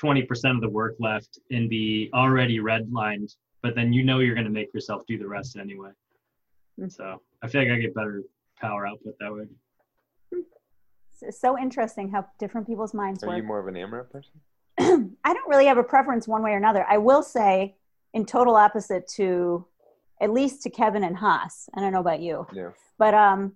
20% 0.00 0.26
of 0.54 0.60
the 0.60 0.68
work 0.68 0.94
left 0.98 1.38
and 1.50 1.68
be 1.68 2.10
already 2.14 2.58
redlined, 2.58 3.34
but 3.64 3.74
then 3.74 3.94
you 3.94 4.04
know 4.04 4.18
you're 4.18 4.34
going 4.34 4.44
to 4.46 4.52
make 4.52 4.72
yourself 4.74 5.04
do 5.08 5.16
the 5.16 5.26
rest 5.26 5.56
anyway. 5.56 5.88
Mm. 6.78 6.92
So 6.92 7.22
I 7.42 7.48
feel 7.48 7.62
like 7.62 7.70
I 7.70 7.76
get 7.76 7.94
better 7.94 8.22
power 8.60 8.86
output 8.86 9.14
that 9.20 9.32
way. 9.32 9.44
It's 11.22 11.40
so 11.40 11.58
interesting 11.58 12.10
how 12.10 12.26
different 12.38 12.66
people's 12.66 12.92
minds 12.92 13.24
Are 13.24 13.28
work. 13.28 13.38
you 13.38 13.42
more 13.42 13.58
of 13.58 13.66
an 13.66 13.74
AMRAP 13.74 14.10
person? 14.10 14.32
I 15.24 15.32
don't 15.32 15.48
really 15.48 15.64
have 15.64 15.78
a 15.78 15.82
preference 15.82 16.28
one 16.28 16.42
way 16.42 16.50
or 16.50 16.58
another. 16.58 16.84
I 16.86 16.98
will 16.98 17.22
say, 17.22 17.76
in 18.12 18.26
total 18.26 18.54
opposite 18.54 19.08
to 19.16 19.64
at 20.20 20.30
least 20.30 20.62
to 20.64 20.70
Kevin 20.70 21.02
and 21.02 21.16
Haas. 21.16 21.70
I 21.74 21.80
don't 21.80 21.92
know 21.92 22.00
about 22.00 22.20
you, 22.20 22.46
Yeah. 22.52 22.70
but 22.98 23.14
um, 23.14 23.54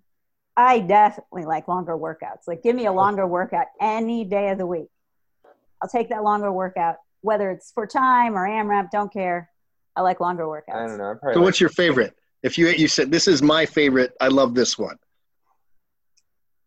I 0.56 0.80
definitely 0.80 1.44
like 1.44 1.68
longer 1.68 1.98
workouts. 1.98 2.46
Like, 2.48 2.62
give 2.62 2.74
me 2.74 2.86
a 2.86 2.92
longer 2.92 3.26
workout 3.38 3.66
any 3.78 4.24
day 4.24 4.48
of 4.48 4.56
the 4.56 4.66
week. 4.66 4.88
I'll 5.82 5.88
take 5.88 6.08
that 6.08 6.24
longer 6.24 6.50
workout, 6.50 6.96
whether 7.20 7.50
it's 7.50 7.70
for 7.72 7.86
time 7.86 8.34
or 8.34 8.48
AMRAP. 8.48 8.90
Don't 8.90 9.12
care. 9.12 9.50
I 9.98 10.00
like 10.00 10.20
longer 10.20 10.44
workouts. 10.44 10.74
I 10.76 10.86
don't 10.86 10.96
know. 10.98 11.10
I 11.10 11.32
so 11.32 11.40
like- 11.40 11.44
what's 11.46 11.60
your 11.60 11.70
favorite? 11.70 12.14
If 12.44 12.56
you 12.56 12.68
you 12.68 12.86
said 12.86 13.10
this 13.10 13.26
is 13.26 13.42
my 13.42 13.66
favorite, 13.66 14.12
I 14.20 14.28
love 14.28 14.54
this 14.54 14.78
one. 14.78 14.96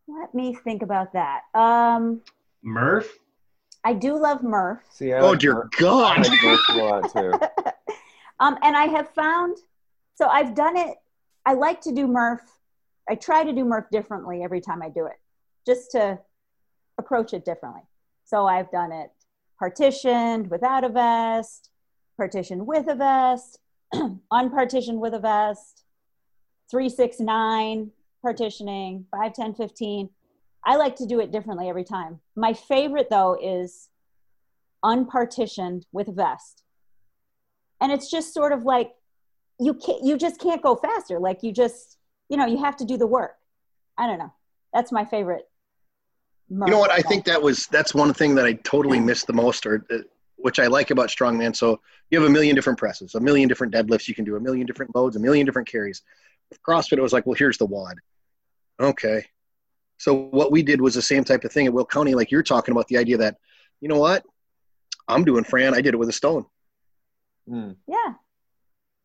Let 0.07 0.35
me 0.35 0.53
think 0.65 0.81
about 0.81 1.13
that. 1.13 1.43
Um, 1.53 2.21
Murph, 2.61 3.09
I 3.85 3.93
do 3.93 4.19
love 4.19 4.43
Murph. 4.43 4.81
See, 4.91 5.13
I 5.13 5.19
Oh 5.19 5.29
like 5.29 5.39
dear 5.39 5.53
Murph- 5.53 5.69
I 5.77 5.79
God! 5.79 6.27
like 6.27 6.43
Murph 6.43 6.59
a 6.71 6.73
lot 6.75 7.11
too. 7.13 7.31
um, 8.41 8.57
and 8.63 8.75
I 8.75 8.85
have 8.87 9.09
found, 9.11 9.57
so 10.15 10.27
I've 10.27 10.53
done 10.53 10.75
it. 10.75 10.97
I 11.45 11.53
like 11.53 11.79
to 11.81 11.93
do 11.93 12.05
Murph. 12.07 12.41
I 13.09 13.15
try 13.15 13.45
to 13.45 13.53
do 13.53 13.63
Murph 13.63 13.85
differently 13.91 14.43
every 14.43 14.59
time 14.59 14.81
I 14.81 14.89
do 14.89 15.05
it, 15.05 15.19
just 15.65 15.91
to 15.91 16.19
approach 16.97 17.33
it 17.33 17.45
differently. 17.45 17.81
So 18.25 18.45
I've 18.45 18.69
done 18.71 18.91
it 18.91 19.09
partitioned 19.57 20.49
without 20.51 20.83
a 20.83 20.89
vest, 20.89 21.69
partitioned 22.21 22.67
with 22.67 22.87
a 22.87 22.93
vest, 22.93 23.57
unpartitioned 24.31 24.99
with 24.99 25.15
a 25.15 25.19
vest, 25.19 25.83
three, 26.69 26.87
six, 26.87 27.19
nine 27.19 27.89
partitioning, 28.21 29.07
five, 29.09 29.33
10, 29.33 29.55
15. 29.55 30.07
I 30.63 30.75
like 30.75 30.95
to 30.97 31.07
do 31.07 31.19
it 31.19 31.31
differently 31.31 31.67
every 31.67 31.83
time. 31.83 32.19
My 32.35 32.53
favorite 32.53 33.07
though 33.09 33.35
is 33.41 33.89
unpartitioned 34.83 35.87
with 35.91 36.09
a 36.09 36.11
vest. 36.11 36.61
And 37.81 37.91
it's 37.91 38.11
just 38.11 38.35
sort 38.35 38.51
of 38.51 38.65
like 38.65 38.91
you 39.59 39.73
can't 39.73 40.03
you 40.03 40.15
just 40.15 40.39
can't 40.39 40.61
go 40.61 40.75
faster. 40.75 41.19
Like 41.19 41.41
you 41.41 41.51
just, 41.51 41.97
you 42.29 42.37
know, 42.37 42.45
you 42.45 42.59
have 42.59 42.77
to 42.77 42.85
do 42.85 42.97
the 42.97 43.07
work. 43.07 43.37
I 43.97 44.05
don't 44.05 44.19
know. 44.19 44.31
That's 44.71 44.91
my 44.91 45.05
favorite. 45.05 45.49
You 46.51 46.67
know 46.67 46.79
what? 46.79 46.91
I 46.91 47.01
think 47.01 47.25
that 47.25 47.41
was 47.41 47.65
that's 47.67 47.95
one 47.95 48.13
thing 48.13 48.35
that 48.35 48.45
I 48.45 48.53
totally 48.53 48.99
missed 48.99 49.25
the 49.25 49.33
most, 49.33 49.65
or 49.65 49.83
uh, 49.89 49.99
which 50.41 50.59
I 50.59 50.67
like 50.67 50.91
about 50.91 51.09
strongman. 51.09 51.55
So 51.55 51.79
you 52.09 52.19
have 52.19 52.29
a 52.29 52.31
million 52.31 52.55
different 52.55 52.79
presses, 52.79 53.15
a 53.15 53.19
million 53.19 53.47
different 53.47 53.73
deadlifts 53.73 54.07
you 54.07 54.15
can 54.15 54.25
do, 54.25 54.35
a 54.35 54.39
million 54.39 54.65
different 54.65 54.95
loads, 54.95 55.15
a 55.15 55.19
million 55.19 55.45
different 55.45 55.67
carries. 55.67 56.01
With 56.49 56.61
CrossFit, 56.61 56.97
it 56.97 57.01
was 57.01 57.13
like, 57.13 57.25
well, 57.25 57.35
here's 57.35 57.57
the 57.57 57.65
WOD. 57.65 57.97
Okay. 58.79 59.25
So 59.97 60.13
what 60.13 60.51
we 60.51 60.63
did 60.63 60.81
was 60.81 60.95
the 60.95 61.01
same 61.01 61.23
type 61.23 61.43
of 61.43 61.51
thing 61.51 61.67
at 61.67 61.73
Will 61.73 61.85
County, 61.85 62.15
like 62.15 62.31
you're 62.31 62.43
talking 62.43 62.71
about 62.71 62.87
the 62.87 62.97
idea 62.97 63.17
that, 63.17 63.37
you 63.79 63.87
know 63.87 63.99
what, 63.99 64.25
I'm 65.07 65.23
doing 65.23 65.43
Fran. 65.43 65.73
I 65.73 65.81
did 65.81 65.93
it 65.93 65.97
with 65.97 66.09
a 66.09 66.13
stone. 66.13 66.45
Mm. 67.47 67.75
Yeah. 67.87 68.13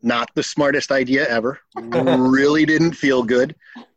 Not 0.03 0.30
the 0.34 0.43
smartest 0.43 0.93
idea 0.93 1.28
ever. 1.28 1.59
really 1.76 2.64
didn't 2.64 2.93
feel 2.93 3.22
good. 3.22 3.55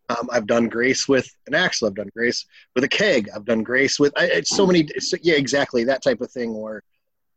Um, 0.09 0.27
I've 0.31 0.47
done 0.47 0.69
grace 0.69 1.07
with 1.07 1.29
an 1.47 1.53
axle. 1.53 1.87
I've 1.87 1.95
done 1.95 2.09
grace 2.15 2.45
with 2.75 2.83
a 2.83 2.87
keg. 2.87 3.29
I've 3.33 3.45
done 3.45 3.61
grace 3.61 3.99
with 3.99 4.11
I, 4.17 4.25
it's 4.25 4.55
so 4.55 4.65
many. 4.65 4.81
It's, 4.95 5.13
yeah, 5.21 5.35
exactly 5.35 5.83
that 5.83 6.01
type 6.01 6.19
of 6.21 6.31
thing. 6.31 6.59
Where 6.59 6.83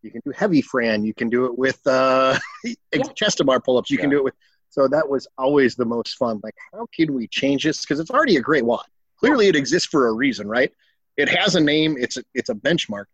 you 0.02 0.10
can 0.10 0.20
do 0.24 0.32
heavy 0.32 0.60
Fran. 0.62 1.04
You 1.04 1.14
can 1.14 1.28
do 1.28 1.46
it 1.46 1.56
with 1.56 1.84
uh, 1.86 2.38
Yeah. 2.64 3.02
chest 3.14 3.38
to 3.38 3.44
bar 3.44 3.60
pull 3.60 3.78
ups. 3.78 3.90
You 3.90 3.98
can 3.98 4.10
do 4.10 4.16
it 4.18 4.24
with. 4.24 4.34
So 4.70 4.88
that 4.88 5.08
was 5.08 5.26
always 5.36 5.74
the 5.76 5.84
most 5.84 6.16
fun. 6.16 6.40
Like, 6.42 6.54
how 6.72 6.86
can 6.94 7.12
we 7.12 7.26
change 7.28 7.64
this? 7.64 7.82
Because 7.82 8.00
it's 8.00 8.10
already 8.10 8.36
a 8.36 8.40
great 8.40 8.64
WOD. 8.64 8.84
Clearly, 9.18 9.48
it 9.48 9.56
exists 9.56 9.88
for 9.88 10.08
a 10.08 10.12
reason, 10.12 10.48
right? 10.48 10.72
It 11.16 11.28
has 11.28 11.54
a 11.56 11.60
name. 11.60 11.96
It's 11.98 12.16
a, 12.16 12.24
it's 12.34 12.48
a 12.48 12.54
benchmark. 12.54 13.04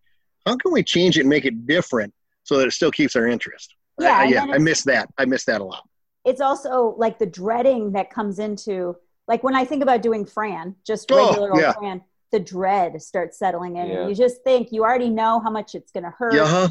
How 0.46 0.56
can 0.56 0.72
we 0.72 0.82
change 0.82 1.18
it 1.18 1.22
and 1.22 1.28
make 1.28 1.44
it 1.44 1.66
different 1.66 2.14
so 2.44 2.56
that 2.58 2.66
it 2.68 2.72
still 2.72 2.90
keeps 2.92 3.16
our 3.16 3.26
interest? 3.26 3.74
Yeah, 4.00 4.18
I, 4.18 4.24
yeah. 4.24 4.46
I 4.52 4.58
miss 4.58 4.84
that. 4.84 5.08
I 5.18 5.24
miss 5.24 5.44
that 5.46 5.60
a 5.60 5.64
lot. 5.64 5.86
It's 6.24 6.40
also 6.40 6.94
like 6.96 7.18
the 7.18 7.26
dreading 7.26 7.92
that 7.92 8.10
comes 8.10 8.38
into 8.38 8.96
like 9.26 9.42
when 9.42 9.54
I 9.56 9.64
think 9.64 9.82
about 9.82 10.00
doing 10.00 10.24
Fran, 10.24 10.76
just 10.86 11.10
Oh, 11.10 11.28
regular 11.30 11.52
old 11.52 11.60
yeah. 11.60 11.72
Fran, 11.72 12.02
the 12.32 12.40
dread 12.40 13.00
starts 13.02 13.38
settling 13.38 13.76
in. 13.76 13.88
Yeah. 13.88 14.08
You 14.08 14.14
just 14.14 14.42
think 14.44 14.72
you 14.72 14.82
already 14.84 15.08
know 15.08 15.40
how 15.40 15.50
much 15.50 15.74
it's 15.74 15.92
going 15.92 16.04
to 16.04 16.10
hurt 16.10 16.34
Yeah. 16.34 16.46
huh? 16.46 16.68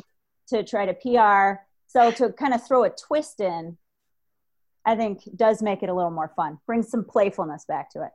to 0.50 0.64
try 0.64 0.86
to 0.86 0.94
PR. 0.94 1.62
So 1.88 2.12
to 2.12 2.32
kind 2.34 2.54
of 2.54 2.66
throw 2.66 2.84
a 2.84 2.90
twist 2.90 3.40
in, 3.42 3.78
I 4.86 4.96
think 4.96 5.22
does 5.36 5.62
make 5.62 5.84
it 5.84 5.90
a 5.90 5.94
little 5.94 6.12
more 6.12 6.32
fun. 6.36 6.60
Brings 6.66 6.90
some 6.90 7.04
playfulness 7.04 7.66
back 7.66 7.92
to 7.92 8.04
it. 8.04 8.12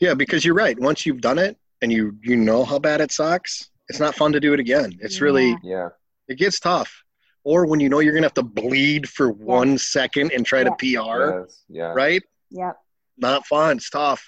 Yeah, 0.00 0.14
because 0.14 0.44
you're 0.44 0.54
right. 0.54 0.78
Once 0.78 1.06
you've 1.06 1.20
done 1.20 1.38
it 1.38 1.56
and 1.80 1.90
you 1.92 2.16
you 2.22 2.36
know 2.36 2.64
how 2.64 2.78
bad 2.78 3.00
it 3.00 3.10
sucks, 3.12 3.70
it's 3.88 3.98
not 4.00 4.14
fun 4.14 4.32
to 4.32 4.40
do 4.40 4.52
it 4.52 4.60
again. 4.60 4.98
It's 5.00 5.20
really 5.20 5.50
Yeah. 5.50 5.56
Yeah. 5.62 5.88
it 6.28 6.36
gets 6.38 6.60
tough. 6.60 7.02
Or 7.44 7.64
when 7.66 7.80
you 7.80 7.88
know 7.88 8.00
you're 8.00 8.12
gonna 8.12 8.26
have 8.26 8.34
to 8.34 8.42
bleed 8.42 9.08
for 9.08 9.30
one 9.30 9.78
second 9.78 10.32
and 10.32 10.44
try 10.44 10.62
to 10.64 10.72
PR, 10.72 11.40
Yes. 11.40 11.64
Yeah. 11.68 11.92
right? 11.94 12.22
Yep. 12.50 12.76
Not 13.16 13.46
fun. 13.46 13.78
It's 13.78 13.88
tough. 13.90 14.22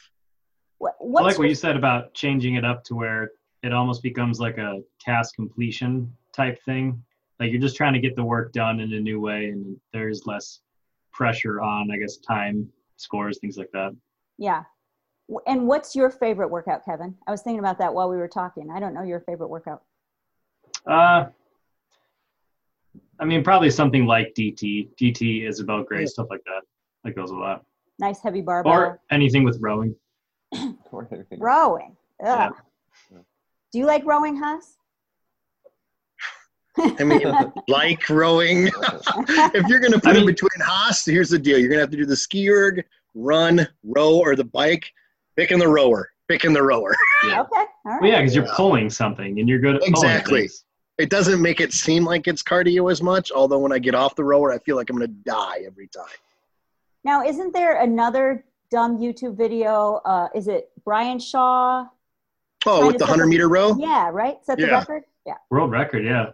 What, 0.80 0.96
I 1.00 1.22
like 1.26 1.38
what 1.38 1.48
you 1.48 1.54
said 1.54 1.76
about 1.76 2.14
changing 2.14 2.54
it 2.54 2.64
up 2.64 2.82
to 2.84 2.94
where 2.94 3.32
it 3.62 3.72
almost 3.72 4.02
becomes 4.02 4.40
like 4.40 4.56
a 4.56 4.80
task 4.98 5.34
completion 5.34 6.10
type 6.32 6.60
thing. 6.64 7.02
Like 7.38 7.52
you're 7.52 7.60
just 7.60 7.76
trying 7.76 7.92
to 7.92 8.00
get 8.00 8.16
the 8.16 8.24
work 8.24 8.52
done 8.52 8.80
in 8.80 8.92
a 8.94 9.00
new 9.00 9.20
way, 9.20 9.46
and 9.46 9.76
there's 9.92 10.26
less 10.26 10.60
pressure 11.12 11.60
on, 11.60 11.90
I 11.90 11.98
guess, 11.98 12.16
time, 12.16 12.68
scores, 12.96 13.38
things 13.38 13.56
like 13.56 13.70
that. 13.72 13.94
yeah. 14.38 14.64
And 15.46 15.68
what's 15.68 15.94
your 15.94 16.10
favorite 16.10 16.48
workout, 16.48 16.84
Kevin? 16.84 17.14
I 17.28 17.30
was 17.30 17.42
thinking 17.42 17.60
about 17.60 17.78
that 17.78 17.94
while 17.94 18.10
we 18.10 18.16
were 18.16 18.26
talking. 18.26 18.68
I 18.68 18.80
don't 18.80 18.92
know 18.92 19.02
your 19.02 19.20
favorite 19.20 19.46
workout. 19.46 19.84
Uh, 20.86 21.26
I 23.20 23.24
mean, 23.24 23.44
probably 23.44 23.70
something 23.70 24.06
like 24.06 24.34
DT. 24.34 24.88
DT 25.00 25.46
is 25.46 25.62
Gray, 25.62 25.84
grace, 25.84 26.12
stuff 26.14 26.26
like 26.30 26.42
that. 26.46 26.62
That 27.04 27.14
goes 27.14 27.30
a 27.30 27.36
lot. 27.36 27.64
Nice 28.00 28.20
heavy 28.20 28.40
barbell. 28.40 28.72
Or 28.72 29.00
anything 29.12 29.44
with 29.44 29.58
rowing. 29.60 29.94
Or 30.92 31.08
anything. 31.12 31.38
rowing. 31.38 31.96
Ugh. 32.24 32.52
Yeah. 33.12 33.18
Do 33.72 33.78
you 33.78 33.86
like 33.86 34.04
rowing, 34.04 34.36
Haas? 34.36 34.76
I 36.78 37.04
mean, 37.04 37.22
like 37.68 38.08
rowing. 38.08 38.66
if 39.28 39.66
you're 39.68 39.80
gonna 39.80 39.98
put 40.00 40.08
I 40.08 40.10
it 40.12 40.14
mean- 40.18 40.26
between 40.26 40.60
Haas, 40.60 41.04
here's 41.04 41.30
the 41.30 41.38
deal. 41.38 41.58
You're 41.58 41.68
gonna 41.68 41.80
have 41.80 41.90
to 41.90 41.96
do 41.96 42.06
the 42.06 42.16
ski 42.16 42.48
erg, 42.50 42.84
run, 43.14 43.66
row, 43.84 44.18
or 44.18 44.34
the 44.36 44.44
bike. 44.44 44.90
Picking 45.36 45.58
the 45.58 45.68
rower. 45.68 46.10
Picking 46.28 46.52
the 46.52 46.62
rower. 46.62 46.94
Okay. 47.24 47.34
All 47.34 47.46
right. 47.84 48.00
Well, 48.00 48.10
yeah, 48.10 48.18
because 48.20 48.34
you're 48.34 48.46
pulling 48.54 48.88
something 48.90 49.38
and 49.40 49.48
you're 49.48 49.58
good 49.58 49.76
at 49.76 49.80
pulling 49.82 49.94
Exactly. 49.94 50.48
It 50.98 51.08
doesn't 51.10 51.40
make 51.40 51.60
it 51.60 51.72
seem 51.72 52.04
like 52.04 52.28
it's 52.28 52.42
cardio 52.42 52.90
as 52.92 53.02
much, 53.02 53.32
although 53.32 53.58
when 53.58 53.72
I 53.72 53.78
get 53.78 53.94
off 53.94 54.14
the 54.16 54.24
rower, 54.24 54.52
I 54.52 54.58
feel 54.58 54.76
like 54.76 54.90
I'm 54.90 54.96
gonna 54.96 55.06
die 55.08 55.62
every 55.66 55.88
time. 55.88 56.04
Now, 57.04 57.24
isn't 57.24 57.52
there 57.54 57.80
another 57.80 58.44
dumb 58.70 58.98
YouTube 58.98 59.36
video? 59.36 60.00
Uh, 60.04 60.28
is 60.34 60.48
it 60.48 60.70
Brian 60.84 61.18
Shaw? 61.18 61.86
Oh, 62.66 62.86
with 62.86 62.98
the 62.98 63.06
hundred 63.06 63.26
meter 63.26 63.48
row? 63.48 63.74
Yeah, 63.78 64.10
right. 64.12 64.36
Set 64.44 64.58
the 64.58 64.66
Yeah. 64.66 64.78
record. 64.78 65.04
Yeah. 65.26 65.34
World 65.50 65.70
record, 65.70 66.04
yeah. 66.04 66.30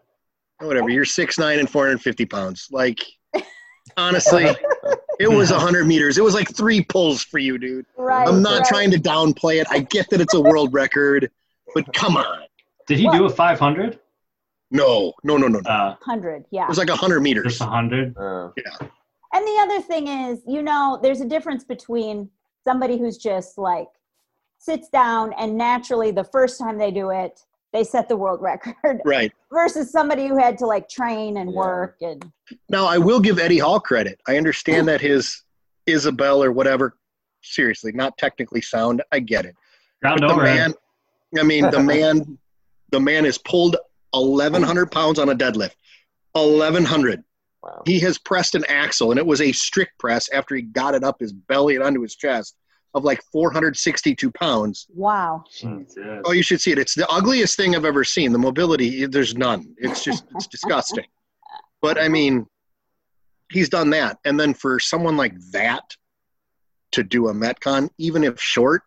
Whatever. 0.61 0.89
You're 0.89 1.05
six 1.05 1.39
nine 1.39 1.59
and 1.59 1.68
four 1.68 1.84
hundred 1.87 2.03
fifty 2.03 2.24
pounds. 2.26 2.68
Like 2.70 2.99
honestly, 3.97 4.47
it 5.20 5.28
was 5.30 5.51
hundred 5.51 5.87
meters. 5.87 6.18
It 6.18 6.24
was 6.24 6.34
like 6.34 6.55
three 6.55 6.82
pulls 6.82 7.22
for 7.22 7.39
you, 7.39 7.59
dude. 7.59 7.87
Right. 7.97 8.26
I'm 8.26 8.43
not 8.43 8.61
right. 8.61 8.68
trying 8.68 8.91
to 8.93 8.99
downplay 8.99 9.61
it. 9.61 9.66
I 9.70 9.80
get 9.80 10.09
that 10.11 10.20
it's 10.20 10.34
a 10.34 10.41
world 10.41 10.72
record, 10.72 11.30
but 11.74 11.93
come 11.95 12.16
on. 12.16 12.45
Did 12.87 12.99
he 12.99 13.07
What? 13.07 13.16
do 13.16 13.24
a 13.26 13.30
500? 13.30 13.99
No, 14.70 15.12
no, 15.24 15.37
no, 15.37 15.47
no, 15.49 15.61
no. 15.61 15.70
Uh, 15.70 15.97
Hundred. 16.03 16.45
Yeah. 16.51 16.64
It 16.64 16.68
was 16.68 16.78
like 16.78 16.89
hundred 16.89 17.20
meters. 17.20 17.45
just 17.59 17.61
100. 17.61 18.16
Uh, 18.16 18.51
And 19.33 19.47
the 19.47 19.59
other 19.61 19.81
thing 19.81 20.09
is, 20.09 20.41
you 20.47 20.62
know, 20.62 20.99
there's 21.03 21.20
a 21.20 21.27
difference 21.27 21.64
between 21.64 22.31
somebody 22.64 22.99
who's 22.99 23.18
just 23.18 23.59
like 23.59 23.89
sits 24.59 24.89
down 24.89 25.33
and 25.39 25.57
naturally 25.57 26.11
the 26.11 26.24
first 26.24 26.59
time 26.59 26.79
they 26.79 26.91
do 26.91 27.11
it, 27.11 27.41
they 27.72 27.85
set 27.85 28.09
the 28.09 28.16
world 28.16 28.41
record 28.43 29.01
Right. 29.05 29.33
versus 29.53 29.91
somebody 29.91 30.27
who 30.27 30.37
had 30.39 30.59
to 30.59 30.66
like 30.66 30.89
train 30.89 31.37
and 31.39 31.51
Yeah. 31.51 31.57
work 31.57 31.97
and 32.01 32.31
Now 32.68 32.87
I 32.87 32.99
will 32.99 33.20
give 33.20 33.39
Eddie 33.39 33.59
Hall 33.59 33.81
credit. 33.81 34.20
I 34.27 34.37
understand 34.37 34.89
that 34.89 35.01
his 35.01 35.43
Isabel 35.87 36.43
or 36.43 36.53
whatever, 36.53 36.97
seriously, 37.43 37.93
not 37.93 38.16
technically 38.18 38.61
sound. 38.62 39.03
I 39.12 39.20
get 39.20 39.45
it. 39.45 39.55
Ground 40.03 40.20
But 40.20 40.29
the 40.29 40.37
man, 40.43 40.74
I 41.39 41.43
mean, 41.43 41.70
the 41.70 41.83
man, 41.83 42.39
the 42.91 43.01
man 43.01 43.24
has 43.24 43.39
pulled 43.39 43.77
1,100 44.12 44.91
pounds 44.91 45.18
on 45.18 45.29
a 45.29 45.35
deadlift. 45.35 45.74
1,100. 46.33 47.22
Wow. 47.67 47.83
He 47.87 47.99
has 48.01 48.19
pressed 48.19 48.55
an 48.55 48.64
axle, 48.69 49.11
and 49.11 49.19
it 49.19 49.27
was 49.27 49.41
a 49.41 49.53
strict 49.53 49.99
press 49.99 50.29
after 50.33 50.55
he 50.55 50.62
got 50.62 50.95
it 50.95 51.05
up 51.05 51.21
his 51.21 51.33
belly 51.33 51.75
and 51.75 51.85
onto 51.85 52.01
his 52.01 52.17
chest 52.17 52.57
of 52.95 53.05
like 53.05 53.23
462 53.31 54.31
pounds. 54.31 54.87
wow. 54.95 55.45
Jesus. 55.51 55.97
Oh, 56.25 56.33
you 56.33 56.43
should 56.43 56.61
see 56.62 56.73
it. 56.73 56.79
It's 56.79 56.95
the 56.95 57.07
ugliest 57.09 57.57
thing 57.57 57.77
I've 57.77 57.85
ever 57.85 58.05
seen. 58.05 58.33
The 58.33 58.39
mobility, 58.39 59.05
eh, 59.05 59.09
there's 59.11 59.37
none. 59.37 59.75
It's 59.77 60.03
just, 60.03 60.25
it's 60.35 60.47
disgusting. 60.51 61.05
But 61.83 62.01
I 62.01 62.09
mean, 62.09 62.47
he's 63.53 63.69
done 63.69 63.91
that. 63.91 64.19
And 64.25 64.41
then 64.41 64.55
for 64.55 64.79
someone 64.81 65.17
like 65.19 65.35
that 65.53 65.85
to 66.93 67.03
do 67.03 67.29
a 67.29 67.35
Metcon, 67.35 67.91
even 67.99 68.25
if 68.25 68.41
short, 68.41 68.83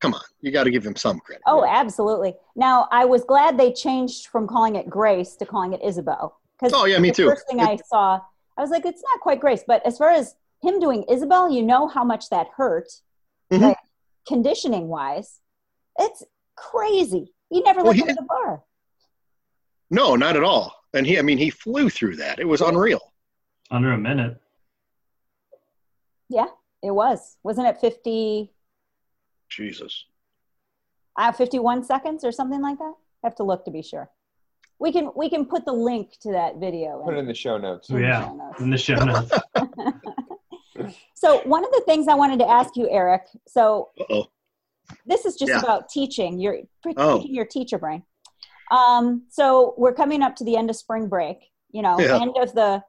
come 0.00 0.14
on, 0.14 0.20
you 0.40 0.52
got 0.52 0.64
to 0.64 0.70
give 0.70 0.86
him 0.86 0.94
some 0.94 1.18
credit. 1.18 1.42
Oh, 1.46 1.64
absolutely. 1.64 2.34
Now, 2.54 2.86
I 2.92 3.06
was 3.06 3.24
glad 3.24 3.58
they 3.58 3.72
changed 3.72 4.28
from 4.28 4.46
calling 4.46 4.76
it 4.76 4.88
Grace 4.88 5.34
to 5.36 5.46
calling 5.46 5.72
it 5.72 5.80
Isabel. 5.82 6.38
Because 6.62 6.80
Oh, 6.80 6.84
yeah, 6.84 6.98
me 7.00 7.08
the 7.10 7.14
too. 7.14 7.26
first 7.28 7.46
thing 7.48 7.60
I 7.60 7.76
saw, 7.88 8.20
I 8.56 8.60
was 8.60 8.70
like, 8.70 8.86
it's 8.86 9.02
not 9.02 9.20
quite 9.20 9.40
Grace. 9.40 9.64
But 9.66 9.84
as 9.84 9.98
far 9.98 10.10
as 10.10 10.36
him 10.62 10.78
doing 10.78 11.04
Isabel, 11.08 11.50
you 11.50 11.62
know 11.62 11.88
how 11.88 12.04
much 12.04 12.28
that 12.30 12.46
hurt, 12.56 12.88
Mhm. 13.50 13.60
like 13.62 13.78
conditioning 14.28 14.86
wise. 14.88 15.40
It's 15.98 16.22
crazy. 16.54 17.34
He 17.50 17.60
never 17.62 17.82
Well, 17.82 17.92
lifted 17.92 18.10
he- 18.10 18.14
the 18.14 18.22
bar. 18.22 18.62
No, 19.90 20.14
not 20.14 20.36
at 20.36 20.44
all. 20.44 20.72
And 20.94 21.04
he, 21.06 21.18
I 21.18 21.22
mean, 21.22 21.36
he 21.38 21.50
flew 21.50 21.90
through 21.90 22.16
that. 22.16 22.38
It 22.38 22.44
was 22.46 22.60
unreal. 22.60 23.12
Under 23.70 23.90
a 23.92 23.98
minute. 23.98 24.40
Yeah, 26.28 26.46
it 26.82 26.92
was. 26.92 27.38
Wasn't 27.42 27.66
it 27.66 27.78
50, 27.78 28.52
Jesus. 29.48 30.06
uh, 31.16 31.32
51 31.32 31.82
seconds 31.82 32.24
or 32.24 32.30
something 32.32 32.62
like 32.62 32.78
that? 32.78 32.94
I 33.22 33.26
have 33.26 33.34
to 33.36 33.42
look 33.42 33.64
to 33.64 33.70
be 33.70 33.82
sure. 33.82 34.10
We 34.82 34.90
can 34.90 35.12
we 35.14 35.30
can 35.30 35.44
put 35.46 35.64
the 35.64 35.72
link 35.72 36.18
to 36.22 36.32
that 36.32 36.56
video. 36.56 37.00
Put 37.04 37.14
it 37.14 37.18
in 37.18 37.26
the 37.26 37.34
show 37.34 37.56
notes. 37.56 37.88
Oh, 37.88 37.94
in 37.96 38.02
the 38.02 38.08
yeah. 38.08 38.26
show 38.26 38.34
notes. 38.34 38.60
In 38.60 38.70
the 38.70 38.78
show 38.78 39.04
notes. 39.04 39.32
So 41.14 41.40
one 41.44 41.64
of 41.64 41.70
the 41.70 41.82
things 41.86 42.08
I 42.08 42.14
wanted 42.14 42.40
to 42.40 42.48
ask 42.48 42.76
you, 42.76 42.88
Eric. 42.90 43.22
So 43.46 43.90
Uh-oh. 44.00 44.26
this 45.06 45.24
is 45.24 45.36
just 45.36 45.50
Yeah. 45.50 45.60
about 45.60 45.88
teaching. 45.88 46.40
You're 46.40 46.58
Oh. 46.96 47.22
your 47.24 47.44
teacher 47.44 47.78
brain. 47.78 48.02
Um, 48.72 49.26
so 49.28 49.74
we're 49.76 49.94
coming 49.94 50.22
up 50.22 50.34
to 50.36 50.44
the 50.44 50.56
end 50.56 50.68
of 50.70 50.74
spring 50.76 51.06
break. 51.08 51.52
You 51.70 51.82
know, 51.82 52.00
Yeah. 52.00 52.20
end 52.20 52.36
of 52.36 52.52
the 52.54 52.82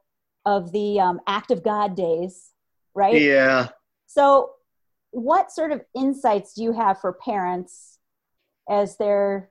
of 0.44 0.72
the 0.72 0.98
um, 0.98 1.20
act 1.28 1.52
of 1.52 1.62
God 1.62 1.94
days, 1.94 2.50
right? 2.94 3.20
Yeah. 3.20 3.68
So, 4.06 4.50
what 5.12 5.52
sort 5.52 5.70
of 5.70 5.82
insights 5.94 6.54
do 6.54 6.64
you 6.64 6.72
have 6.72 7.00
for 7.00 7.12
parents 7.12 7.98
as 8.68 8.96
they're 8.96 9.50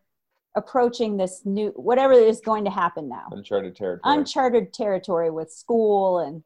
approaching 0.56 1.18
this 1.18 1.42
new 1.46 1.70
whatever 1.76 2.14
is 2.14 2.42
going 2.42 2.66
to 2.66 2.72
happen 2.72 3.10
now? 3.10 3.28
Uncharted 3.32 3.76
territory. 3.76 4.02
Uncharted 4.04 4.74
territory 4.74 5.30
with 5.30 5.52
school 5.52 6.20
and 6.20 6.44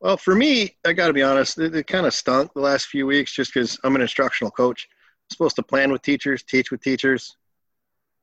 Well, 0.00 0.16
for 0.16 0.34
me, 0.34 0.76
I 0.84 0.92
got 0.92 1.08
to 1.08 1.12
be 1.12 1.22
honest, 1.22 1.58
it, 1.58 1.74
it 1.74 1.86
kind 1.86 2.06
of 2.06 2.14
stunk 2.14 2.52
the 2.54 2.60
last 2.60 2.86
few 2.86 3.06
weeks 3.06 3.32
just 3.32 3.52
because 3.52 3.78
I'm 3.84 3.94
an 3.94 4.02
instructional 4.02 4.50
coach. 4.50 4.88
I'm 4.90 5.34
supposed 5.34 5.56
to 5.56 5.62
plan 5.62 5.92
with 5.92 6.02
teachers, 6.02 6.42
teach 6.42 6.70
with 6.70 6.82
teachers. 6.82 7.36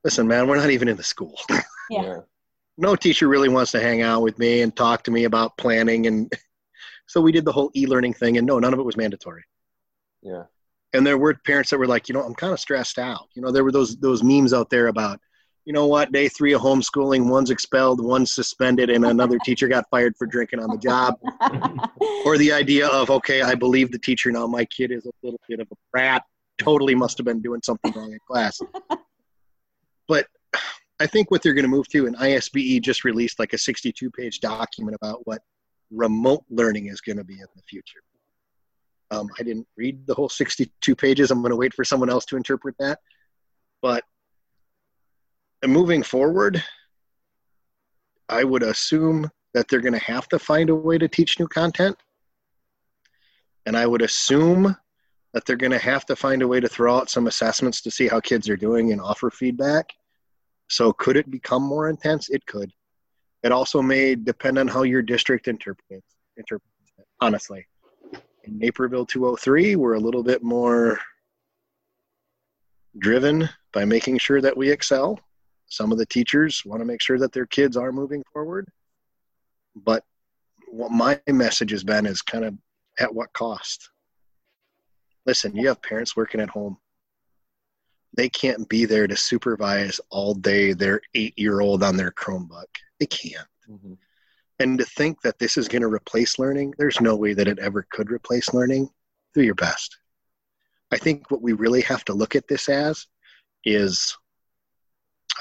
Listen, 0.04 0.26
man, 0.26 0.48
we're 0.48 0.56
not 0.56 0.70
even 0.70 0.88
in 0.88 0.96
the 0.96 1.02
school. 1.02 1.38
yeah. 1.90 2.20
no 2.76 2.94
teacher 2.94 3.28
really 3.28 3.48
wants 3.48 3.72
to 3.72 3.80
hang 3.80 4.02
out 4.02 4.22
with 4.22 4.38
me 4.38 4.62
and 4.62 4.74
talk 4.76 5.02
to 5.04 5.10
me 5.10 5.24
about 5.24 5.56
planning. 5.56 6.06
And 6.06 6.32
So 7.08 7.22
we 7.22 7.32
did 7.32 7.46
the 7.46 7.52
whole 7.52 7.70
e-learning 7.74 8.14
thing, 8.14 8.36
and 8.36 8.46
no, 8.46 8.58
none 8.58 8.74
of 8.74 8.78
it 8.78 8.84
was 8.84 8.96
mandatory. 8.96 9.42
Yeah. 10.22 10.44
And 10.92 11.06
there 11.06 11.18
were 11.18 11.34
parents 11.34 11.70
that 11.70 11.78
were 11.78 11.86
like, 11.86 12.08
you 12.08 12.14
know, 12.14 12.22
I'm 12.22 12.34
kind 12.34 12.52
of 12.52 12.60
stressed 12.60 12.98
out. 12.98 13.28
You 13.34 13.42
know, 13.42 13.50
there 13.50 13.64
were 13.64 13.72
those 13.72 13.96
those 13.96 14.22
memes 14.22 14.54
out 14.54 14.70
there 14.70 14.88
about, 14.88 15.20
you 15.64 15.72
know 15.72 15.86
what, 15.86 16.12
day 16.12 16.28
three 16.28 16.54
of 16.54 16.62
homeschooling, 16.62 17.28
one's 17.28 17.50
expelled, 17.50 18.02
one's 18.02 18.34
suspended, 18.34 18.88
and 18.88 19.04
another 19.04 19.38
teacher 19.44 19.68
got 19.68 19.84
fired 19.90 20.16
for 20.16 20.26
drinking 20.26 20.60
on 20.60 20.70
the 20.70 20.78
job. 20.78 21.14
Or 22.24 22.36
the 22.36 22.52
idea 22.52 22.88
of, 22.88 23.10
okay, 23.10 23.40
I 23.40 23.54
believe 23.54 23.90
the 23.90 23.98
teacher 23.98 24.30
now. 24.30 24.46
My 24.46 24.64
kid 24.66 24.90
is 24.90 25.06
a 25.06 25.10
little 25.22 25.40
bit 25.48 25.60
of 25.60 25.68
a 25.70 25.74
brat. 25.92 26.22
Totally 26.58 26.94
must 26.94 27.16
have 27.16 27.24
been 27.24 27.40
doing 27.40 27.60
something 27.64 27.90
wrong 27.92 28.12
in 28.12 28.18
class. 28.28 28.60
But 30.08 30.26
I 31.00 31.06
think 31.06 31.30
what 31.30 31.42
they're 31.42 31.54
going 31.54 31.64
to 31.64 31.70
move 31.70 31.88
to, 31.88 32.06
and 32.06 32.16
ISBE 32.16 32.82
just 32.82 33.04
released 33.04 33.38
like 33.38 33.52
a 33.52 33.58
62 33.58 34.10
page 34.10 34.40
document 34.40 34.96
about 35.00 35.26
what 35.26 35.40
remote 35.90 36.44
learning 36.50 36.88
is 36.88 37.00
going 37.00 37.18
to 37.18 37.24
be 37.24 37.34
in 37.34 37.46
the 37.54 37.62
future. 37.62 38.00
Um, 39.10 39.28
I 39.38 39.42
didn't 39.42 39.66
read 39.76 40.06
the 40.06 40.14
whole 40.14 40.28
62 40.28 40.94
pages. 40.94 41.30
I'm 41.30 41.40
going 41.40 41.50
to 41.50 41.56
wait 41.56 41.74
for 41.74 41.84
someone 41.84 42.10
else 42.10 42.26
to 42.26 42.36
interpret 42.36 42.74
that. 42.78 43.00
But 43.80 44.04
moving 45.66 46.02
forward, 46.02 46.62
I 48.28 48.44
would 48.44 48.62
assume 48.62 49.30
that 49.54 49.68
they're 49.68 49.80
going 49.80 49.94
to 49.94 49.98
have 49.98 50.28
to 50.28 50.38
find 50.38 50.70
a 50.70 50.74
way 50.74 50.98
to 50.98 51.08
teach 51.08 51.40
new 51.40 51.48
content. 51.48 51.96
And 53.66 53.76
I 53.76 53.86
would 53.86 54.02
assume 54.02 54.76
that 55.32 55.44
they're 55.44 55.56
going 55.56 55.72
to 55.72 55.78
have 55.78 56.06
to 56.06 56.16
find 56.16 56.42
a 56.42 56.48
way 56.48 56.60
to 56.60 56.68
throw 56.68 56.96
out 56.96 57.10
some 57.10 57.26
assessments 57.26 57.80
to 57.82 57.90
see 57.90 58.08
how 58.08 58.20
kids 58.20 58.48
are 58.48 58.56
doing 58.56 58.92
and 58.92 59.00
offer 59.00 59.30
feedback. 59.30 59.90
So, 60.68 60.92
could 60.92 61.16
it 61.16 61.30
become 61.30 61.62
more 61.62 61.88
intense? 61.88 62.28
It 62.28 62.44
could. 62.46 62.72
It 63.42 63.52
also 63.52 63.80
may 63.80 64.14
depend 64.14 64.58
on 64.58 64.68
how 64.68 64.82
your 64.82 65.02
district 65.02 65.48
interprets, 65.48 66.16
interprets 66.36 66.92
it, 66.98 67.06
honestly. 67.20 67.66
In 68.48 68.58
Naperville 68.58 69.04
203, 69.04 69.76
we're 69.76 69.94
a 69.94 70.00
little 70.00 70.22
bit 70.22 70.42
more 70.42 70.98
driven 72.96 73.46
by 73.74 73.84
making 73.84 74.16
sure 74.18 74.40
that 74.40 74.56
we 74.56 74.70
excel. 74.70 75.20
Some 75.66 75.92
of 75.92 75.98
the 75.98 76.06
teachers 76.06 76.62
want 76.64 76.80
to 76.80 76.86
make 76.86 77.02
sure 77.02 77.18
that 77.18 77.32
their 77.32 77.44
kids 77.44 77.76
are 77.76 77.92
moving 77.92 78.24
forward. 78.32 78.66
But 79.76 80.02
what 80.70 80.90
my 80.90 81.20
message 81.28 81.72
has 81.72 81.84
been 81.84 82.06
is 82.06 82.22
kind 82.22 82.42
of 82.42 82.54
at 82.98 83.14
what 83.14 83.30
cost? 83.34 83.90
Listen, 85.26 85.54
you 85.54 85.68
have 85.68 85.82
parents 85.82 86.16
working 86.16 86.40
at 86.40 86.48
home. 86.48 86.78
They 88.16 88.30
can't 88.30 88.66
be 88.70 88.86
there 88.86 89.06
to 89.06 89.14
supervise 89.14 90.00
all 90.08 90.32
day 90.32 90.72
their 90.72 91.02
eight 91.14 91.38
year 91.38 91.60
old 91.60 91.82
on 91.82 91.98
their 91.98 92.12
Chromebook. 92.12 92.64
They 92.98 93.06
can't. 93.06 93.46
hmm 93.66 93.92
And 94.60 94.78
to 94.78 94.84
think 94.84 95.20
that 95.22 95.38
this 95.38 95.56
is 95.56 95.68
going 95.68 95.82
to 95.82 95.88
replace 95.88 96.38
learning, 96.38 96.74
there's 96.78 97.00
no 97.00 97.14
way 97.14 97.32
that 97.34 97.48
it 97.48 97.58
ever 97.58 97.86
could 97.90 98.10
replace 98.10 98.52
learning. 98.52 98.90
Do 99.34 99.42
your 99.42 99.54
best. 99.54 99.96
I 100.90 100.96
think 100.96 101.30
what 101.30 101.42
we 101.42 101.52
really 101.52 101.82
have 101.82 102.04
to 102.06 102.14
look 102.14 102.34
at 102.34 102.48
this 102.48 102.68
as 102.68 103.06
is 103.64 104.16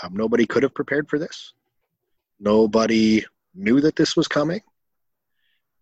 um, 0.03 0.15
nobody 0.15 0.45
could 0.45 0.63
have 0.63 0.75
prepared 0.75 1.09
for 1.09 1.17
this. 1.17 1.53
Nobody 2.39 3.25
knew 3.55 3.81
that 3.81 3.95
this 3.95 4.15
was 4.15 4.27
coming. 4.27 4.61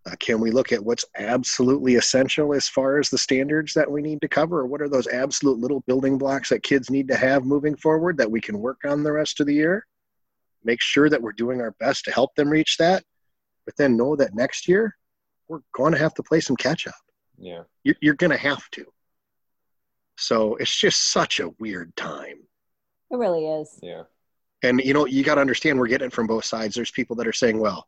Uh, 0.06 0.16
can 0.20 0.40
we 0.40 0.52
look 0.52 0.72
at 0.72 0.84
what's 0.84 1.04
absolutely 1.18 1.96
essential 1.96 2.54
as 2.54 2.70
far 2.70 3.00
as 3.00 3.10
the 3.10 3.18
standards 3.18 3.74
that 3.74 3.90
we 3.90 4.02
need 4.02 4.22
to 4.22 4.28
cover, 4.28 4.60
or 4.60 4.68
what 4.68 4.82
are 4.82 4.88
those 4.88 5.08
absolute 5.08 5.58
little 5.58 5.82
building 5.88 6.18
blocks 6.18 6.50
that 6.50 6.62
kids 6.62 6.92
need 6.92 7.08
to 7.08 7.16
have 7.16 7.44
moving 7.44 7.76
forward 7.76 8.18
that 8.18 8.30
we 8.30 8.40
can 8.40 8.60
work 8.60 8.82
on 8.86 9.04
the 9.04 9.12
rest 9.12 9.40
of 9.40 9.48
the 9.48 9.56
year? 9.56 9.86
Make 10.64 10.80
sure 10.80 11.10
that 11.10 11.22
we're 11.22 11.34
doing 11.34 11.60
our 11.60 11.72
best 11.80 12.06
to 12.06 12.12
help 12.12 12.36
them 12.36 12.50
reach 12.50 12.78
that, 12.78 13.04
but 13.66 13.76
then 13.78 13.97
know 13.97 14.16
that 14.16 14.36
next 14.36 14.68
year 14.68 14.95
we're 15.47 15.61
going 15.74 15.91
to 15.91 15.99
have 15.99 16.13
to 16.16 16.24
play 16.24 16.39
some 16.39 16.55
catch 16.55 16.88
up. 16.88 16.93
Yeah. 17.38 17.63
You're, 17.84 17.95
you're 18.01 18.13
going 18.16 18.32
to 18.32 18.38
have 18.38 18.70
to. 18.72 18.86
So 20.18 20.55
it's 20.55 20.76
just 20.76 21.11
such 21.11 21.39
a 21.39 21.49
weird 21.59 21.95
time. 21.95 22.38
It 23.11 23.18
really 23.18 23.45
is. 23.45 23.80
Yeah. 23.82 24.03
And 24.63 24.80
you 24.82 24.93
know, 24.93 25.05
you 25.05 25.24
got 25.24 25.36
to 25.36 25.41
understand 25.41 25.78
we're 25.78 25.88
getting 25.88 26.07
it 26.07 26.13
from 26.13 26.28
both 26.28 26.45
sides. 26.45 26.76
There's 26.76 26.91
people 26.91 27.16
that 27.18 27.28
are 27.28 27.34
saying, 27.34 27.59
well, 27.59 27.88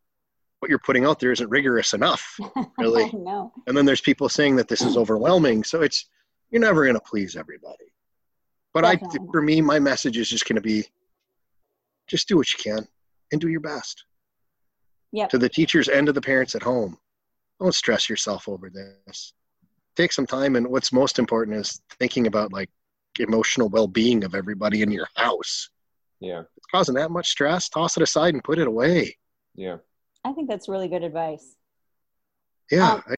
what 0.59 0.69
you're 0.69 0.79
putting 0.79 1.05
out 1.05 1.19
there 1.19 1.31
isn't 1.31 1.49
rigorous 1.49 1.93
enough. 1.93 2.37
Really? 2.79 3.09
no. 3.13 3.51
And 3.65 3.75
then 3.75 3.85
there's 3.85 4.01
people 4.01 4.29
saying 4.29 4.55
that 4.57 4.67
this 4.67 4.81
is 4.81 4.97
overwhelming. 4.97 5.63
So 5.63 5.81
it's, 5.81 6.09
you're 6.51 6.61
never 6.61 6.83
going 6.83 6.95
to 6.95 7.01
please 7.01 7.35
everybody. 7.35 7.91
But 8.73 8.85
I, 8.85 8.99
for 9.31 9.41
me, 9.41 9.61
my 9.61 9.79
message 9.79 10.17
is 10.17 10.29
just 10.29 10.47
going 10.47 10.55
to 10.57 10.61
be 10.61 10.85
just 12.07 12.27
do 12.27 12.37
what 12.37 12.51
you 12.53 12.59
can 12.59 12.87
and 13.31 13.41
do 13.41 13.47
your 13.47 13.59
best. 13.61 14.05
Yep. 15.11 15.29
To 15.29 15.37
the 15.37 15.49
teachers 15.49 15.87
and 15.87 16.05
to 16.07 16.13
the 16.13 16.21
parents 16.21 16.53
at 16.55 16.63
home, 16.63 16.97
don't 17.59 17.73
stress 17.73 18.09
yourself 18.09 18.47
over 18.47 18.69
this. 18.69 19.33
Take 19.95 20.11
some 20.11 20.27
time. 20.27 20.55
And 20.55 20.67
what's 20.67 20.91
most 20.93 21.17
important 21.17 21.57
is 21.57 21.81
thinking 21.99 22.27
about 22.27 22.51
like 22.53 22.69
emotional 23.19 23.69
well 23.69 23.87
being 23.87 24.23
of 24.23 24.35
everybody 24.35 24.81
in 24.81 24.91
your 24.91 25.07
house. 25.15 25.69
Yeah. 26.19 26.41
If 26.41 26.45
it's 26.57 26.65
causing 26.71 26.95
that 26.95 27.09
much 27.11 27.29
stress, 27.29 27.69
toss 27.69 27.97
it 27.97 28.03
aside 28.03 28.33
and 28.33 28.43
put 28.43 28.59
it 28.59 28.67
away. 28.67 29.17
Yeah. 29.55 29.77
I 30.23 30.33
think 30.33 30.49
that's 30.49 30.67
really 30.67 30.87
good 30.87 31.03
advice. 31.03 31.55
Yeah. 32.69 32.95
Um, 33.07 33.15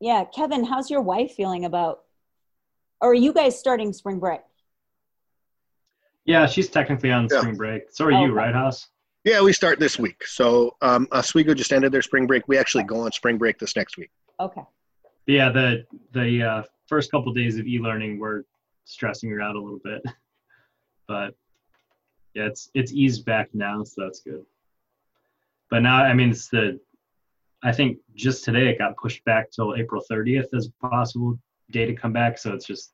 Yeah, 0.00 0.24
Kevin, 0.34 0.64
how's 0.64 0.90
your 0.90 1.02
wife 1.02 1.32
feeling 1.34 1.64
about? 1.64 2.00
Or 3.00 3.10
are 3.10 3.14
you 3.14 3.32
guys 3.32 3.58
starting 3.58 3.92
spring 3.92 4.18
break? 4.18 4.40
Yeah, 6.24 6.46
she's 6.46 6.68
technically 6.68 7.10
on 7.10 7.28
Yeah. 7.30 7.40
spring 7.40 7.56
break. 7.56 7.90
So 7.90 8.04
are 8.06 8.12
Oh, 8.12 8.20
you, 8.20 8.26
okay. 8.26 8.32
right, 8.32 8.54
Haas? 8.54 8.88
Yeah, 9.24 9.40
we 9.40 9.52
start 9.52 9.78
this 9.78 9.98
week. 9.98 10.26
So 10.26 10.76
um, 10.82 11.06
Oswego 11.12 11.54
just 11.54 11.72
ended 11.72 11.92
their 11.92 12.02
spring 12.02 12.26
break. 12.26 12.48
We 12.48 12.58
actually 12.58 12.84
go 12.84 13.00
on 13.00 13.12
spring 13.12 13.38
break 13.38 13.58
this 13.58 13.76
next 13.76 13.96
week. 13.96 14.10
Okay. 14.40 14.62
Yeah, 15.26 15.50
the 15.50 15.84
the 16.12 16.42
uh, 16.42 16.62
first 16.86 17.10
couple 17.10 17.32
days 17.32 17.58
of 17.58 17.66
e-learning 17.66 18.18
were 18.18 18.44
stressing 18.84 19.30
her 19.30 19.40
out 19.40 19.54
a 19.54 19.60
little 19.60 19.78
bit, 19.84 20.02
but 21.08 21.36
yeah, 22.34 22.46
it's 22.46 22.70
it's 22.74 22.92
eased 22.92 23.24
back 23.24 23.50
now, 23.52 23.84
so 23.84 24.02
that's 24.02 24.20
good. 24.20 24.44
But 25.70 25.82
now, 25.82 26.02
I 26.02 26.12
mean, 26.12 26.30
it's 26.30 26.48
the 26.48 26.80
I 27.62 27.72
think 27.72 27.98
just 28.14 28.44
today 28.44 28.68
it 28.68 28.78
got 28.78 28.96
pushed 28.96 29.24
back 29.24 29.50
till 29.52 29.76
April 29.76 30.02
30th 30.10 30.52
as 30.52 30.66
a 30.66 30.88
possible 30.88 31.38
day 31.70 31.86
to 31.86 31.94
come 31.94 32.12
back. 32.12 32.38
So 32.38 32.52
it's 32.52 32.66
just 32.66 32.92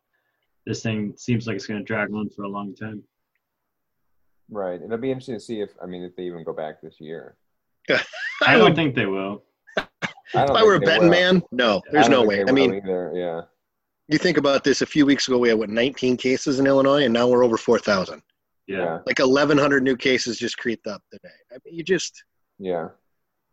this 0.67 0.83
thing 0.83 1.15
seems 1.17 1.47
like 1.47 1.57
it's 1.57 1.67
going 1.67 1.81
to 1.81 1.85
drag 1.85 2.13
on 2.13 2.29
for 2.29 2.43
a 2.43 2.49
long 2.49 2.75
time. 2.75 3.03
Right. 4.51 4.81
It'll 4.83 4.97
be 4.99 5.11
interesting 5.11 5.35
to 5.37 5.41
see 5.41 5.61
if 5.61 5.71
I 5.83 5.87
mean 5.87 6.03
if 6.03 6.17
they 6.17 6.25
even 6.25 6.43
go 6.45 6.53
back 6.53 6.81
this 6.81 7.01
year. 7.01 7.37
I 7.91 8.55
don't 8.55 8.63
would- 8.65 8.77
think 8.77 8.95
they 8.95 9.07
will. 9.07 9.45
I 9.77 10.45
if 10.45 10.51
I 10.51 10.63
were 10.63 10.75
a 10.75 10.81
betting 10.81 11.05
will. 11.05 11.11
man, 11.11 11.43
no, 11.53 11.81
there's 11.91 12.07
I 12.07 12.11
don't 12.11 12.27
no 12.27 12.29
think 12.29 12.29
way. 12.29 12.45
they 12.45 12.51
I 12.51 12.53
mean, 12.53 12.75
either. 12.75 13.13
Yeah. 13.15 13.41
you 14.09 14.19
think 14.19 14.37
about 14.37 14.63
this. 14.63 14.83
A 14.83 14.87
few 14.87 15.07
weeks 15.07 15.27
ago, 15.27 15.39
we 15.39 15.49
had 15.49 15.59
what 15.59 15.71
19 15.71 16.17
cases 16.19 16.61
in 16.61 16.67
Illinois, 16.67 17.05
and 17.05 17.15
now 17.15 17.27
we're 17.29 17.43
over 17.45 17.57
4,000. 17.57 18.23
Yeah. 18.67 18.77
Yeah. 18.77 18.99
Like 19.07 19.19
1,100 19.21 19.83
new 19.83 19.97
cases 19.97 20.39
just 20.39 20.59
creeped 20.59 20.87
up 20.87 21.03
today. 21.11 21.33
I 21.51 21.57
mean, 21.65 21.75
you 21.75 21.83
just 21.83 22.23
Yeah. 22.59 22.89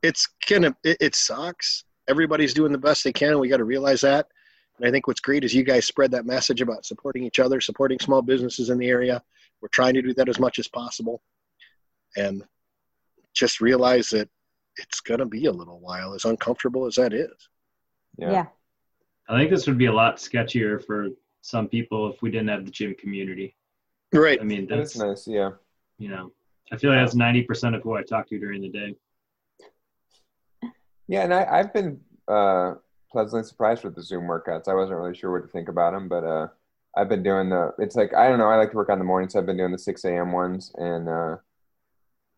it's 0.03 0.27
kind 0.47 0.65
of 0.65 0.75
it, 0.83 0.97
it 0.99 1.15
sucks. 1.15 1.85
Everybody's 2.09 2.53
doing 2.53 2.73
the 2.73 2.77
best 2.77 3.03
they 3.05 3.13
can, 3.13 3.29
and 3.31 3.39
we 3.39 3.47
got 3.47 3.57
to 3.57 3.63
realize 3.63 4.01
that. 4.01 4.27
And 4.77 4.85
I 4.85 4.91
think 4.91 5.07
what's 5.07 5.21
great 5.21 5.45
is 5.45 5.53
you 5.53 5.63
guys 5.63 5.85
spread 5.85 6.11
that 6.11 6.25
message 6.25 6.59
about 6.61 6.85
supporting 6.85 7.23
each 7.23 7.39
other, 7.39 7.61
supporting 7.61 7.99
small 7.99 8.21
businesses 8.21 8.69
in 8.69 8.77
the 8.77 8.89
area. 8.89 9.23
We're 9.65 9.69
trying 9.69 9.95
to 9.95 10.01
do 10.03 10.13
that 10.13 10.29
as 10.29 10.39
much 10.39 10.59
as 10.59 10.67
possible, 10.67 11.23
and 12.15 12.43
just 13.33 13.61
realize 13.61 14.09
that 14.09 14.29
it's 14.77 14.99
going 14.99 15.21
to 15.21 15.25
be 15.25 15.47
a 15.47 15.51
little 15.51 15.79
while, 15.79 16.13
as 16.13 16.25
uncomfortable 16.25 16.85
as 16.85 16.93
that 16.95 17.13
is. 17.13 17.49
Yeah. 18.19 18.31
Yeah. 18.31 18.45
I 19.27 19.35
think 19.35 19.49
this 19.49 19.65
would 19.65 19.79
be 19.79 19.87
a 19.87 19.91
lot 19.91 20.17
sketchier 20.17 20.85
for 20.85 21.07
some 21.41 21.67
people 21.67 22.11
if 22.11 22.21
we 22.21 22.29
didn't 22.29 22.49
have 22.49 22.63
the 22.63 22.69
gym 22.69 22.93
community. 22.93 23.55
Right. 24.13 24.39
I 24.39 24.43
mean, 24.43 24.67
That's 24.67 24.93
that's 24.93 25.27
nice. 25.27 25.27
Yeah. 25.27 25.49
you 25.97 26.09
know, 26.09 26.31
I 26.71 26.77
feel 26.77 26.91
like 26.91 26.99
that's 26.99 27.15
ninety 27.15 27.41
percent 27.41 27.73
of 27.73 27.81
who 27.81 27.95
I 27.95 28.03
talk 28.03 28.27
to 28.29 28.37
during 28.37 28.61
the 28.61 28.69
day. 28.69 28.95
Yeah, 31.07 31.23
and 31.23 31.33
I, 31.33 31.43
I've 31.49 31.73
been 31.73 31.99
uh, 32.27 32.75
pleasantly 33.11 33.47
surprised 33.47 33.83
with 33.83 33.95
the 33.95 34.03
Zoom 34.03 34.25
workouts. 34.25 34.67
I 34.67 34.75
wasn't 34.75 34.99
really 34.99 35.15
sure 35.15 35.31
what 35.31 35.41
to 35.41 35.47
think 35.47 35.69
about 35.69 35.93
them, 35.93 36.07
but 36.07 36.23
uh, 36.23 36.47
I've 36.97 37.09
been 37.09 37.23
doing 37.23 37.49
the. 37.49 37.73
It's 37.79 37.95
like 37.95 38.13
I 38.13 38.29
don't 38.29 38.39
know. 38.39 38.49
I 38.49 38.55
like 38.57 38.71
to 38.71 38.77
work 38.77 38.89
on 38.89 38.99
the 38.99 39.05
morning, 39.05 39.29
so 39.29 39.39
I've 39.39 39.45
been 39.45 39.57
doing 39.57 39.71
the 39.71 39.79
six 39.79 40.05
a.m. 40.05 40.31
ones, 40.31 40.71
and 40.75 41.09
uh, 41.09 41.37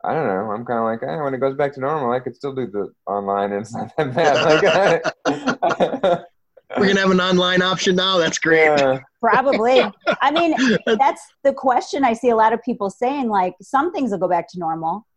I 0.04 0.14
don't 0.14 0.28
know. 0.28 0.52
I'm 0.52 0.66
kind 0.66 0.80
of 0.80 0.86
like, 0.86 1.04
eh, 1.04 1.22
when 1.22 1.34
it 1.34 1.40
goes 1.40 1.56
back 1.56 1.74
to 1.74 1.80
normal, 1.80 2.12
I 2.12 2.20
could 2.20 2.36
still 2.36 2.54
do 2.54 2.68
the 2.68 2.94
online, 3.06 3.52
and 3.52 3.62
it's 3.62 3.74
not 3.74 3.92
that 3.98 4.16
bad. 4.16 5.04
Like, 5.26 6.22
We're 6.78 6.88
gonna 6.88 7.00
have 7.00 7.12
an 7.12 7.22
online 7.22 7.62
option 7.62 7.96
now. 7.96 8.18
That's 8.18 8.40
great. 8.40 8.66
yeah, 8.66 9.00
Probably. 9.22 9.82
I 10.22 10.32
mean, 10.32 10.56
that's 10.86 11.22
the 11.44 11.54
question 11.54 12.04
I 12.04 12.14
see 12.14 12.30
a 12.30 12.36
lot 12.36 12.52
of 12.52 12.62
people 12.62 12.90
saying 12.90 13.30
like 13.30 13.56
some 13.62 13.94
things 13.94 14.12
will 14.12 14.18
go 14.18 14.28
back 14.28 14.50
to 14.50 14.60
normal, 14.60 15.08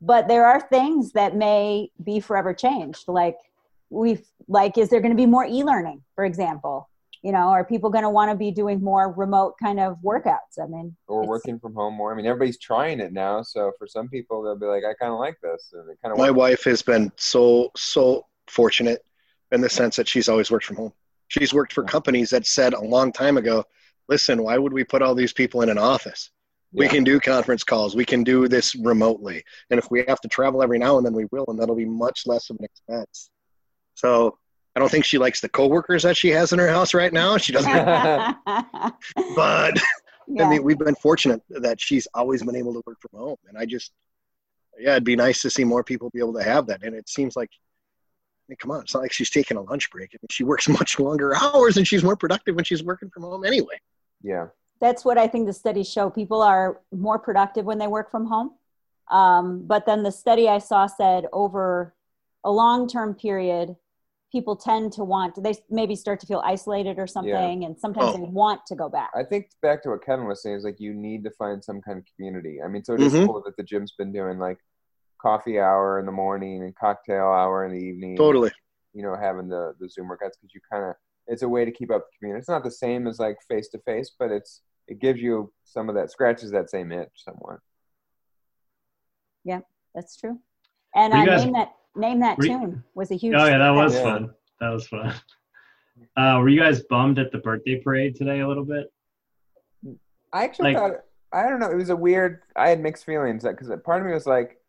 but 0.00 0.28
there 0.28 0.44
are 0.44 0.60
things 0.60 1.12
that 1.12 1.36
may 1.36 1.90
be 2.02 2.18
forever 2.20 2.52
changed. 2.52 3.04
Like 3.06 3.36
we've 3.90 4.26
like 4.48 4.76
is 4.76 4.88
there 4.88 5.00
going 5.00 5.12
to 5.12 5.16
be 5.16 5.26
more 5.26 5.46
e-learning, 5.46 6.02
for 6.16 6.24
example? 6.24 6.88
You 7.22 7.30
know, 7.30 7.48
are 7.50 7.64
people 7.64 7.88
going 7.88 8.02
to 8.02 8.10
want 8.10 8.30
to 8.32 8.36
be 8.36 8.50
doing 8.50 8.82
more 8.82 9.12
remote 9.12 9.54
kind 9.62 9.78
of 9.78 9.96
workouts? 10.04 10.58
I 10.60 10.66
mean, 10.66 10.96
or 11.06 11.20
It's- 11.22 11.28
working 11.28 11.58
from 11.60 11.74
home 11.74 11.94
more. 11.94 12.12
I 12.12 12.16
mean, 12.16 12.26
everybody's 12.26 12.58
trying 12.58 12.98
it 12.98 13.12
now, 13.12 13.42
so 13.42 13.72
for 13.78 13.86
some 13.86 14.08
people, 14.08 14.42
they'll 14.42 14.56
be 14.56 14.66
like, 14.66 14.82
I 14.84 14.92
kind 14.94 15.12
of 15.12 15.20
like 15.20 15.36
this, 15.40 15.70
and 15.72 15.88
it 15.88 15.98
kind 16.02 16.12
of 16.12 16.18
My 16.18 16.30
wife 16.32 16.64
has 16.64 16.82
been 16.82 17.12
so 17.16 17.70
so 17.76 18.26
fortunate. 18.48 19.04
in 19.52 19.60
the 19.60 19.68
sense 19.68 19.96
that 19.96 20.08
she's 20.08 20.30
always 20.30 20.50
worked 20.50 20.64
from 20.64 20.76
home. 20.76 20.92
She's 21.28 21.52
worked 21.52 21.74
for 21.74 21.84
companies 21.84 22.30
that 22.30 22.46
said 22.46 22.72
a 22.72 22.80
long 22.80 23.12
time 23.12 23.36
ago, 23.36 23.64
listen, 24.08 24.42
why 24.42 24.56
would 24.56 24.72
we 24.72 24.82
put 24.82 25.02
all 25.02 25.14
these 25.14 25.34
people 25.34 25.60
in 25.60 25.68
an 25.68 25.76
office? 25.76 26.30
We 26.72 26.86
Yeah. 26.86 26.90
can 26.92 27.04
do 27.04 27.20
conference 27.20 27.62
calls. 27.62 27.94
We 27.94 28.06
can 28.06 28.24
do 28.24 28.48
this 28.48 28.74
remotely. 28.74 29.44
And 29.68 29.78
if 29.78 29.90
we 29.90 30.04
have 30.08 30.22
to 30.22 30.28
travel 30.28 30.62
every 30.62 30.78
now 30.78 30.96
and 30.96 31.04
then, 31.04 31.12
we 31.12 31.26
will, 31.30 31.44
and 31.48 31.58
that'll 31.60 31.74
be 31.76 31.84
much 31.84 32.26
less 32.26 32.48
of 32.48 32.56
an 32.60 32.64
expense. 32.64 33.30
So 33.94 34.38
I 34.74 34.80
don't 34.80 34.90
think 34.90 35.04
she 35.04 35.18
likes 35.18 35.40
the 35.40 35.48
coworkers 35.48 36.02
that 36.04 36.16
she 36.16 36.28
has 36.30 36.52
in 36.52 36.58
her 36.58 36.68
house 36.68 36.94
right 36.94 37.12
now. 37.12 37.36
She 37.36 37.52
doesn't, 37.52 37.72
but 39.36 39.78
Yeah. 40.28 40.46
I 40.46 40.50
mean, 40.50 40.62
we've 40.62 40.78
been 40.78 40.94
fortunate 40.94 41.42
that 41.50 41.80
she's 41.80 42.06
always 42.14 42.42
been 42.42 42.56
able 42.56 42.72
to 42.74 42.82
work 42.86 42.98
from 43.00 43.18
home. 43.18 43.36
And 43.48 43.58
I 43.58 43.66
just, 43.66 43.92
yeah, 44.78 44.92
it'd 44.92 45.04
be 45.04 45.16
nice 45.16 45.42
to 45.42 45.50
see 45.50 45.64
more 45.64 45.84
people 45.84 46.10
be 46.10 46.20
able 46.20 46.34
to 46.34 46.42
have 46.42 46.66
that. 46.66 46.82
And 46.82 46.94
it 46.94 47.08
seems 47.08 47.36
like, 47.36 47.50
I 47.52 48.44
mean, 48.48 48.56
come 48.56 48.70
on, 48.70 48.80
it's 48.80 48.94
not 48.94 49.02
like 49.02 49.12
she's 49.12 49.30
taking 49.30 49.56
a 49.56 49.62
lunch 49.62 49.90
break. 49.90 50.10
I 50.14 50.18
mean, 50.22 50.28
she 50.30 50.44
works 50.44 50.68
much 50.80 50.98
longer 50.98 51.36
hours 51.36 51.76
and 51.76 51.86
she's 51.86 52.02
more 52.02 52.16
productive 52.16 52.54
when 52.54 52.64
she's 52.64 52.82
working 52.82 53.10
from 53.10 53.24
home 53.24 53.44
anyway. 53.44 53.78
yeah. 54.22 54.48
That's 54.80 55.04
what 55.04 55.16
I 55.16 55.28
think 55.28 55.46
the 55.46 55.52
studies 55.52 55.88
show. 55.88 56.10
People 56.10 56.42
are 56.42 56.80
more 56.90 57.16
productive 57.16 57.64
when 57.64 57.78
they 57.78 57.86
work 57.86 58.10
from 58.10 58.26
home. 58.26 58.54
Um, 59.12 59.62
but 59.64 59.86
then 59.86 60.02
the 60.02 60.10
study 60.10 60.48
I 60.48 60.58
saw 60.58 60.88
said 60.88 61.26
over 61.32 61.94
a 62.42 62.50
long 62.50 62.88
term 62.88 63.14
period, 63.14 63.76
people 64.32 64.56
tend 64.56 64.92
to 64.94 65.04
want 65.04 65.40
they 65.42 65.54
maybe 65.68 65.94
start 65.94 66.18
to 66.18 66.26
feel 66.26 66.42
isolated 66.44 66.98
or 66.98 67.06
something, 67.06 67.64
and 67.64 67.78
sometimes 67.78 68.14
Oh. 68.14 68.16
they 68.16 68.22
want 68.24 68.62
to 68.66 68.74
go 68.74 68.88
back. 68.88 69.10
I 69.14 69.22
think 69.22 69.50
back 69.60 69.82
to 69.82 69.90
what 69.90 70.02
Kevin 70.04 70.26
was 70.26 70.42
saying 70.42 70.56
is 70.56 70.64
like 70.64 70.80
you 70.80 70.94
need 70.94 71.22
to 71.24 71.30
find 71.32 71.62
some 71.62 71.80
kind 71.82 71.98
of 71.98 72.04
community. 72.16 72.60
I 72.64 72.68
mean, 72.68 72.82
so 72.82 72.94
it 72.94 73.00
is 73.02 73.12
Mhm. 73.12 73.26
cool 73.26 73.42
that 73.44 73.56
the 73.58 73.62
gym's 73.62 73.92
been 73.92 74.10
doing 74.10 74.38
like 74.38 74.58
coffee 75.20 75.60
hour 75.60 76.00
in 76.00 76.06
the 76.06 76.12
morning 76.12 76.62
and 76.64 76.74
cocktail 76.74 77.26
hour 77.26 77.64
in 77.66 77.72
the 77.72 77.78
evening. 77.78 78.16
Totally. 78.16 78.50
You 78.94 79.02
know, 79.02 79.14
having 79.14 79.48
the 79.48 79.74
the 79.78 79.88
Zoom 79.88 80.08
workouts 80.08 80.32
because 80.40 80.54
you 80.54 80.60
kind 80.70 80.84
of 80.86 80.94
it's 81.28 81.42
a 81.42 81.48
way 81.48 81.64
to 81.64 81.70
keep 81.70 81.90
up 81.92 82.02
the 82.10 82.18
community. 82.18 82.40
It's 82.40 82.48
not 82.48 82.64
the 82.64 82.70
same 82.70 83.06
as 83.06 83.20
like 83.20 83.36
face 83.48 83.68
to 83.68 83.78
face, 83.80 84.10
but 84.18 84.30
it's 84.32 84.62
it 84.88 84.98
gives 84.98 85.20
you 85.20 85.52
some 85.64 85.88
of 85.88 85.94
that 85.94 86.10
scratches 86.10 86.50
that 86.50 86.68
same 86.70 86.90
itch 86.90 87.12
somewhat. 87.16 87.60
Yeah, 89.44 89.60
that's 89.94 90.16
true. 90.16 90.40
And 90.94 91.12
Were 91.12 91.20
you 91.20 91.26
guys- 91.26 91.44
name 91.44 91.52
that 91.54 91.72
name 91.96 92.20
that 92.20 92.38
were 92.38 92.44
you- 92.46 92.58
tune 92.58 92.84
was 92.94 93.10
a 93.10 93.14
huge. 93.14 93.34
Oh 93.34 93.46
yeah, 93.46 93.58
that 93.58 93.70
was 93.70 93.94
Yeah. 93.94 94.02
fun. 94.02 94.34
That 94.60 94.70
was 94.70 94.86
fun. 94.86 95.14
Uh, 96.16 96.38
were 96.40 96.48
you 96.48 96.58
guys 96.60 96.82
bummed 96.90 97.18
at 97.18 97.30
the 97.32 97.38
birthday 97.38 97.80
parade 97.80 98.14
today 98.16 98.40
a 98.40 98.48
little 98.48 98.64
bit? 98.64 98.92
I 100.32 100.44
actually 100.44 100.74
Like- 100.74 100.76
thought 100.92 101.00
I 101.34 101.48
don't 101.48 101.60
know. 101.60 101.70
It 101.70 101.76
was 101.76 101.88
a 101.88 101.96
weird. 101.96 102.42
I 102.56 102.68
had 102.68 102.80
mixed 102.80 103.06
feelings 103.06 103.42
because 103.44 103.70
part 103.84 104.00
of 104.02 104.06
me 104.06 104.12
was 104.12 104.26
like, 104.26 104.60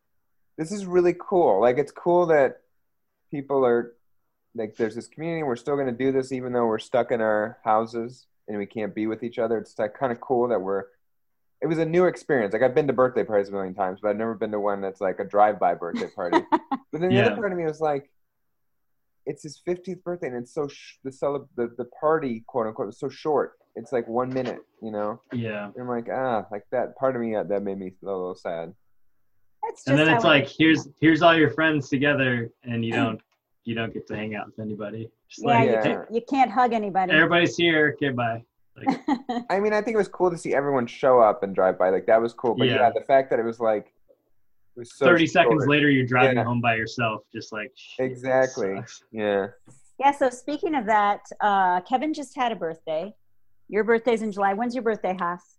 "This 0.56 0.72
is 0.72 0.86
really 0.86 1.14
cool. 1.18 1.60
Like 1.60 1.76
it's 1.76 1.92
cool 1.92 2.24
that 2.26 2.60
people 3.30 3.66
are 3.66 3.92
like 4.54 4.74
there's 4.76 4.94
this 4.94 5.08
community. 5.08 5.42
We're 5.42 5.56
still 5.56 5.74
going 5.74 5.88
to 5.88 5.92
do 5.92 6.10
this 6.12 6.32
even 6.32 6.52
though 6.54 6.64
we're 6.66 6.78
stuck 6.78 7.10
in 7.12 7.20
our 7.20 7.58
houses 7.64 8.26
and 8.48 8.56
we 8.56 8.64
can't 8.64 8.94
be 8.94 9.06
with 9.06 9.22
each 9.22 9.38
other. 9.38 9.58
It's 9.58 9.78
like 9.78 9.92
kind 9.94 10.12
of 10.12 10.20
cool 10.22 10.48
that 10.48 10.60
we're. 10.60 10.84
It 11.64 11.66
was 11.66 11.78
a 11.78 11.84
new 11.86 12.04
experience. 12.04 12.52
Like 12.52 12.60
I've 12.60 12.74
been 12.74 12.86
to 12.88 12.92
birthday 12.92 13.24
parties 13.24 13.48
a 13.48 13.52
million 13.52 13.72
times, 13.74 13.98
but 14.02 14.10
I've 14.10 14.18
never 14.18 14.34
been 14.34 14.50
to 14.50 14.60
one 14.60 14.82
that's 14.82 15.00
like 15.00 15.18
a 15.18 15.24
drive-by 15.24 15.76
birthday 15.76 16.08
party. 16.14 16.40
but 16.52 16.60
then 16.92 17.08
the 17.08 17.14
Yeah. 17.14 17.26
other 17.28 17.36
part 17.36 17.52
of 17.52 17.56
me 17.58 17.64
was 17.64 17.80
like, 17.80 18.10
it's 19.24 19.42
his 19.44 19.62
50th 19.66 20.02
birthday 20.02 20.26
and 20.26 20.36
it's 20.36 20.52
so 20.52 20.68
sh- 20.68 20.96
the 21.04 21.10
cele- 21.10 21.48
the 21.56 21.74
the 21.78 21.86
party 21.98 22.44
quote 22.46 22.66
unquote 22.66 22.90
is 22.90 22.98
so 22.98 23.08
short. 23.08 23.54
It's 23.76 23.92
like 23.92 24.06
one 24.06 24.28
minute, 24.28 24.58
you 24.82 24.90
know. 24.90 25.22
Yeah. 25.32 25.64
And 25.74 25.74
I'm 25.80 25.88
like, 25.88 26.08
ah, 26.12 26.44
like 26.52 26.64
that 26.70 26.98
part 26.98 27.16
of 27.16 27.22
me 27.22 27.32
that 27.34 27.62
made 27.62 27.78
me 27.78 27.94
a 28.02 28.06
little 28.06 28.34
sad. 28.34 28.74
That's 29.62 29.76
just 29.84 29.88
And 29.88 29.98
then 29.98 30.08
how 30.08 30.16
it's 30.16 30.24
it- 30.24 30.28
like 30.28 30.46
here's 30.46 30.86
here's 31.00 31.22
all 31.22 31.34
your 31.34 31.50
friends 31.52 31.88
together, 31.88 32.50
and 32.64 32.84
you 32.84 32.92
don't 32.92 33.18
you 33.64 33.74
don't 33.74 33.94
get 33.94 34.06
to 34.08 34.14
hang 34.14 34.34
out 34.34 34.44
with 34.48 34.58
anybody. 34.58 35.08
Just 35.30 35.46
yeah, 35.46 35.54
like 35.54 35.64
you, 35.68 35.72
Yeah. 35.76 35.82
can't, 35.82 36.04
you 36.10 36.20
can't 36.28 36.50
hug 36.50 36.74
anybody. 36.74 37.10
everybody's 37.14 37.56
here. 37.56 37.94
Okay, 37.96 38.10
bye. 38.10 38.44
Like, 38.76 39.00
I 39.50 39.60
mean, 39.60 39.72
I 39.72 39.80
think 39.80 39.94
it 39.94 39.98
was 39.98 40.08
cool 40.08 40.30
to 40.30 40.38
see 40.38 40.54
everyone 40.54 40.86
show 40.86 41.20
up 41.20 41.42
and 41.42 41.54
drive 41.54 41.78
by. 41.78 41.90
Like 41.90 42.06
that 42.06 42.20
was 42.20 42.32
cool. 42.32 42.54
But 42.54 42.68
yeah, 42.68 42.76
Yeah. 42.76 42.90
the 42.94 43.00
fact 43.04 43.30
that 43.30 43.38
it 43.38 43.44
was 43.44 43.60
like 43.60 43.86
it 44.76 44.80
was 44.80 44.96
so 44.96 45.06
Thirty 45.06 45.26
seconds 45.26 45.66
later, 45.66 45.88
you're 45.90 46.06
driving 46.06 46.36
Yeah. 46.36 46.44
home 46.44 46.60
by 46.60 46.74
yourself, 46.74 47.22
just 47.32 47.52
like 47.52 47.72
Exactly. 47.98 48.80
Yeah. 49.12 49.48
yeah. 49.98 50.12
So 50.12 50.30
speaking 50.30 50.74
of 50.74 50.86
that, 50.86 51.20
uh, 51.40 51.80
Kevin 51.82 52.12
just 52.12 52.34
had 52.36 52.50
a 52.52 52.56
birthday. 52.56 53.14
Your 53.68 53.84
birthday's 53.84 54.22
in 54.22 54.32
July. 54.32 54.52
When's 54.54 54.74
your 54.74 54.82
birthday, 54.82 55.16
Haas? 55.18 55.56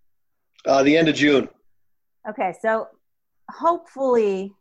Uh, 0.66 0.84
the 0.84 0.96
end 0.98 1.08
of 1.08 1.16
June. 1.16 1.48
Okay, 2.30 2.54
so 2.62 2.88
hopefully 3.52 4.52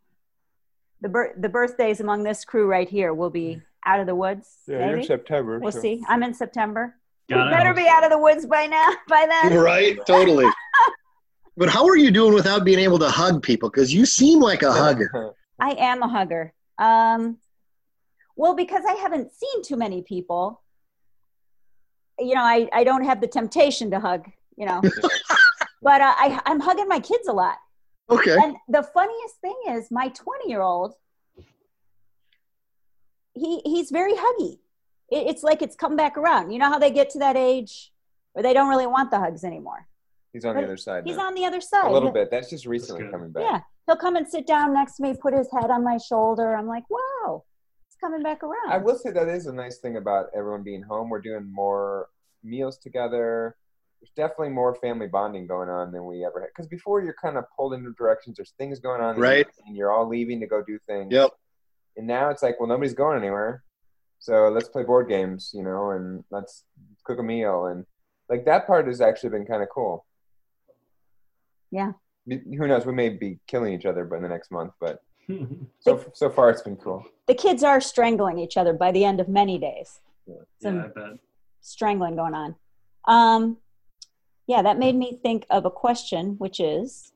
the 1.01 1.09
bir- 1.09 1.33
the 1.37 1.49
birthdays 1.49 1.99
among 1.99 2.23
this 2.23 2.45
crew 2.45 2.67
right 2.67 2.87
here 2.89 3.13
will 3.13 3.29
be 3.29 3.61
out 3.85 3.99
of 3.99 4.07
the 4.07 4.15
woods. 4.15 4.59
Yeah, 4.67 4.87
maybe 4.93 5.03
September. 5.05 5.59
we'll 5.59 5.71
see. 5.71 6.03
I'm 6.07 6.23
in 6.23 6.33
September. 6.33 6.95
You 7.27 7.37
Gotta 7.37 7.49
better 7.49 7.73
be 7.73 7.87
out 7.87 8.03
of 8.03 8.11
the 8.11 8.19
woods 8.19 8.45
by 8.45 8.67
now. 8.67 8.93
By 9.07 9.25
then. 9.27 9.57
Right? 9.57 9.97
Totally. 10.05 10.45
but 11.57 11.69
how 11.69 11.87
are 11.87 11.97
you 11.97 12.11
doing 12.11 12.33
without 12.33 12.63
being 12.63 12.79
able 12.79 12.99
to 12.99 13.09
hug 13.09 13.41
people? 13.41 13.69
Because 13.69 13.93
you 13.93 14.05
seem 14.05 14.39
like 14.39 14.61
a 14.61 14.71
hugger. 14.71 15.33
I 15.59 15.71
am 15.71 16.03
a 16.03 16.07
hugger. 16.07 16.53
Um, 16.77 17.37
well, 18.35 18.55
because 18.55 18.83
I 18.87 18.93
haven't 18.93 19.31
seen 19.31 19.63
too 19.63 19.77
many 19.77 20.03
people, 20.03 20.61
you 22.19 22.35
know, 22.35 22.43
I, 22.43 22.69
I 22.71 22.83
don't 22.83 23.05
have 23.05 23.21
the 23.21 23.27
temptation 23.27 23.89
to 23.91 23.99
hug, 23.99 24.29
you 24.57 24.65
know, 24.65 24.81
but 25.81 26.01
uh, 26.01 26.13
I, 26.17 26.39
I'm 26.45 26.59
hugging 26.59 26.87
my 26.87 26.99
kids 26.99 27.27
a 27.27 27.33
lot. 27.33 27.57
Okay. 28.09 28.37
And 28.37 28.55
the 28.67 28.83
funniest 28.83 29.41
thing 29.41 29.55
is 29.69 29.89
my 29.89 30.09
20 30.09 30.49
year 30.49 30.61
old, 30.61 30.93
he, 33.33 33.61
he's 33.65 33.89
very 33.89 34.13
huggy. 34.13 34.59
It, 35.11 35.27
it's 35.27 35.43
like 35.43 35.61
it's 35.61 35.75
come 35.75 35.95
back 35.95 36.17
around. 36.17 36.51
You 36.51 36.59
know 36.59 36.69
how 36.69 36.79
they 36.79 36.91
get 36.91 37.09
to 37.11 37.19
that 37.19 37.35
age 37.35 37.91
where 38.33 38.43
they 38.43 38.53
don't 38.53 38.69
really 38.69 38.87
want 38.87 39.11
the 39.11 39.19
hugs 39.19 39.43
anymore. 39.43 39.87
He's 40.33 40.43
on 40.43 40.55
the 40.55 40.63
other 40.63 40.75
side. 40.75 41.03
He's 41.05 41.15
now. 41.15 41.27
on 41.27 41.33
the 41.33 41.45
other 41.45 41.61
side. 41.61 41.85
a 41.85 41.91
little 41.91 42.11
bit. 42.11 42.29
That's 42.29 42.49
just 42.49 42.65
recently 42.65 43.03
good. 43.03 43.11
coming 43.11 43.31
back. 43.31 43.43
Yeah. 43.43 43.59
He'll 43.87 43.95
come 43.95 44.17
and 44.17 44.27
sit 44.27 44.45
down 44.45 44.73
next 44.73 44.97
to 44.97 45.03
me, 45.03 45.13
put 45.13 45.33
his 45.33 45.47
head 45.51 45.69
on 45.69 45.83
my 45.83 45.97
shoulder. 45.97 46.55
I'm 46.55 46.67
like, 46.67 46.83
wow, 46.89 47.43
it's 47.87 47.95
coming 48.01 48.21
back 48.21 48.43
around. 48.43 48.69
I 48.69 48.77
will 48.77 48.97
say 48.97 49.11
that 49.11 49.29
is 49.29 49.45
a 49.45 49.53
nice 49.53 49.77
thing 49.77 49.95
about 49.95 50.25
everyone 50.35 50.63
being 50.63 50.81
home. 50.81 51.09
We're 51.09 51.21
doing 51.21 51.49
more 51.49 52.07
meals 52.43 52.77
together. 52.77 53.55
There's 54.01 54.11
definitely 54.15 54.53
more 54.53 54.75
family 54.75 55.07
bonding 55.07 55.47
going 55.47 55.69
on 55.69 55.91
than 55.91 56.05
we 56.05 56.25
ever 56.25 56.41
had. 56.41 56.49
Because 56.49 56.67
before 56.67 57.01
you're 57.01 57.15
kind 57.21 57.37
of 57.37 57.45
pulled 57.55 57.73
in 57.73 57.93
directions. 57.97 58.37
There's 58.37 58.53
things 58.57 58.79
going 58.79 59.01
on, 59.01 59.17
Right. 59.17 59.47
And 59.65 59.77
you're 59.77 59.91
all 59.91 60.07
leaving 60.07 60.39
to 60.41 60.47
go 60.47 60.63
do 60.65 60.77
things. 60.87 61.11
Yep. 61.11 61.31
And 61.95 62.07
now 62.07 62.29
it's 62.29 62.43
like, 62.43 62.59
well, 62.59 62.67
nobody's 62.67 62.93
going 62.93 63.17
anywhere, 63.17 63.63
so 64.25 64.49
let's 64.49 64.69
play 64.69 64.81
board 64.83 65.07
games, 65.07 65.51
you 65.53 65.61
know, 65.61 65.91
and 65.91 66.23
let's 66.31 66.63
cook 67.03 67.19
a 67.19 67.23
meal, 67.23 67.67
and 67.67 67.85
like 68.27 68.43
that 68.45 68.65
part 68.65 68.87
has 68.87 68.99
actually 68.99 69.29
been 69.29 69.45
kind 69.45 69.61
of 69.61 69.69
cool. 69.69 70.03
Yeah. 71.69 71.91
Who 72.27 72.67
knows? 72.67 72.87
We 72.87 72.93
may 72.93 73.09
be 73.09 73.37
killing 73.45 73.71
each 73.71 73.85
other, 73.85 74.03
by 74.03 74.19
the 74.19 74.27
next 74.27 74.49
month, 74.51 74.73
but 74.81 75.03
so 75.79 76.03
so 76.13 76.31
far 76.31 76.49
it's 76.49 76.63
been 76.63 76.75
cool. 76.77 77.05
the 77.27 77.35
kids 77.35 77.63
are 77.63 77.79
strangling 77.79 78.39
each 78.39 78.57
other 78.57 78.73
by 78.73 78.91
the 78.91 79.05
end 79.05 79.19
of 79.19 79.29
many 79.29 79.59
days. 79.59 79.99
Some 80.59 80.77
yeah, 80.77 80.85
I 80.85 80.87
bet. 80.87 81.19
strangling 81.61 82.15
going 82.15 82.33
on. 82.33 82.55
Um, 83.07 83.57
yeah, 84.47 84.63
that 84.63 84.79
made 84.79 84.95
me 84.95 85.19
think 85.21 85.45
of 85.51 85.65
a 85.65 85.71
question, 85.71 86.35
which 86.39 86.59
is 86.59 87.11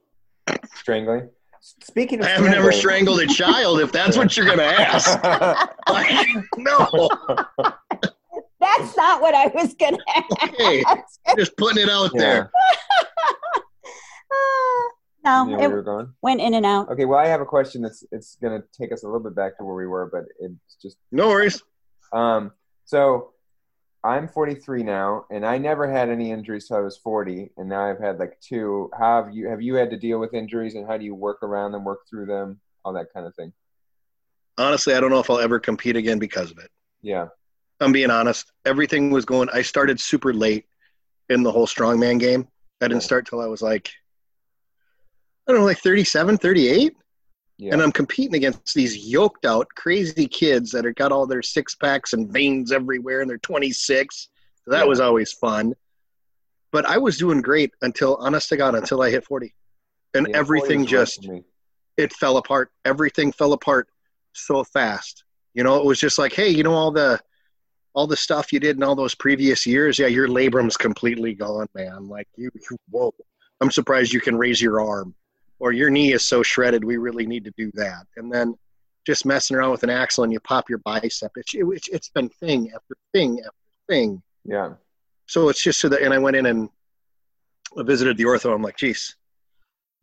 Strangling. 0.75 1.29
Speaking 1.61 2.19
of, 2.19 2.25
I 2.25 2.29
haven't 2.29 2.53
ever 2.53 2.71
strangled 2.71 3.19
a 3.19 3.27
child, 3.27 3.79
if 3.81 3.91
that's 3.91 4.15
what 4.17 4.35
you're 4.37 4.45
going 4.45 4.59
to 4.59 4.63
ask. 4.65 5.67
Like, 5.89 6.27
no. 6.57 7.09
that's 8.59 8.95
not 8.95 9.21
what 9.21 9.33
I 9.33 9.47
was 9.47 9.73
going 9.73 9.97
to 9.97 10.03
Hey, 10.57 10.83
ask. 10.85 11.19
just 11.37 11.57
putting 11.57 11.81
it 11.83 11.89
out 11.89 12.11
Yeah. 12.13 12.21
there. 12.21 12.51
no, 15.25 15.49
Yeah, 15.49 15.55
it 15.63 15.67
we 15.67 15.73
were 15.73 15.81
going. 15.83 16.13
went 16.21 16.41
in 16.41 16.53
and 16.53 16.65
out. 16.65 16.89
Okay, 16.91 17.05
well, 17.05 17.19
I 17.19 17.27
have 17.27 17.41
a 17.41 17.45
question 17.45 17.81
that's 17.81 18.03
it's 18.11 18.37
going 18.41 18.61
to 18.61 18.67
take 18.79 18.91
us 18.93 19.03
a 19.03 19.07
little 19.07 19.19
bit 19.21 19.35
back 19.35 19.57
to 19.57 19.63
where 19.63 19.75
we 19.75 19.87
were, 19.87 20.09
but 20.11 20.23
it's 20.39 20.75
just 20.81 20.97
No 21.11 21.29
worries. 21.29 21.61
um. 22.13 22.51
So 22.85 23.33
I'm 24.03 24.27
43 24.29 24.83
now, 24.83 25.25
and 25.29 25.45
I 25.45 25.57
never 25.57 25.89
had 25.89 26.09
any 26.09 26.31
injuries 26.31 26.67
till 26.67 26.77
I 26.77 26.81
was 26.81 26.97
40, 26.97 27.51
and 27.57 27.67
now 27.67 27.89
I've 27.89 27.99
had 27.99 28.17
like 28.17 28.39
two. 28.39 28.89
How 28.97 29.23
have 29.23 29.33
you 29.33 29.47
have 29.49 29.61
you 29.61 29.75
had 29.75 29.89
to 29.89 29.97
deal 29.97 30.19
with 30.19 30.33
injuries, 30.33 30.75
and 30.75 30.87
how 30.87 30.97
do 30.97 31.03
you 31.03 31.13
work 31.13 31.43
around 31.43 31.73
them, 31.73 31.83
work 31.83 32.07
through 32.09 32.27
them, 32.27 32.61
all 32.85 32.93
that 32.93 33.07
kind 33.13 33.27
of 33.27 33.35
thing? 33.35 33.51
Honestly, 34.57 34.93
I 34.93 35.01
don't 35.01 35.11
know 35.11 35.19
if 35.19 35.29
I'll 35.29 35.39
ever 35.39 35.59
compete 35.59 35.97
again 35.97 36.17
because 36.17 36.49
of 36.49 36.59
it. 36.59 36.69
Yeah, 37.01 37.27
I'm 37.81 37.91
being 37.91 38.09
honest. 38.09 38.51
Everything 38.65 39.11
was 39.11 39.25
going. 39.25 39.49
I 39.53 39.61
started 39.61 39.99
super 39.99 40.33
late 40.33 40.65
in 41.29 41.43
the 41.43 41.51
whole 41.51 41.67
strongman 41.67 42.19
game. 42.19 42.47
I 42.81 42.87
didn't 42.87 43.03
start 43.03 43.27
till 43.27 43.41
I 43.41 43.47
was 43.47 43.61
like, 43.61 43.89
I 45.47 45.51
don't 45.51 45.59
know, 45.59 45.65
like 45.65 45.79
37, 45.79 46.37
38. 46.37 46.95
Yeah. 47.59 47.73
And 47.73 47.81
I'm 47.81 47.91
competing 47.91 48.35
against 48.35 48.73
these 48.73 48.97
yoked 48.97 49.45
out, 49.45 49.67
crazy 49.75 50.27
kids 50.27 50.71
that 50.71 50.85
are 50.85 50.93
got 50.93 51.11
all 51.11 51.27
their 51.27 51.41
six 51.41 51.75
packs 51.75 52.13
and 52.13 52.31
veins 52.31 52.71
everywhere, 52.71 53.19
and 53.21 53.29
they're 53.29 53.37
26. 53.39 54.29
So 54.63 54.71
that 54.71 54.79
Yeah. 54.79 54.85
was 54.85 55.01
always 55.01 55.33
fun. 55.33 55.75
But 56.71 56.85
I 56.85 56.97
was 56.97 57.17
doing 57.17 57.41
great 57.41 57.71
until, 57.81 58.15
honest 58.15 58.47
to 58.49 58.57
God, 58.57 58.75
until 58.75 59.01
I 59.01 59.09
hit 59.09 59.25
40, 59.25 59.53
and 60.13 60.27
Yeah, 60.29 60.37
everything 60.37 60.85
just 60.85 61.27
it 61.97 62.13
fell 62.13 62.37
apart. 62.37 62.71
Everything 62.85 63.31
fell 63.33 63.51
apart 63.51 63.89
so 64.33 64.63
fast. 64.63 65.25
You 65.53 65.63
know, 65.63 65.75
it 65.77 65.85
was 65.85 65.99
just 65.99 66.17
like, 66.17 66.31
hey, 66.31 66.47
you 66.49 66.63
know, 66.63 66.73
all 66.73 66.91
the 66.91 67.19
all 67.93 68.07
the 68.07 68.15
stuff 68.15 68.53
you 68.53 68.59
did 68.59 68.77
in 68.77 68.83
all 68.83 68.95
those 68.95 69.15
previous 69.15 69.65
years, 69.65 69.99
yeah, 69.99 70.05
your 70.07 70.27
labrum's 70.29 70.77
completely 70.77 71.33
gone, 71.33 71.67
man. 71.73 72.07
Like 72.07 72.27
you, 72.37 72.49
you 72.53 72.77
whoa. 72.89 73.13
I'm 73.59 73.71
surprised 73.71 74.13
you 74.13 74.21
can 74.21 74.37
raise 74.37 74.61
your 74.61 74.79
arm, 74.79 75.13
or 75.59 75.71
your 75.71 75.89
knee 75.89 76.13
is 76.13 76.23
so 76.23 76.41
shredded. 76.43 76.83
We 76.83 76.97
really 76.97 77.27
need 77.27 77.43
to 77.45 77.53
do 77.57 77.71
that. 77.75 78.05
And 78.17 78.31
then 78.31 78.55
just 79.05 79.25
messing 79.25 79.57
around 79.57 79.71
with 79.71 79.83
an 79.83 79.89
axle 79.89 80.23
and 80.23 80.33
you 80.33 80.39
pop 80.39 80.69
your 80.69 80.79
bicep. 80.79 81.31
It's 81.35 81.53
it, 81.53 81.65
it's 81.91 82.09
been 82.09 82.29
thing 82.29 82.71
after 82.73 82.95
thing 83.13 83.39
after 83.39 83.51
thing. 83.87 84.21
Yeah. 84.45 84.73
So 85.25 85.49
it's 85.49 85.61
just 85.61 85.79
so 85.79 85.89
that, 85.89 86.01
and 86.01 86.13
I 86.13 86.17
went 86.17 86.35
in 86.35 86.45
and 86.45 86.69
I 87.77 87.83
visited 87.83 88.17
the 88.17 88.23
ortho. 88.23 88.53
I'm 88.53 88.61
like, 88.61 88.77
geez, 88.77 89.15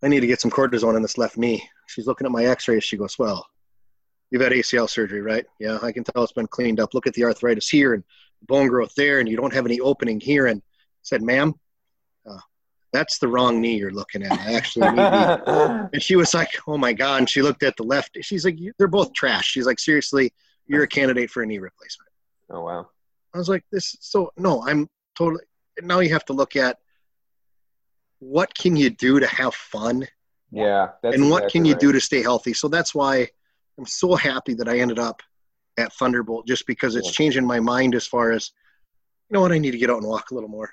I 0.03 0.09
need 0.09 0.21
to 0.21 0.27
get 0.27 0.41
some 0.41 0.51
cortisone 0.51 0.97
in 0.97 1.03
this 1.03 1.19
left 1.19 1.37
knee. 1.37 1.69
She's 1.89 2.07
looking 2.07 2.27
at 2.27 2.33
my 2.33 2.45
X-rays. 2.45 2.85
She 2.85 2.97
goes, 2.97 3.19
well, 3.19 3.47
you've 4.31 4.43
had 4.43 4.53
ACL 4.53 4.89
surgery, 4.89 5.21
right? 5.21 5.47
Yeah, 5.59 5.79
I 5.83 5.93
can 5.93 6.05
tell 6.05 6.23
it's 6.23 6.33
been 6.33 6.47
cleaned 6.47 6.81
up. 6.81 6.95
Look 6.95 7.07
at 7.07 7.15
the 7.15 7.25
arthritis 7.25 7.69
here 7.69 7.95
and 7.95 8.05
bone 8.43 8.69
growth 8.69 8.95
there, 8.97 9.21
and 9.21 9.29
you 9.29 9.37
don't 9.37 9.55
have 9.55 9.67
any 9.67 9.81
opening 9.81 10.21
here. 10.21 10.47
And 10.47 10.61
I 10.61 11.03
said, 11.03 11.23
ma'am, 11.23 11.55
that's 12.97 13.19
the 13.19 13.29
wrong 13.29 13.61
knee 13.61 13.77
you're 13.77 13.93
looking 13.93 14.23
at. 14.23 14.33
I 14.33 14.55
actually 14.55 14.87
and 15.93 16.03
she 16.03 16.17
was 16.17 16.33
like, 16.35 16.51
"Oh 16.67 16.79
my 16.79 16.93
god!" 16.93 17.19
And 17.19 17.29
she 17.29 17.43
looked 17.43 17.63
at 17.63 17.77
the 17.77 17.83
left. 17.83 18.17
She's 18.23 18.45
like, 18.45 18.59
"They're 18.79 18.89
both 18.89 19.13
trash." 19.13 19.47
She's 19.47 19.67
like, 19.67 19.79
"Seriously, 19.79 20.33
you're 20.67 20.83
a 20.85 20.89
candidate 20.89 21.31
for 21.31 21.43
a 21.43 21.47
knee 21.47 21.59
replacement." 21.59 22.11
oh 22.51 22.63
wow. 22.65 22.89
I 23.35 23.39
was 23.39 23.49
like, 23.49 23.65
"This." 23.71 23.97
So 24.01 24.33
no, 24.37 24.63
I'm 24.67 24.89
totally. 25.17 25.45
Now 25.83 26.01
you 26.01 26.11
have 26.13 26.25
to 26.27 26.33
look 26.33 26.57
at 26.57 26.79
what 28.19 28.55
can 28.55 28.77
you 28.77 28.89
do 28.91 29.21
to 29.21 29.27
have 29.27 29.55
fun, 29.55 30.07
Yeah. 30.51 30.93
That's 31.03 31.15
and 31.17 31.31
what 31.31 31.45
exactly 31.45 31.59
can 31.61 31.65
you 31.67 31.73
right. 31.75 31.81
do 31.81 31.93
to 31.93 32.01
stay 32.01 32.23
healthy. 32.23 32.55
So 32.55 32.69
that's 32.69 32.95
why 32.95 33.29
I'm 33.79 33.87
so 33.87 34.15
happy 34.15 34.55
that 34.55 34.69
I 34.69 34.79
ended 34.79 34.99
up 34.99 35.23
at 35.77 35.93
Thunderbolt, 35.93 36.47
just 36.47 36.67
because 36.67 36.97
it's 36.97 37.09
Yeah. 37.09 37.13
changing 37.13 37.47
my 37.47 37.61
mind 37.61 37.95
as 37.95 38.07
far 38.07 38.33
as, 38.33 38.53
you 39.29 39.35
know 39.35 39.43
what, 39.43 39.53
I 39.53 39.59
need 39.59 39.73
to 39.73 39.79
get 39.79 39.91
out 39.91 39.99
and 39.99 40.07
walk 40.09 40.31
a 40.31 40.35
little 40.35 40.49
more. 40.49 40.71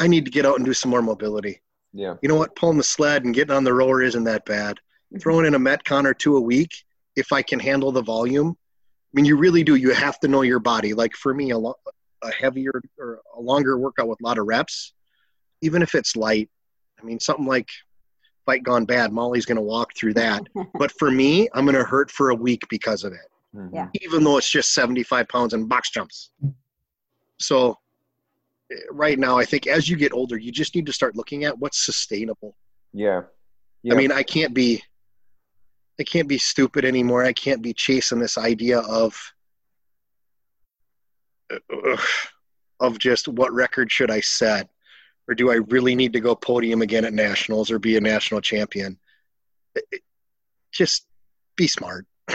I 0.00 0.06
need 0.08 0.24
to 0.24 0.30
get 0.30 0.46
out 0.46 0.56
and 0.56 0.64
do 0.64 0.72
some 0.74 0.90
more 0.90 1.02
mobility. 1.02 1.60
Yeah. 1.94 2.14
you 2.22 2.28
know 2.28 2.36
what, 2.36 2.56
pulling 2.56 2.78
the 2.78 2.82
sled 2.84 3.24
and 3.24 3.34
getting 3.34 3.54
on 3.54 3.64
the 3.64 3.74
rower 3.74 4.00
isn't 4.02 4.24
that 4.24 4.46
bad. 4.46 4.78
Throwing 5.20 5.44
in 5.44 5.54
a 5.54 5.58
Metcon 5.58 6.06
or 6.06 6.14
two 6.14 6.36
a 6.38 6.40
week, 6.40 6.70
if 7.16 7.32
I 7.32 7.42
can 7.42 7.60
handle 7.60 7.92
the 7.92 8.00
volume. 8.02 8.56
I 8.58 9.10
mean, 9.12 9.26
you 9.26 9.36
really 9.36 9.62
do. 9.62 9.74
You 9.74 9.92
have 9.92 10.18
to 10.20 10.28
know 10.28 10.40
your 10.40 10.58
body. 10.58 10.94
Like 10.94 11.14
for 11.14 11.34
me, 11.34 11.50
a, 11.50 11.58
lo- 11.58 11.76
a 12.22 12.32
heavier 12.32 12.80
or 12.98 13.20
a 13.36 13.40
longer 13.40 13.76
workout 13.78 14.08
with 14.08 14.18
a 14.22 14.24
lot 14.24 14.38
of 14.38 14.46
reps, 14.46 14.94
even 15.60 15.82
if 15.82 15.94
it's 15.94 16.16
light. 16.16 16.48
I 16.98 17.04
mean, 17.04 17.20
something 17.20 17.44
like 17.44 17.68
fight 18.46 18.62
gone 18.62 18.86
bad. 18.86 19.12
Molly's 19.12 19.44
going 19.44 19.56
to 19.56 19.62
walk 19.62 19.94
through 19.94 20.14
that. 20.14 20.44
but 20.78 20.90
for 20.92 21.10
me, 21.10 21.46
I'm 21.52 21.66
going 21.66 21.76
to 21.76 21.84
hurt 21.84 22.10
for 22.10 22.30
a 22.30 22.34
week 22.34 22.62
because 22.70 23.04
of 23.04 23.12
it, 23.12 23.28
Mhm. 23.54 23.68
Yeah. 23.74 23.88
even 24.00 24.24
though 24.24 24.38
it's 24.38 24.48
just 24.50 24.72
75 24.72 25.28
pounds 25.28 25.52
and 25.52 25.68
box 25.68 25.90
jumps. 25.90 26.30
So 27.38 27.76
right 28.90 29.18
now, 29.18 29.38
I 29.38 29.44
think 29.44 29.66
as 29.66 29.88
you 29.88 29.96
get 29.96 30.12
older, 30.12 30.36
you 30.36 30.52
just 30.52 30.74
need 30.74 30.86
to 30.86 30.92
start 30.92 31.16
looking 31.16 31.44
at 31.44 31.58
what's 31.58 31.84
sustainable. 31.84 32.56
Yeah. 32.92 33.22
Yeah. 33.82 33.94
I 33.94 33.96
mean, 33.96 34.12
I 34.12 34.22
can't 34.22 34.54
be, 34.54 34.82
I 36.00 36.04
can't 36.04 36.28
be 36.28 36.38
stupid 36.38 36.84
anymore. 36.84 37.24
I 37.24 37.32
can't 37.32 37.62
be 37.62 37.72
chasing 37.74 38.18
this 38.18 38.38
idea 38.38 38.78
of, 38.80 39.14
uh, 41.50 41.96
of 42.80 42.98
just 42.98 43.28
what 43.28 43.52
record 43.52 43.90
should 43.90 44.10
I 44.10 44.20
set, 44.20 44.68
or 45.28 45.34
do 45.34 45.50
I 45.50 45.56
really 45.68 45.94
need 45.94 46.12
to 46.14 46.20
go 46.20 46.34
podium 46.34 46.82
again 46.82 47.04
at 47.04 47.12
nationals 47.12 47.70
or 47.70 47.78
be 47.78 47.96
a 47.96 48.00
national 48.00 48.40
champion? 48.40 48.98
It- 49.74 49.84
it- 49.90 50.02
Just 50.72 51.06
be 51.56 51.66
smart. 51.66 52.06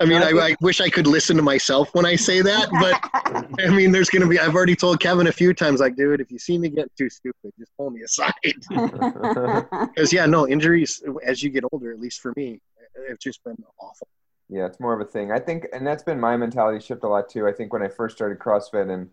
I 0.00 0.04
mean, 0.04 0.22
I, 0.22 0.30
I 0.30 0.56
wish 0.60 0.80
I 0.80 0.88
could 0.88 1.06
listen 1.08 1.36
to 1.36 1.42
myself 1.42 1.92
when 1.92 2.06
I 2.06 2.14
say 2.14 2.40
that, 2.40 2.68
but 2.70 3.60
I 3.64 3.68
mean, 3.70 3.90
there's 3.90 4.08
going 4.08 4.22
to 4.22 4.28
be. 4.28 4.38
I've 4.38 4.54
already 4.54 4.76
told 4.76 5.00
Kevin 5.00 5.26
a 5.26 5.32
few 5.32 5.52
times, 5.52 5.80
like, 5.80 5.96
dude, 5.96 6.20
if 6.20 6.30
you 6.30 6.38
see 6.38 6.56
me 6.56 6.68
get 6.68 6.94
too 6.96 7.10
stupid, 7.10 7.52
just 7.58 7.72
pull 7.76 7.90
me 7.90 8.02
aside. 8.02 8.32
Because 9.94 10.12
yeah, 10.12 10.26
no 10.26 10.46
injuries 10.46 11.02
as 11.24 11.42
you 11.42 11.50
get 11.50 11.64
older. 11.72 11.92
At 11.92 12.00
least 12.00 12.20
for 12.20 12.32
me, 12.36 12.60
it's 13.08 13.22
just 13.22 13.42
been 13.42 13.56
awful. 13.80 14.06
Yeah, 14.48 14.66
it's 14.66 14.80
more 14.80 14.94
of 14.94 15.00
a 15.00 15.10
thing. 15.10 15.30
I 15.32 15.38
think, 15.38 15.66
and 15.72 15.86
that's 15.86 16.02
been 16.02 16.18
my 16.18 16.36
mentality 16.36 16.84
shift 16.84 17.04
a 17.04 17.08
lot 17.08 17.28
too. 17.28 17.46
I 17.46 17.52
think 17.52 17.72
when 17.72 17.82
I 17.82 17.88
first 17.88 18.16
started 18.16 18.38
CrossFit, 18.38 18.90
and 18.90 19.02
it 19.02 19.08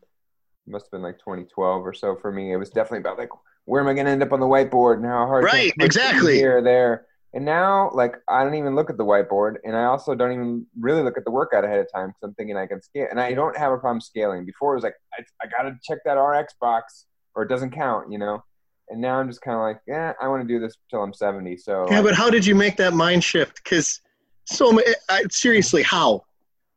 must 0.67 0.85
have 0.85 0.91
been 0.91 1.01
like 1.01 1.19
2012 1.19 1.85
or 1.85 1.93
so 1.93 2.15
for 2.15 2.31
me, 2.31 2.53
it 2.53 2.57
was 2.57 2.69
definitely 2.69 2.99
about 2.99 3.17
like, 3.17 3.29
where 3.65 3.81
am 3.81 3.87
I 3.87 3.93
going 3.93 4.05
to 4.05 4.11
end 4.11 4.23
up 4.23 4.31
on 4.31 4.39
the 4.39 4.45
whiteboard 4.45 4.97
and 4.97 5.05
how 5.05 5.25
hard? 5.25 5.43
Right, 5.43 5.73
exactly. 5.79 6.35
Here, 6.35 6.59
or 6.59 6.61
there, 6.61 7.05
and 7.35 7.45
now 7.45 7.91
like 7.93 8.15
I 8.27 8.43
don't 8.43 8.55
even 8.55 8.75
look 8.75 8.89
at 8.89 8.97
the 8.97 9.05
whiteboard, 9.05 9.57
and 9.63 9.75
I 9.75 9.85
also 9.85 10.15
don't 10.15 10.31
even 10.31 10.65
really 10.79 11.03
look 11.03 11.17
at 11.17 11.25
the 11.25 11.31
workout 11.31 11.63
ahead 11.63 11.79
of 11.79 11.91
time 11.93 12.07
because 12.07 12.21
I'm 12.23 12.33
thinking 12.33 12.57
I 12.57 12.65
can 12.65 12.81
scale, 12.81 13.07
and 13.11 13.19
I 13.19 13.33
don't 13.33 13.55
have 13.55 13.71
a 13.71 13.77
problem 13.77 14.01
scaling. 14.01 14.45
Before 14.45 14.73
it 14.73 14.77
was 14.77 14.83
like 14.83 14.95
I, 15.13 15.23
I 15.43 15.47
got 15.47 15.69
to 15.69 15.77
check 15.83 15.99
that 16.05 16.13
RX 16.13 16.55
box 16.59 17.05
or 17.35 17.43
it 17.43 17.49
doesn't 17.49 17.71
count, 17.71 18.11
you 18.11 18.17
know. 18.17 18.43
And 18.89 19.01
now 19.01 19.19
I'm 19.19 19.27
just 19.27 19.41
kind 19.41 19.55
of 19.55 19.61
like, 19.61 19.79
yeah, 19.87 20.13
I 20.21 20.27
want 20.27 20.41
to 20.43 20.47
do 20.47 20.59
this 20.59 20.75
till 20.89 21.01
I'm 21.01 21.13
70. 21.13 21.57
So 21.57 21.87
Yeah, 21.89 22.01
but 22.01 22.13
how 22.13 22.29
did 22.29 22.45
you 22.45 22.55
make 22.55 22.77
that 22.77 22.93
mind 22.93 23.23
shift? 23.23 23.63
Because 23.63 23.99
so 24.45 24.71
ma- 24.71 24.81
eh, 24.85 24.93
I, 25.09 25.23
seriously, 25.29 25.83
how? 25.83 26.23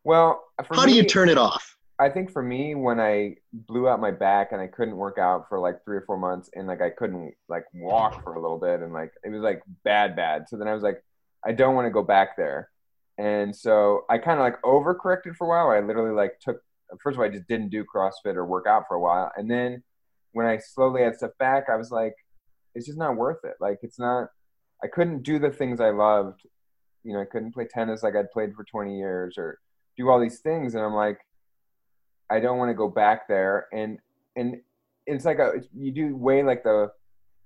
well, 0.04 0.42
How 0.70 0.86
do 0.86 0.92
you 0.92 1.04
turn 1.04 1.28
it 1.28 1.38
off? 1.38 1.76
I 2.01 2.09
think 2.09 2.30
for 2.30 2.42
me, 2.42 2.76
when 2.76 3.01
I 3.01 3.36
blew 3.53 3.88
out 3.88 4.01
my 4.01 4.12
back 4.12 4.53
and 4.53 4.61
I 4.61 4.68
couldn't 4.68 4.96
work 4.96 5.18
out 5.18 5.49
for 5.49 5.59
like 5.59 5.84
three 5.84 5.96
or 5.96 6.05
four 6.07 6.16
months, 6.16 6.49
and 6.55 6.68
like 6.68 6.80
I 6.80 6.90
couldn't 6.90 7.34
like 7.49 7.64
walk 7.74 8.22
for 8.22 8.34
a 8.34 8.40
little 8.40 8.59
bit, 8.59 8.80
and 8.80 8.92
like 8.92 9.12
it 9.24 9.30
was 9.30 9.42
like 9.42 9.62
bad, 9.84 10.14
bad. 10.14 10.49
So 10.49 10.57
then 10.57 10.68
I 10.68 10.74
was 10.74 10.82
like, 10.82 11.03
I 11.44 11.53
don't 11.53 11.74
want 11.74 11.86
to 11.86 11.90
go 11.90 12.05
back 12.05 12.36
there, 12.36 12.70
and 13.18 13.55
so 13.55 14.05
I 14.09 14.18
kind 14.18 14.38
of 14.38 14.44
like 14.44 14.62
overcorrected 14.62 15.34
for 15.36 15.46
a 15.46 15.49
while. 15.49 15.70
I 15.70 15.84
literally 15.84 16.14
like 16.14 16.38
took 16.40 16.61
first 17.03 17.16
of 17.16 17.20
all, 17.20 17.26
I 17.26 17.30
just 17.30 17.49
didn't 17.49 17.70
do 17.70 17.84
CrossFit 17.84 18.36
or 18.36 18.46
work 18.46 18.66
out 18.68 18.84
for 18.86 18.94
a 18.94 19.01
while, 19.01 19.32
and 19.36 19.51
then 19.51 19.82
when 20.32 20.46
I 20.46 20.59
slowly 20.59 21.03
had 21.03 21.16
stuff 21.16 21.32
back, 21.40 21.64
I 21.68 21.76
was 21.76 21.90
like, 21.90 22.14
it's 22.74 22.86
just 22.86 22.99
not 22.99 23.16
worth 23.16 23.44
it. 23.44 23.55
Like 23.61 23.78
it's 23.82 23.99
not. 23.99 24.28
I 24.84 24.86
couldn't 24.86 25.24
do 25.24 25.40
the 25.40 25.51
things 25.51 25.80
I 25.80 25.90
loved. 25.90 26.42
You 27.03 27.14
know, 27.14 27.20
I 27.20 27.24
couldn't 27.24 27.55
play 27.55 27.66
tennis 27.68 28.05
like 28.05 28.14
I'd 28.14 28.30
played 28.30 28.55
for 28.55 28.62
20 28.62 28.96
years 28.96 29.34
or 29.36 29.59
do 29.96 30.09
all 30.09 30.20
these 30.20 30.38
things, 30.38 30.76
and 30.76 30.84
I'm 30.84 30.94
like. 30.94 31.18
I 32.31 32.41
don't 32.41 32.59
want 32.59 32.70
to 32.70 32.74
go 32.74 32.89
back 32.89 33.29
there. 33.29 33.66
And 33.72 33.99
and 34.37 34.57
it's 35.07 35.24
like 35.24 35.39
a 35.39 35.62
you 35.76 35.93
do 35.93 36.16
weigh 36.16 36.43
like 36.43 36.62
the 36.62 36.91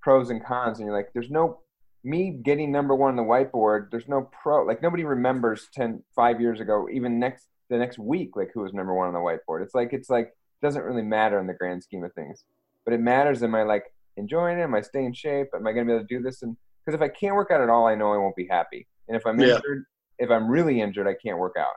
pros 0.01 0.31
and 0.31 0.45
cons, 0.45 0.79
and 0.79 0.87
you're 0.87 0.97
like, 0.97 1.11
there's 1.15 1.31
no 1.31 1.61
me 2.05 2.31
getting 2.43 2.73
number 2.73 2.95
one 2.95 3.11
on 3.11 3.17
the 3.17 3.23
whiteboard. 3.23 3.91
There's 3.91 4.09
no 4.09 4.29
pro 4.43 4.65
like 4.65 4.83
nobody 4.83 5.05
remembers 5.05 5.69
10, 5.75 6.03
five 6.17 6.41
years 6.41 6.61
ago, 6.61 6.89
even 6.93 7.19
next 7.19 7.49
the 7.71 7.79
next 7.79 7.99
week, 7.99 8.37
like 8.37 8.51
who 8.53 8.61
was 8.63 8.73
number 8.75 8.95
one 8.95 9.07
on 9.09 9.15
the 9.15 9.21
whiteboard. 9.21 9.63
It's 9.63 9.75
like 9.75 9.93
it's 9.93 10.11
like 10.11 10.33
doesn't 10.61 10.83
really 10.83 11.03
matter 11.03 11.39
in 11.39 11.47
the 11.47 11.55
grand 11.55 11.83
scheme 11.83 12.05
of 12.05 12.13
things, 12.15 12.45
but 12.85 12.93
it 12.95 13.01
matters. 13.01 13.43
Am 13.43 13.55
I 13.55 13.63
like 13.63 13.85
enjoying 14.17 14.59
it? 14.59 14.63
Am 14.63 14.75
I 14.75 14.81
staying 14.81 15.07
in 15.07 15.15
shape? 15.15 15.49
Am 15.55 15.67
I 15.67 15.73
going 15.73 15.87
to 15.87 15.91
be 15.91 15.95
able 15.97 16.07
to 16.07 16.15
do 16.15 16.23
this? 16.23 16.43
And 16.43 16.57
because 16.85 16.95
if 16.97 17.03
I 17.03 17.09
can't 17.09 17.35
work 17.37 17.51
out 17.51 17.61
at 17.61 17.71
all, 17.71 17.87
I 17.87 17.95
know 17.95 18.13
I 18.13 18.17
won't 18.17 18.37
be 18.37 18.47
happy. 18.49 18.87
And 19.09 19.17
if 19.17 19.25
I'm 19.27 19.39
Yeah. 19.41 19.57
injured, 19.57 19.85
if 20.19 20.31
I'm 20.31 20.49
really 20.49 20.81
injured, 20.81 21.07
I 21.07 21.15
can't 21.15 21.39
work 21.39 21.55
out. 21.59 21.75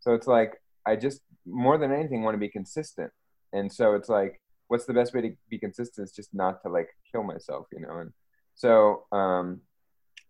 So 0.00 0.14
it's 0.14 0.26
like 0.26 0.52
I 0.86 0.96
just 0.96 1.20
more 1.46 1.78
than 1.78 1.92
anything 1.92 2.22
want 2.22 2.34
to 2.34 2.38
be 2.38 2.48
consistent. 2.48 3.10
And 3.52 3.72
so 3.72 3.94
it's 3.94 4.08
like, 4.08 4.40
what's 4.68 4.86
the 4.86 4.94
best 4.94 5.14
way 5.14 5.20
to 5.22 5.30
be 5.48 5.58
consistent? 5.58 6.08
Is 6.08 6.14
just 6.14 6.34
not 6.34 6.62
to 6.62 6.68
like 6.68 6.88
kill 7.10 7.22
myself, 7.22 7.66
you 7.72 7.80
know. 7.80 7.98
And 7.98 8.12
so 8.54 9.04
um, 9.12 9.60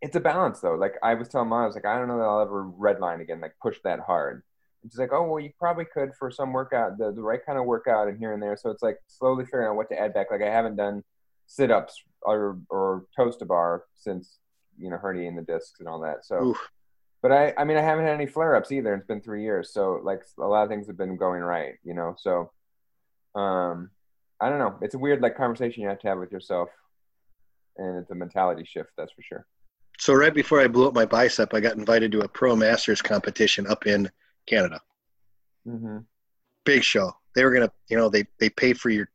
it's 0.01 0.17
a 0.17 0.21
balance 0.21 0.61
though. 0.61 0.75
Like 0.75 0.95
I 1.03 1.15
was 1.15 1.29
telling 1.29 1.49
mom, 1.49 1.63
I 1.63 1.67
was 1.67 1.75
like, 1.75 1.87
I 1.87 1.99
don't 1.99 2.09
know 2.09 2.19
that 2.19 2.25
I'll 2.25 2.41
ever 2.41 2.65
redline 2.65 3.21
again, 3.21 3.41
like 3.41 3.55
push 3.63 3.79
that 3.85 4.01
hard. 4.01 4.43
And 4.83 4.93
she's 4.93 4.99
like, 4.99 5.13
oh 5.13 5.25
well, 5.25 5.41
you 5.41 5.51
probably 5.59 5.87
could 5.87 6.11
for 6.19 6.31
some 6.31 6.53
workout, 6.53 6.99
the 6.99 7.13
the 7.13 7.23
right 7.23 7.45
kind 7.45 7.59
of 7.59 7.65
workout, 7.65 8.09
and 8.09 8.19
here 8.19 8.33
and 8.33 8.43
there. 8.43 8.57
So 8.57 8.71
it's 8.71 8.83
like 8.83 8.99
slowly 9.07 9.45
figuring 9.45 9.69
out 9.69 9.77
what 9.77 9.89
to 9.91 9.99
add 9.99 10.13
back. 10.13 10.31
Like 10.31 10.43
I 10.43 10.51
haven't 10.51 10.77
done 10.77 11.03
sit 11.47 11.71
ups 11.71 12.03
or 12.23 12.59
or 12.69 13.07
toes 13.17 13.37
to 13.39 13.47
bar 13.47 13.85
since 13.95 14.39
you 14.79 14.91
know 14.91 14.99
herniating 14.99 15.37
the 15.37 15.43
discs 15.43 15.81
and 15.81 15.89
all 15.89 16.01
that. 16.01 16.25
So 16.25 16.49
Oof. 16.49 16.69
But 17.25 17.33
I, 17.33 17.55
I 17.57 17.65
mean, 17.65 17.79
I 17.79 17.81
haven't 17.81 18.05
had 18.05 18.13
any 18.13 18.27
flare 18.27 18.55
ups 18.55 18.71
either. 18.71 18.93
It's 18.93 19.07
been 19.07 19.23
three 19.23 19.43
years, 19.43 19.73
so 19.73 19.99
like 20.05 20.23
a 20.39 20.47
lot 20.47 20.63
of 20.63 20.69
things 20.69 20.87
have 20.89 20.99
been 20.99 21.17
going 21.17 21.41
right, 21.41 21.77
you 21.83 21.95
know. 21.95 22.15
So, 22.19 22.51
um, 23.35 23.89
I 24.39 24.51
don't 24.51 24.59
know. 24.59 24.75
It's 24.83 24.95
a 24.95 24.99
weird 24.99 25.23
like 25.23 25.35
conversation 25.35 25.83
you 25.83 25.89
have 25.89 26.01
to 26.01 26.09
have 26.09 26.19
with 26.19 26.31
yourself, 26.31 26.69
and 27.79 27.97
it's 27.97 28.11
a 28.11 28.15
mentality 28.15 28.63
shift, 28.67 28.91
that's 28.99 29.11
for 29.13 29.23
sure. 29.23 29.47
So 29.99 30.13
right 30.13 30.35
before 30.35 30.61
I 30.61 30.69
blew 30.69 30.87
up 30.87 30.93
my 30.93 31.07
bicep, 31.07 31.55
I 31.55 31.61
got 31.61 31.79
invited 31.79 32.13
to 32.13 32.21
a 32.21 32.29
pro 32.29 32.55
masters 32.55 33.01
competition 33.01 33.67
up 33.69 33.87
in 33.87 34.11
Canada. 34.47 34.83
Mm-hmm. 35.67 36.01
Big 36.67 36.83
show. 36.83 37.11
They 37.35 37.43
were 37.43 37.55
gonna, 37.55 37.73
you 37.89 37.97
know, 37.97 38.11
they 38.11 38.27
they 38.39 38.51
pay 38.51 38.75
for 38.75 38.91
your 38.91 39.09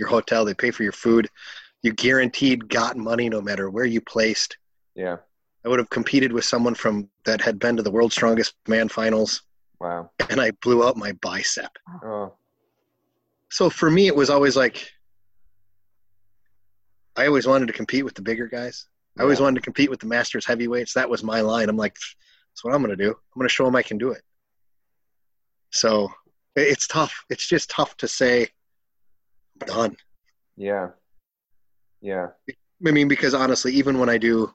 your 0.00 0.08
hotel, 0.08 0.44
they 0.44 0.54
pay 0.54 0.72
for 0.72 0.82
your 0.82 0.90
food. 0.90 1.28
You 1.82 1.92
guaranteed 1.92 2.68
got 2.68 2.96
money 2.96 3.28
no 3.28 3.40
matter 3.40 3.70
where 3.70 3.84
you 3.84 4.00
placed. 4.00 4.58
Yeah. 4.96 5.18
I 5.64 5.68
would 5.68 5.78
have 5.78 5.90
competed 5.90 6.32
with 6.32 6.44
someone 6.44 6.74
from 6.74 7.08
that 7.24 7.40
had 7.40 7.58
been 7.58 7.76
to 7.76 7.82
the 7.82 7.90
world's 7.90 8.14
strongest 8.14 8.54
man 8.66 8.88
finals, 8.88 9.42
Wow. 9.80 10.10
and 10.30 10.40
I 10.40 10.52
blew 10.62 10.86
out 10.86 10.96
my 10.96 11.12
bicep. 11.12 11.70
Oh. 12.02 12.34
So 13.50 13.68
for 13.68 13.90
me, 13.90 14.06
it 14.06 14.16
was 14.16 14.30
always 14.30 14.56
like 14.56 14.90
I 17.16 17.26
always 17.26 17.46
wanted 17.46 17.66
to 17.66 17.72
compete 17.72 18.04
with 18.04 18.14
the 18.14 18.22
bigger 18.22 18.46
guys. 18.46 18.86
I 19.18 19.22
always 19.22 19.40
wanted 19.40 19.56
to 19.56 19.64
compete 19.64 19.90
with 19.90 20.00
the 20.00 20.06
masters 20.06 20.46
heavyweights. 20.46 20.94
That 20.94 21.10
was 21.10 21.22
my 21.22 21.40
line. 21.40 21.68
I'm 21.68 21.76
like, 21.76 21.94
that's 21.94 22.64
what 22.64 22.72
I'm 22.74 22.82
going 22.82 22.96
to 22.96 23.04
do. 23.04 23.10
I'm 23.10 23.38
going 23.38 23.48
to 23.48 23.52
show 23.52 23.64
them 23.64 23.76
I 23.76 23.82
can 23.82 23.98
do 23.98 24.12
it. 24.12 24.22
So 25.70 26.10
it's 26.56 26.86
tough. 26.86 27.24
It's 27.28 27.46
just 27.46 27.68
tough 27.68 27.96
to 27.98 28.08
say, 28.08 28.48
I'm 29.60 29.66
done. 29.66 29.96
Yeah. 30.56 30.90
Yeah. 32.00 32.28
I 32.86 32.90
mean, 32.92 33.08
because 33.08 33.34
honestly, 33.34 33.72
even 33.74 33.98
when 33.98 34.08
I 34.08 34.16
do 34.16 34.54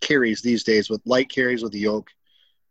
carries 0.00 0.42
these 0.42 0.64
days 0.64 0.90
with 0.90 1.00
light 1.04 1.28
carries 1.28 1.62
with 1.62 1.72
the 1.72 1.78
yoke, 1.80 2.10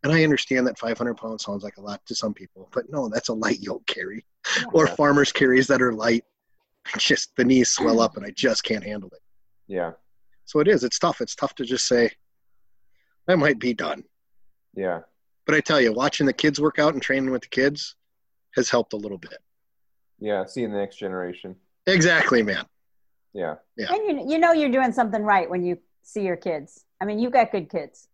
and 0.06 0.14
I 0.14 0.24
understand 0.24 0.68
that 0.68 0.78
500 0.78 1.16
pounds 1.16 1.44
sounds 1.44 1.64
like 1.64 1.78
a 1.78 1.82
lot 1.82 2.06
to 2.06 2.14
some 2.14 2.32
people, 2.32 2.70
but 2.72 2.92
no, 2.92 3.10
that's 3.10 3.30
a 3.30 3.34
light 3.34 3.60
yoke 3.60 3.86
carry. 3.88 4.24
Or 4.74 4.86
farmers 4.86 5.32
carries 5.32 5.66
that 5.66 5.82
are 5.82 5.92
light. 5.92 6.24
Just 7.00 7.36
the 7.36 7.44
knees 7.44 7.72
swell 7.72 8.00
up 8.00 8.16
and 8.16 8.24
I 8.24 8.30
just 8.30 8.64
can't 8.64 8.84
handle 8.84 9.10
it. 9.12 9.22
Yeah. 9.68 9.94
So 10.46 10.60
it 10.60 10.68
is. 10.68 10.84
It's 10.84 11.00
tough. 11.00 11.22
It's 11.22 11.34
tough 11.34 11.56
to 11.56 11.66
just 11.66 11.88
say, 11.88 12.12
I 13.28 13.34
might 13.34 13.58
be 13.58 13.74
done. 13.74 14.04
Yeah. 14.76 15.00
But 15.48 15.56
I 15.56 15.62
tell 15.62 15.82
you, 15.82 15.92
watching 15.92 16.28
the 16.28 16.34
kids 16.34 16.62
work 16.62 16.78
out 16.78 16.94
and 16.94 17.02
training 17.02 17.32
with 17.32 17.42
the 17.42 17.48
kids 17.48 17.96
has 18.56 18.70
helped 18.70 18.94
a 18.94 18.98
little 18.98 19.18
bit. 19.18 19.40
Yeah. 20.20 20.46
See 20.46 20.60
you 20.60 20.68
in 20.68 20.74
the 20.74 20.78
next 20.78 20.98
generation. 20.98 21.56
Exactly, 21.88 22.44
man. 22.44 22.66
Yeah. 23.34 23.56
Yeah. 23.76 23.92
And 23.92 24.06
you, 24.06 24.34
you 24.34 24.38
know 24.38 24.52
you're 24.52 24.70
doing 24.70 24.92
something 24.92 25.24
right 25.24 25.50
when 25.50 25.66
you 25.66 25.80
see 26.06 26.22
your 26.22 26.38
kids. 26.38 26.86
I 27.02 27.06
mean, 27.06 27.20
you've 27.20 27.34
got 27.34 27.52
good 27.52 27.70
kids. 27.70 28.08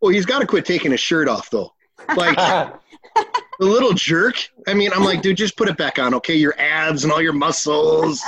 Well, 0.00 0.12
he's 0.12 0.26
got 0.26 0.40
to 0.40 0.46
quit 0.46 0.64
taking 0.64 0.90
his 0.90 1.00
shirt 1.00 1.28
off, 1.28 1.50
though. 1.50 1.72
Like 2.16 2.36
the 3.58 3.66
little 3.66 3.92
jerk. 3.92 4.36
I 4.66 4.74
mean, 4.74 4.92
I'm 4.92 5.04
like, 5.04 5.22
dude, 5.22 5.36
just 5.36 5.56
put 5.56 5.68
it 5.68 5.76
back 5.76 5.98
on, 5.98 6.14
okay? 6.14 6.34
Your 6.34 6.54
abs 6.58 7.04
and 7.04 7.12
all 7.12 7.22
your 7.22 7.32
muscles. 7.32 8.22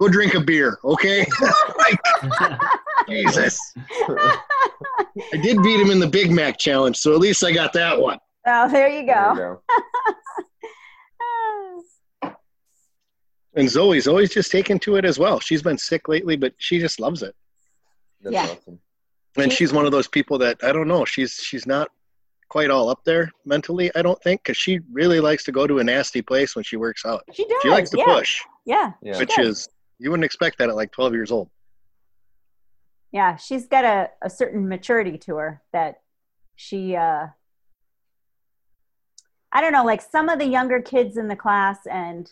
Go 0.00 0.08
drink 0.08 0.34
a 0.34 0.40
beer, 0.40 0.78
okay? 0.84 1.26
like, 1.78 1.98
Jesus. 3.08 3.58
I 4.08 5.36
did 5.42 5.62
beat 5.62 5.80
him 5.80 5.90
in 5.90 6.00
the 6.00 6.08
Big 6.08 6.30
Mac 6.30 6.58
challenge, 6.58 6.96
so 6.96 7.12
at 7.12 7.18
least 7.18 7.44
I 7.44 7.52
got 7.52 7.72
that 7.74 8.00
one. 8.00 8.18
Oh, 8.46 8.68
there 8.70 8.88
you 8.88 9.04
There 9.06 9.32
you 9.32 9.36
go. 9.36 9.62
And 13.56 13.68
Zoe's 13.68 14.06
always 14.06 14.32
just 14.32 14.52
taken 14.52 14.78
to 14.78 14.94
it 14.94 15.04
as 15.04 15.18
well. 15.18 15.40
She's 15.40 15.60
been 15.60 15.76
sick 15.76 16.08
lately, 16.08 16.36
but 16.36 16.54
she 16.58 16.78
just 16.78 17.00
loves 17.00 17.22
it. 17.22 17.34
That's 18.20 18.34
Yeah. 18.34 18.44
awesome. 18.44 18.80
And 19.36 19.52
she's 19.52 19.72
one 19.72 19.86
of 19.86 19.92
those 19.92 20.08
people 20.08 20.38
that 20.38 20.62
I 20.62 20.72
don't 20.72 20.88
know. 20.88 21.04
She's 21.04 21.34
she's 21.34 21.66
not 21.66 21.90
quite 22.48 22.68
all 22.70 22.88
up 22.88 23.04
there 23.04 23.30
mentally. 23.44 23.90
I 23.94 24.02
don't 24.02 24.20
think 24.22 24.42
because 24.42 24.56
she 24.56 24.80
really 24.92 25.20
likes 25.20 25.44
to 25.44 25.52
go 25.52 25.66
to 25.68 25.78
a 25.78 25.84
nasty 25.84 26.20
place 26.20 26.56
when 26.56 26.64
she 26.64 26.76
works 26.76 27.04
out. 27.06 27.22
She 27.32 27.46
does. 27.46 27.62
She 27.62 27.68
likes 27.68 27.90
to 27.90 27.98
yeah. 27.98 28.04
push, 28.06 28.40
Yeah. 28.64 28.92
Yeah. 29.02 29.18
which 29.18 29.38
is 29.38 29.68
you 29.98 30.10
wouldn't 30.10 30.24
expect 30.24 30.58
that 30.58 30.68
at 30.68 30.74
like 30.76 30.90
12 30.90 31.12
years 31.14 31.30
old. 31.30 31.48
Yeah. 33.12 33.36
She's 33.36 33.66
got 33.66 33.84
a, 33.84 34.10
a 34.22 34.28
certain 34.30 34.68
maturity 34.68 35.16
to 35.18 35.36
her 35.36 35.62
that 35.72 36.00
she, 36.56 36.96
uh, 36.96 37.28
I 39.52 39.60
don't 39.60 39.72
know, 39.72 39.84
like 39.84 40.00
some 40.02 40.28
of 40.28 40.38
the 40.38 40.46
younger 40.46 40.80
kids 40.80 41.16
in 41.16 41.28
the 41.28 41.36
class, 41.36 41.86
and 41.86 42.30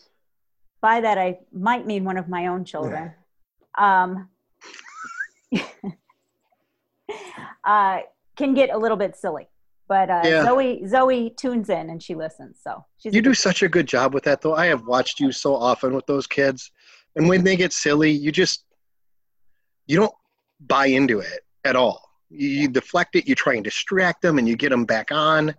by 0.81 1.01
that 1.01 1.17
I 1.17 1.39
might 1.51 1.85
mean 1.85 2.03
one 2.05 2.17
of 2.17 2.29
my 2.29 2.47
own 2.47 2.63
children, 2.65 3.13
um, 3.77 4.29
uh, 7.63 7.99
can 8.35 8.53
get 8.53 8.69
a 8.69 8.77
little 8.77 8.97
bit 8.97 9.15
silly. 9.15 9.47
But 9.87 10.09
uh, 10.09 10.21
Yeah. 10.23 10.43
Zoe 10.45 10.87
Zoe 10.87 11.31
tunes 11.31 11.69
in 11.69 11.89
and 11.89 12.01
she 12.01 12.15
listens. 12.15 12.59
So 12.63 12.85
she's 12.97 13.13
You 13.13 13.21
do 13.21 13.33
such 13.33 13.63
a 13.63 13.69
good 13.69 13.87
job 13.87 14.13
with 14.13 14.23
that, 14.25 14.41
though. 14.41 14.55
I 14.55 14.67
have 14.67 14.85
watched 14.85 15.19
you 15.19 15.31
so 15.31 15.55
often 15.55 15.93
with 15.95 16.05
those 16.05 16.27
kids, 16.27 16.71
and 17.15 17.27
when 17.27 17.43
they 17.43 17.55
get 17.55 17.73
silly, 17.73 18.11
you 18.11 18.31
just 18.31 18.63
you 19.87 19.97
don't 19.97 20.13
buy 20.59 20.85
into 20.85 21.19
it 21.19 21.39
at 21.65 21.75
all. 21.75 22.07
You, 22.29 22.49
you 22.49 22.67
deflect 22.67 23.15
it. 23.15 23.27
You 23.27 23.33
try 23.33 23.55
and 23.55 23.63
distract 23.63 24.21
them, 24.21 24.37
and 24.37 24.47
you 24.47 24.55
get 24.55 24.69
them 24.69 24.85
back 24.85 25.11
on. 25.11 25.55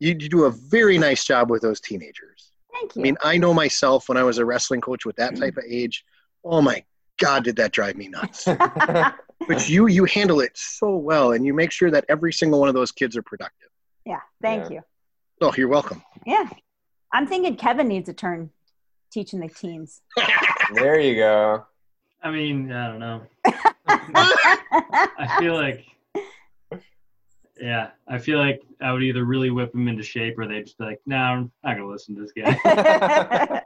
You, 0.00 0.16
you 0.18 0.28
do 0.28 0.44
a 0.44 0.50
very 0.50 0.98
nice 0.98 1.24
job 1.24 1.48
with 1.48 1.62
those 1.62 1.80
teenagers. 1.80 2.50
Thank 2.72 2.96
you. 2.96 3.00
I 3.00 3.04
mean, 3.04 3.16
I 3.22 3.36
know 3.36 3.54
myself 3.54 4.08
when 4.08 4.18
I 4.18 4.24
was 4.24 4.38
a 4.38 4.44
wrestling 4.44 4.80
coach 4.80 5.06
with 5.06 5.14
that 5.16 5.36
type 5.36 5.56
of 5.56 5.62
age. 5.68 6.04
Oh 6.44 6.60
my 6.60 6.84
God, 7.18 7.44
did 7.44 7.56
that 7.56 7.72
drive 7.72 7.96
me 7.96 8.08
nuts? 8.08 8.44
but 9.48 9.68
you 9.68 9.86
you 9.86 10.04
handle 10.04 10.40
it 10.40 10.52
so 10.54 10.96
well, 10.96 11.32
and 11.32 11.44
you 11.46 11.54
make 11.54 11.70
sure 11.70 11.90
that 11.90 12.04
every 12.08 12.32
single 12.32 12.60
one 12.60 12.68
of 12.68 12.74
those 12.74 12.92
kids 12.92 13.16
are 13.16 13.22
productive. 13.22 13.68
yeah. 14.04 14.20
Thank 14.42 14.70
Yeah. 14.70 14.76
you. 14.76 14.80
Oh, 15.40 15.52
you're 15.56 15.68
welcome. 15.68 16.02
Yeah. 16.26 16.48
I'm 17.12 17.26
thinking 17.26 17.56
Kevin 17.56 17.88
needs 17.88 18.08
a 18.08 18.12
turn 18.12 18.50
teaching 19.12 19.40
the 19.40 19.48
teens. 19.48 20.00
there 20.74 20.98
you 20.98 21.16
go. 21.16 21.64
I 22.22 22.30
mean, 22.30 22.72
I 22.72 22.88
don't 22.88 22.98
know. 23.00 23.22
I 23.86 25.36
feel 25.38 25.54
like, 25.54 25.84
yeah, 27.60 27.90
I 28.08 28.18
feel 28.18 28.38
like 28.38 28.62
I 28.80 28.92
would 28.92 29.02
either 29.02 29.24
really 29.24 29.50
whip 29.50 29.72
them 29.72 29.88
into 29.88 30.02
shape 30.02 30.38
or 30.38 30.46
they'd 30.46 30.64
just 30.64 30.78
be 30.78 30.84
like, 30.84 31.00
no, 31.06 31.16
I'm 31.16 31.52
not 31.62 31.76
gonna 31.76 31.88
listen 31.88 32.16
to 32.16 32.22
this 32.22 32.32
guy. 32.32 32.58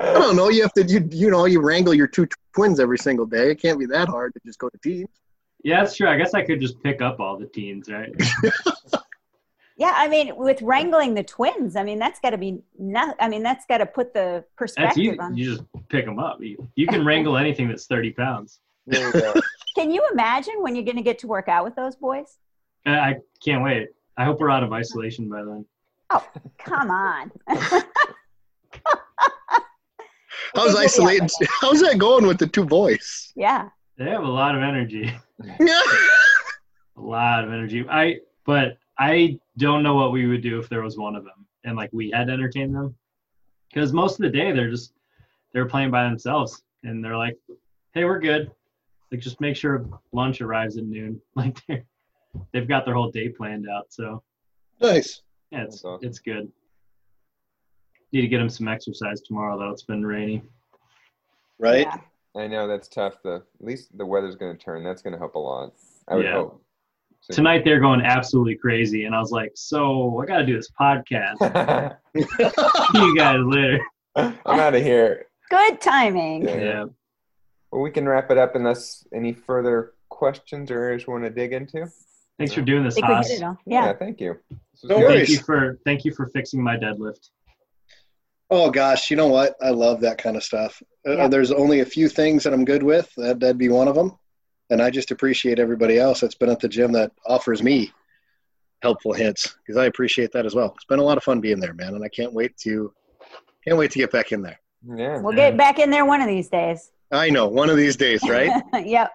I 0.00 0.12
don't 0.12 0.36
know. 0.36 0.48
You 0.48 0.62
have 0.62 0.72
to 0.74 0.84
you 0.84 1.06
you 1.10 1.30
know 1.30 1.44
you 1.44 1.60
wrangle 1.60 1.94
your 1.94 2.06
two 2.06 2.26
twins 2.54 2.80
every 2.80 2.98
single 2.98 3.26
day. 3.26 3.50
It 3.50 3.60
can't 3.60 3.78
be 3.78 3.86
that 3.86 4.08
hard 4.08 4.32
to 4.34 4.40
just 4.44 4.58
go 4.58 4.68
to 4.68 4.78
teams. 4.78 5.08
yeah, 5.62 5.80
that's 5.82 5.96
true. 5.96 6.08
I 6.08 6.16
guess 6.16 6.34
I 6.34 6.42
could 6.42 6.60
just 6.60 6.82
pick 6.82 7.02
up 7.02 7.20
all 7.20 7.38
the 7.38 7.46
teens, 7.46 7.88
right? 7.90 8.10
yeah, 9.76 9.92
I 9.94 10.08
mean, 10.08 10.36
with 10.36 10.62
wrangling 10.62 11.14
the 11.14 11.24
twins, 11.24 11.76
I 11.76 11.82
mean, 11.82 11.98
that's 11.98 12.20
got 12.20 12.30
to 12.30 12.38
be 12.38 12.60
not. 12.78 13.16
I 13.20 13.28
mean, 13.28 13.42
that's 13.42 13.66
got 13.66 13.78
to 13.78 13.86
put 13.86 14.14
the 14.14 14.44
That's 14.44 14.46
perspective 14.56 15.02
easy. 15.04 15.18
on. 15.18 15.36
You 15.36 15.56
just 15.56 15.64
pick 15.88 16.04
them 16.04 16.18
up. 16.18 16.40
You, 16.40 16.68
you 16.76 16.86
can 16.86 17.04
wrangle 17.04 17.36
anything 17.36 17.68
that's 17.68 17.86
30 17.86 18.12
pounds. 18.12 18.60
There 18.86 19.06
you 19.06 19.12
go. 19.20 19.34
Can 19.76 19.90
you 19.90 20.06
imagine 20.12 20.54
when 20.58 20.76
you're 20.76 20.84
going 20.84 20.96
to 20.96 21.02
get 21.02 21.18
to 21.20 21.26
work 21.26 21.48
out 21.48 21.64
with 21.64 21.74
those 21.74 21.96
boys? 21.96 22.38
I, 22.86 22.98
I 22.98 23.14
can't 23.44 23.62
wait. 23.62 23.88
I 24.16 24.24
hope 24.24 24.40
we're 24.40 24.50
out 24.50 24.62
of 24.62 24.72
isolation 24.72 25.28
by 25.28 25.42
then. 25.42 25.64
Oh, 26.10 26.26
come 26.58 26.90
on. 26.90 27.32
How's 30.54 30.70
It 30.70 30.74
will 30.74 30.78
isolated? 30.78 31.30
How's 31.60 31.80
that 31.80 31.98
going 31.98 32.26
with 32.26 32.38
the 32.38 32.46
two 32.46 32.64
boys? 32.64 33.32
Yeah. 33.34 33.68
They 33.96 34.04
have 34.04 34.22
a 34.22 34.28
lot 34.28 34.54
of 34.54 34.62
energy. 34.62 35.12
Yeah. 35.58 35.82
A 36.96 37.00
lot 37.00 37.42
of 37.42 37.52
energy. 37.52 37.84
I 37.90 38.20
but 38.46 38.78
I 38.98 39.40
don't 39.58 39.82
know 39.82 39.96
what 39.96 40.12
we 40.12 40.28
would 40.28 40.42
do 40.42 40.60
if 40.60 40.68
there 40.68 40.80
was 40.80 40.96
one 40.96 41.16
of 41.16 41.24
them 41.24 41.44
and 41.64 41.76
like 41.76 41.90
we 41.92 42.08
had 42.12 42.28
to 42.28 42.32
entertain 42.32 42.72
them. 42.72 42.94
Because 43.68 43.92
most 43.92 44.12
of 44.12 44.22
the 44.22 44.30
day 44.30 44.52
they're 44.52 44.70
just 44.70 44.92
they're 45.52 45.66
playing 45.66 45.90
by 45.90 46.04
themselves 46.04 46.62
and 46.84 47.04
they're 47.04 47.16
like, 47.16 47.36
Hey, 47.94 48.04
we're 48.04 48.20
good. 48.20 48.48
Like 49.10 49.20
just 49.20 49.40
make 49.40 49.56
sure 49.56 49.84
lunch 50.12 50.40
arrives 50.40 50.76
at 50.76 50.84
noon. 50.84 51.20
Like 51.34 51.58
they're 51.66 51.84
they've 52.52 52.68
got 52.68 52.84
their 52.84 52.94
whole 52.94 53.10
day 53.10 53.28
planned 53.28 53.66
out. 53.68 53.86
So 53.92 54.22
Nice. 54.80 55.22
yeah, 55.50 55.64
it's 55.64 55.84
awesome. 55.84 56.06
it's 56.08 56.18
good. 56.18 56.50
Need 58.12 58.22
to 58.22 58.28
get 58.28 58.38
them 58.38 58.48
some 58.48 58.68
exercise 58.68 59.20
tomorrow 59.22 59.58
though. 59.58 59.70
It's 59.70 59.82
been 59.82 60.04
rainy. 60.04 60.42
Right. 61.58 61.86
Yeah. 61.86 61.98
I 62.36 62.46
know 62.48 62.66
that's 62.66 62.88
tough. 62.88 63.14
The 63.22 63.36
at 63.60 63.64
least 63.66 63.96
the 63.96 64.04
weather's 64.06 64.36
going 64.36 64.56
to 64.56 64.62
turn. 64.62 64.82
That's 64.84 65.02
going 65.02 65.12
to 65.12 65.18
help 65.18 65.34
a 65.34 65.38
lot. 65.38 65.72
I 66.08 66.16
would 66.16 66.24
Yeah. 66.24 66.32
hope. 66.34 66.60
So- 67.20 67.34
Tonight 67.34 67.62
they're 67.64 67.80
going 67.80 68.02
absolutely 68.02 68.56
crazy, 68.56 69.04
and 69.06 69.14
I 69.14 69.18
was 69.20 69.30
like, 69.30 69.52
"So 69.54 70.20
I 70.20 70.26
got 70.26 70.38
to 70.38 70.46
do 70.46 70.56
this 70.56 70.70
podcast. 70.78 71.96
You 72.94 73.16
guys 73.16 73.38
later." 73.42 73.80
I'm 74.16 74.60
out 74.60 74.74
of 74.74 74.82
here. 74.82 75.26
Good 75.50 75.80
timing. 75.80 76.44
Yeah. 76.44 76.56
Yeah. 76.56 76.84
Well, 77.72 77.82
we 77.82 77.90
can 77.90 78.06
wrap 78.08 78.30
it 78.30 78.38
up 78.38 78.54
unless 78.54 79.04
any 79.14 79.32
further 79.32 79.94
questions 80.10 80.70
or 80.70 80.78
areas 80.78 81.04
you 81.06 81.12
want 81.12 81.24
to 81.24 81.30
dig 81.30 81.52
into. 81.52 81.86
Thanks 82.38 82.52
for 82.52 82.62
doing 82.62 82.84
this, 82.84 82.94
think 82.94 83.06
Haas. 83.06 83.28
hit 83.28 83.40
it 83.40 83.44
all. 83.44 83.58
Yeah. 83.64 83.92
thank 83.92 84.20
you. 84.20 84.38
No. 84.82 84.96
Thank 84.96 85.08
worries. 85.08 85.30
you 85.30 85.38
for 85.38 85.78
thank 85.84 86.04
you 86.04 86.12
for 86.12 86.28
fixing 86.30 86.62
my 86.62 86.76
deadlift. 86.76 87.30
Oh 88.50 88.70
gosh, 88.70 89.10
you 89.10 89.16
know 89.16 89.28
what? 89.28 89.54
I 89.62 89.70
love 89.70 90.00
that 90.00 90.18
kind 90.18 90.36
of 90.36 90.42
stuff. 90.42 90.82
Uh, 91.08 91.28
There's 91.28 91.52
only 91.52 91.80
a 91.80 91.86
few 91.86 92.08
things 92.08 92.44
that 92.44 92.52
I'm 92.52 92.64
good 92.64 92.82
with. 92.82 93.10
That 93.16 93.40
that'd 93.40 93.58
be 93.58 93.68
one 93.68 93.88
of 93.88 93.94
them. 93.94 94.18
And 94.70 94.82
I 94.82 94.90
just 94.90 95.10
appreciate 95.10 95.58
everybody 95.58 95.98
else 95.98 96.20
that's 96.20 96.34
been 96.34 96.50
at 96.50 96.60
the 96.60 96.68
gym 96.68 96.92
that 96.92 97.12
offers 97.26 97.62
me 97.62 97.92
helpful 98.82 99.12
hints 99.12 99.56
because 99.64 99.76
I 99.76 99.86
appreciate 99.86 100.32
that 100.32 100.46
as 100.46 100.54
well. 100.54 100.72
It's 100.74 100.84
been 100.84 100.98
a 100.98 101.04
lot 101.04 101.16
of 101.16 101.24
fun 101.24 101.40
being 101.40 101.60
there, 101.60 101.74
man, 101.74 101.94
and 101.94 102.04
I 102.04 102.08
can't 102.08 102.32
wait 102.32 102.56
to 102.58 102.92
can't 103.66 103.78
wait 103.78 103.90
to 103.92 103.98
get 103.98 104.10
back 104.10 104.32
in 104.32 104.42
there. 104.42 104.60
Yeah. 104.86 105.20
We'll 105.20 105.34
get 105.34 105.56
back 105.56 105.78
in 105.78 105.90
there 105.90 106.04
one 106.04 106.20
of 106.20 106.28
these 106.28 106.48
days. 106.48 106.90
I 107.10 107.30
know 107.30 107.48
one 107.48 107.70
of 107.70 107.76
these 107.76 107.96
days, 107.96 108.22
right? 108.28 108.50
yep. 108.84 109.12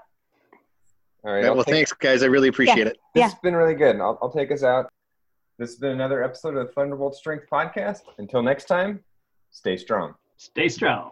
All 1.23 1.33
right. 1.33 1.43
Yeah, 1.43 1.49
well, 1.51 1.63
take- 1.63 1.75
thanks, 1.75 1.93
guys. 1.93 2.23
I 2.23 2.27
really 2.27 2.47
appreciate 2.47 2.87
it. 2.87 2.97
This 3.13 3.21
Yeah. 3.21 3.23
has 3.29 3.35
been 3.35 3.55
really 3.55 3.75
good. 3.75 3.97
I'll, 3.99 4.17
I'll 4.21 4.31
take 4.31 4.51
us 4.51 4.63
out. 4.63 4.89
This 5.57 5.71
has 5.71 5.79
been 5.79 5.91
another 5.91 6.23
episode 6.23 6.55
of 6.55 6.67
the 6.67 6.71
Thunderbolt 6.73 7.15
Strength 7.15 7.45
Podcast. 7.51 8.01
Until 8.17 8.41
next 8.41 8.65
time, 8.65 9.03
stay 9.51 9.75
strong. 9.75 10.15
Stay 10.37 10.69
strong. 10.69 11.11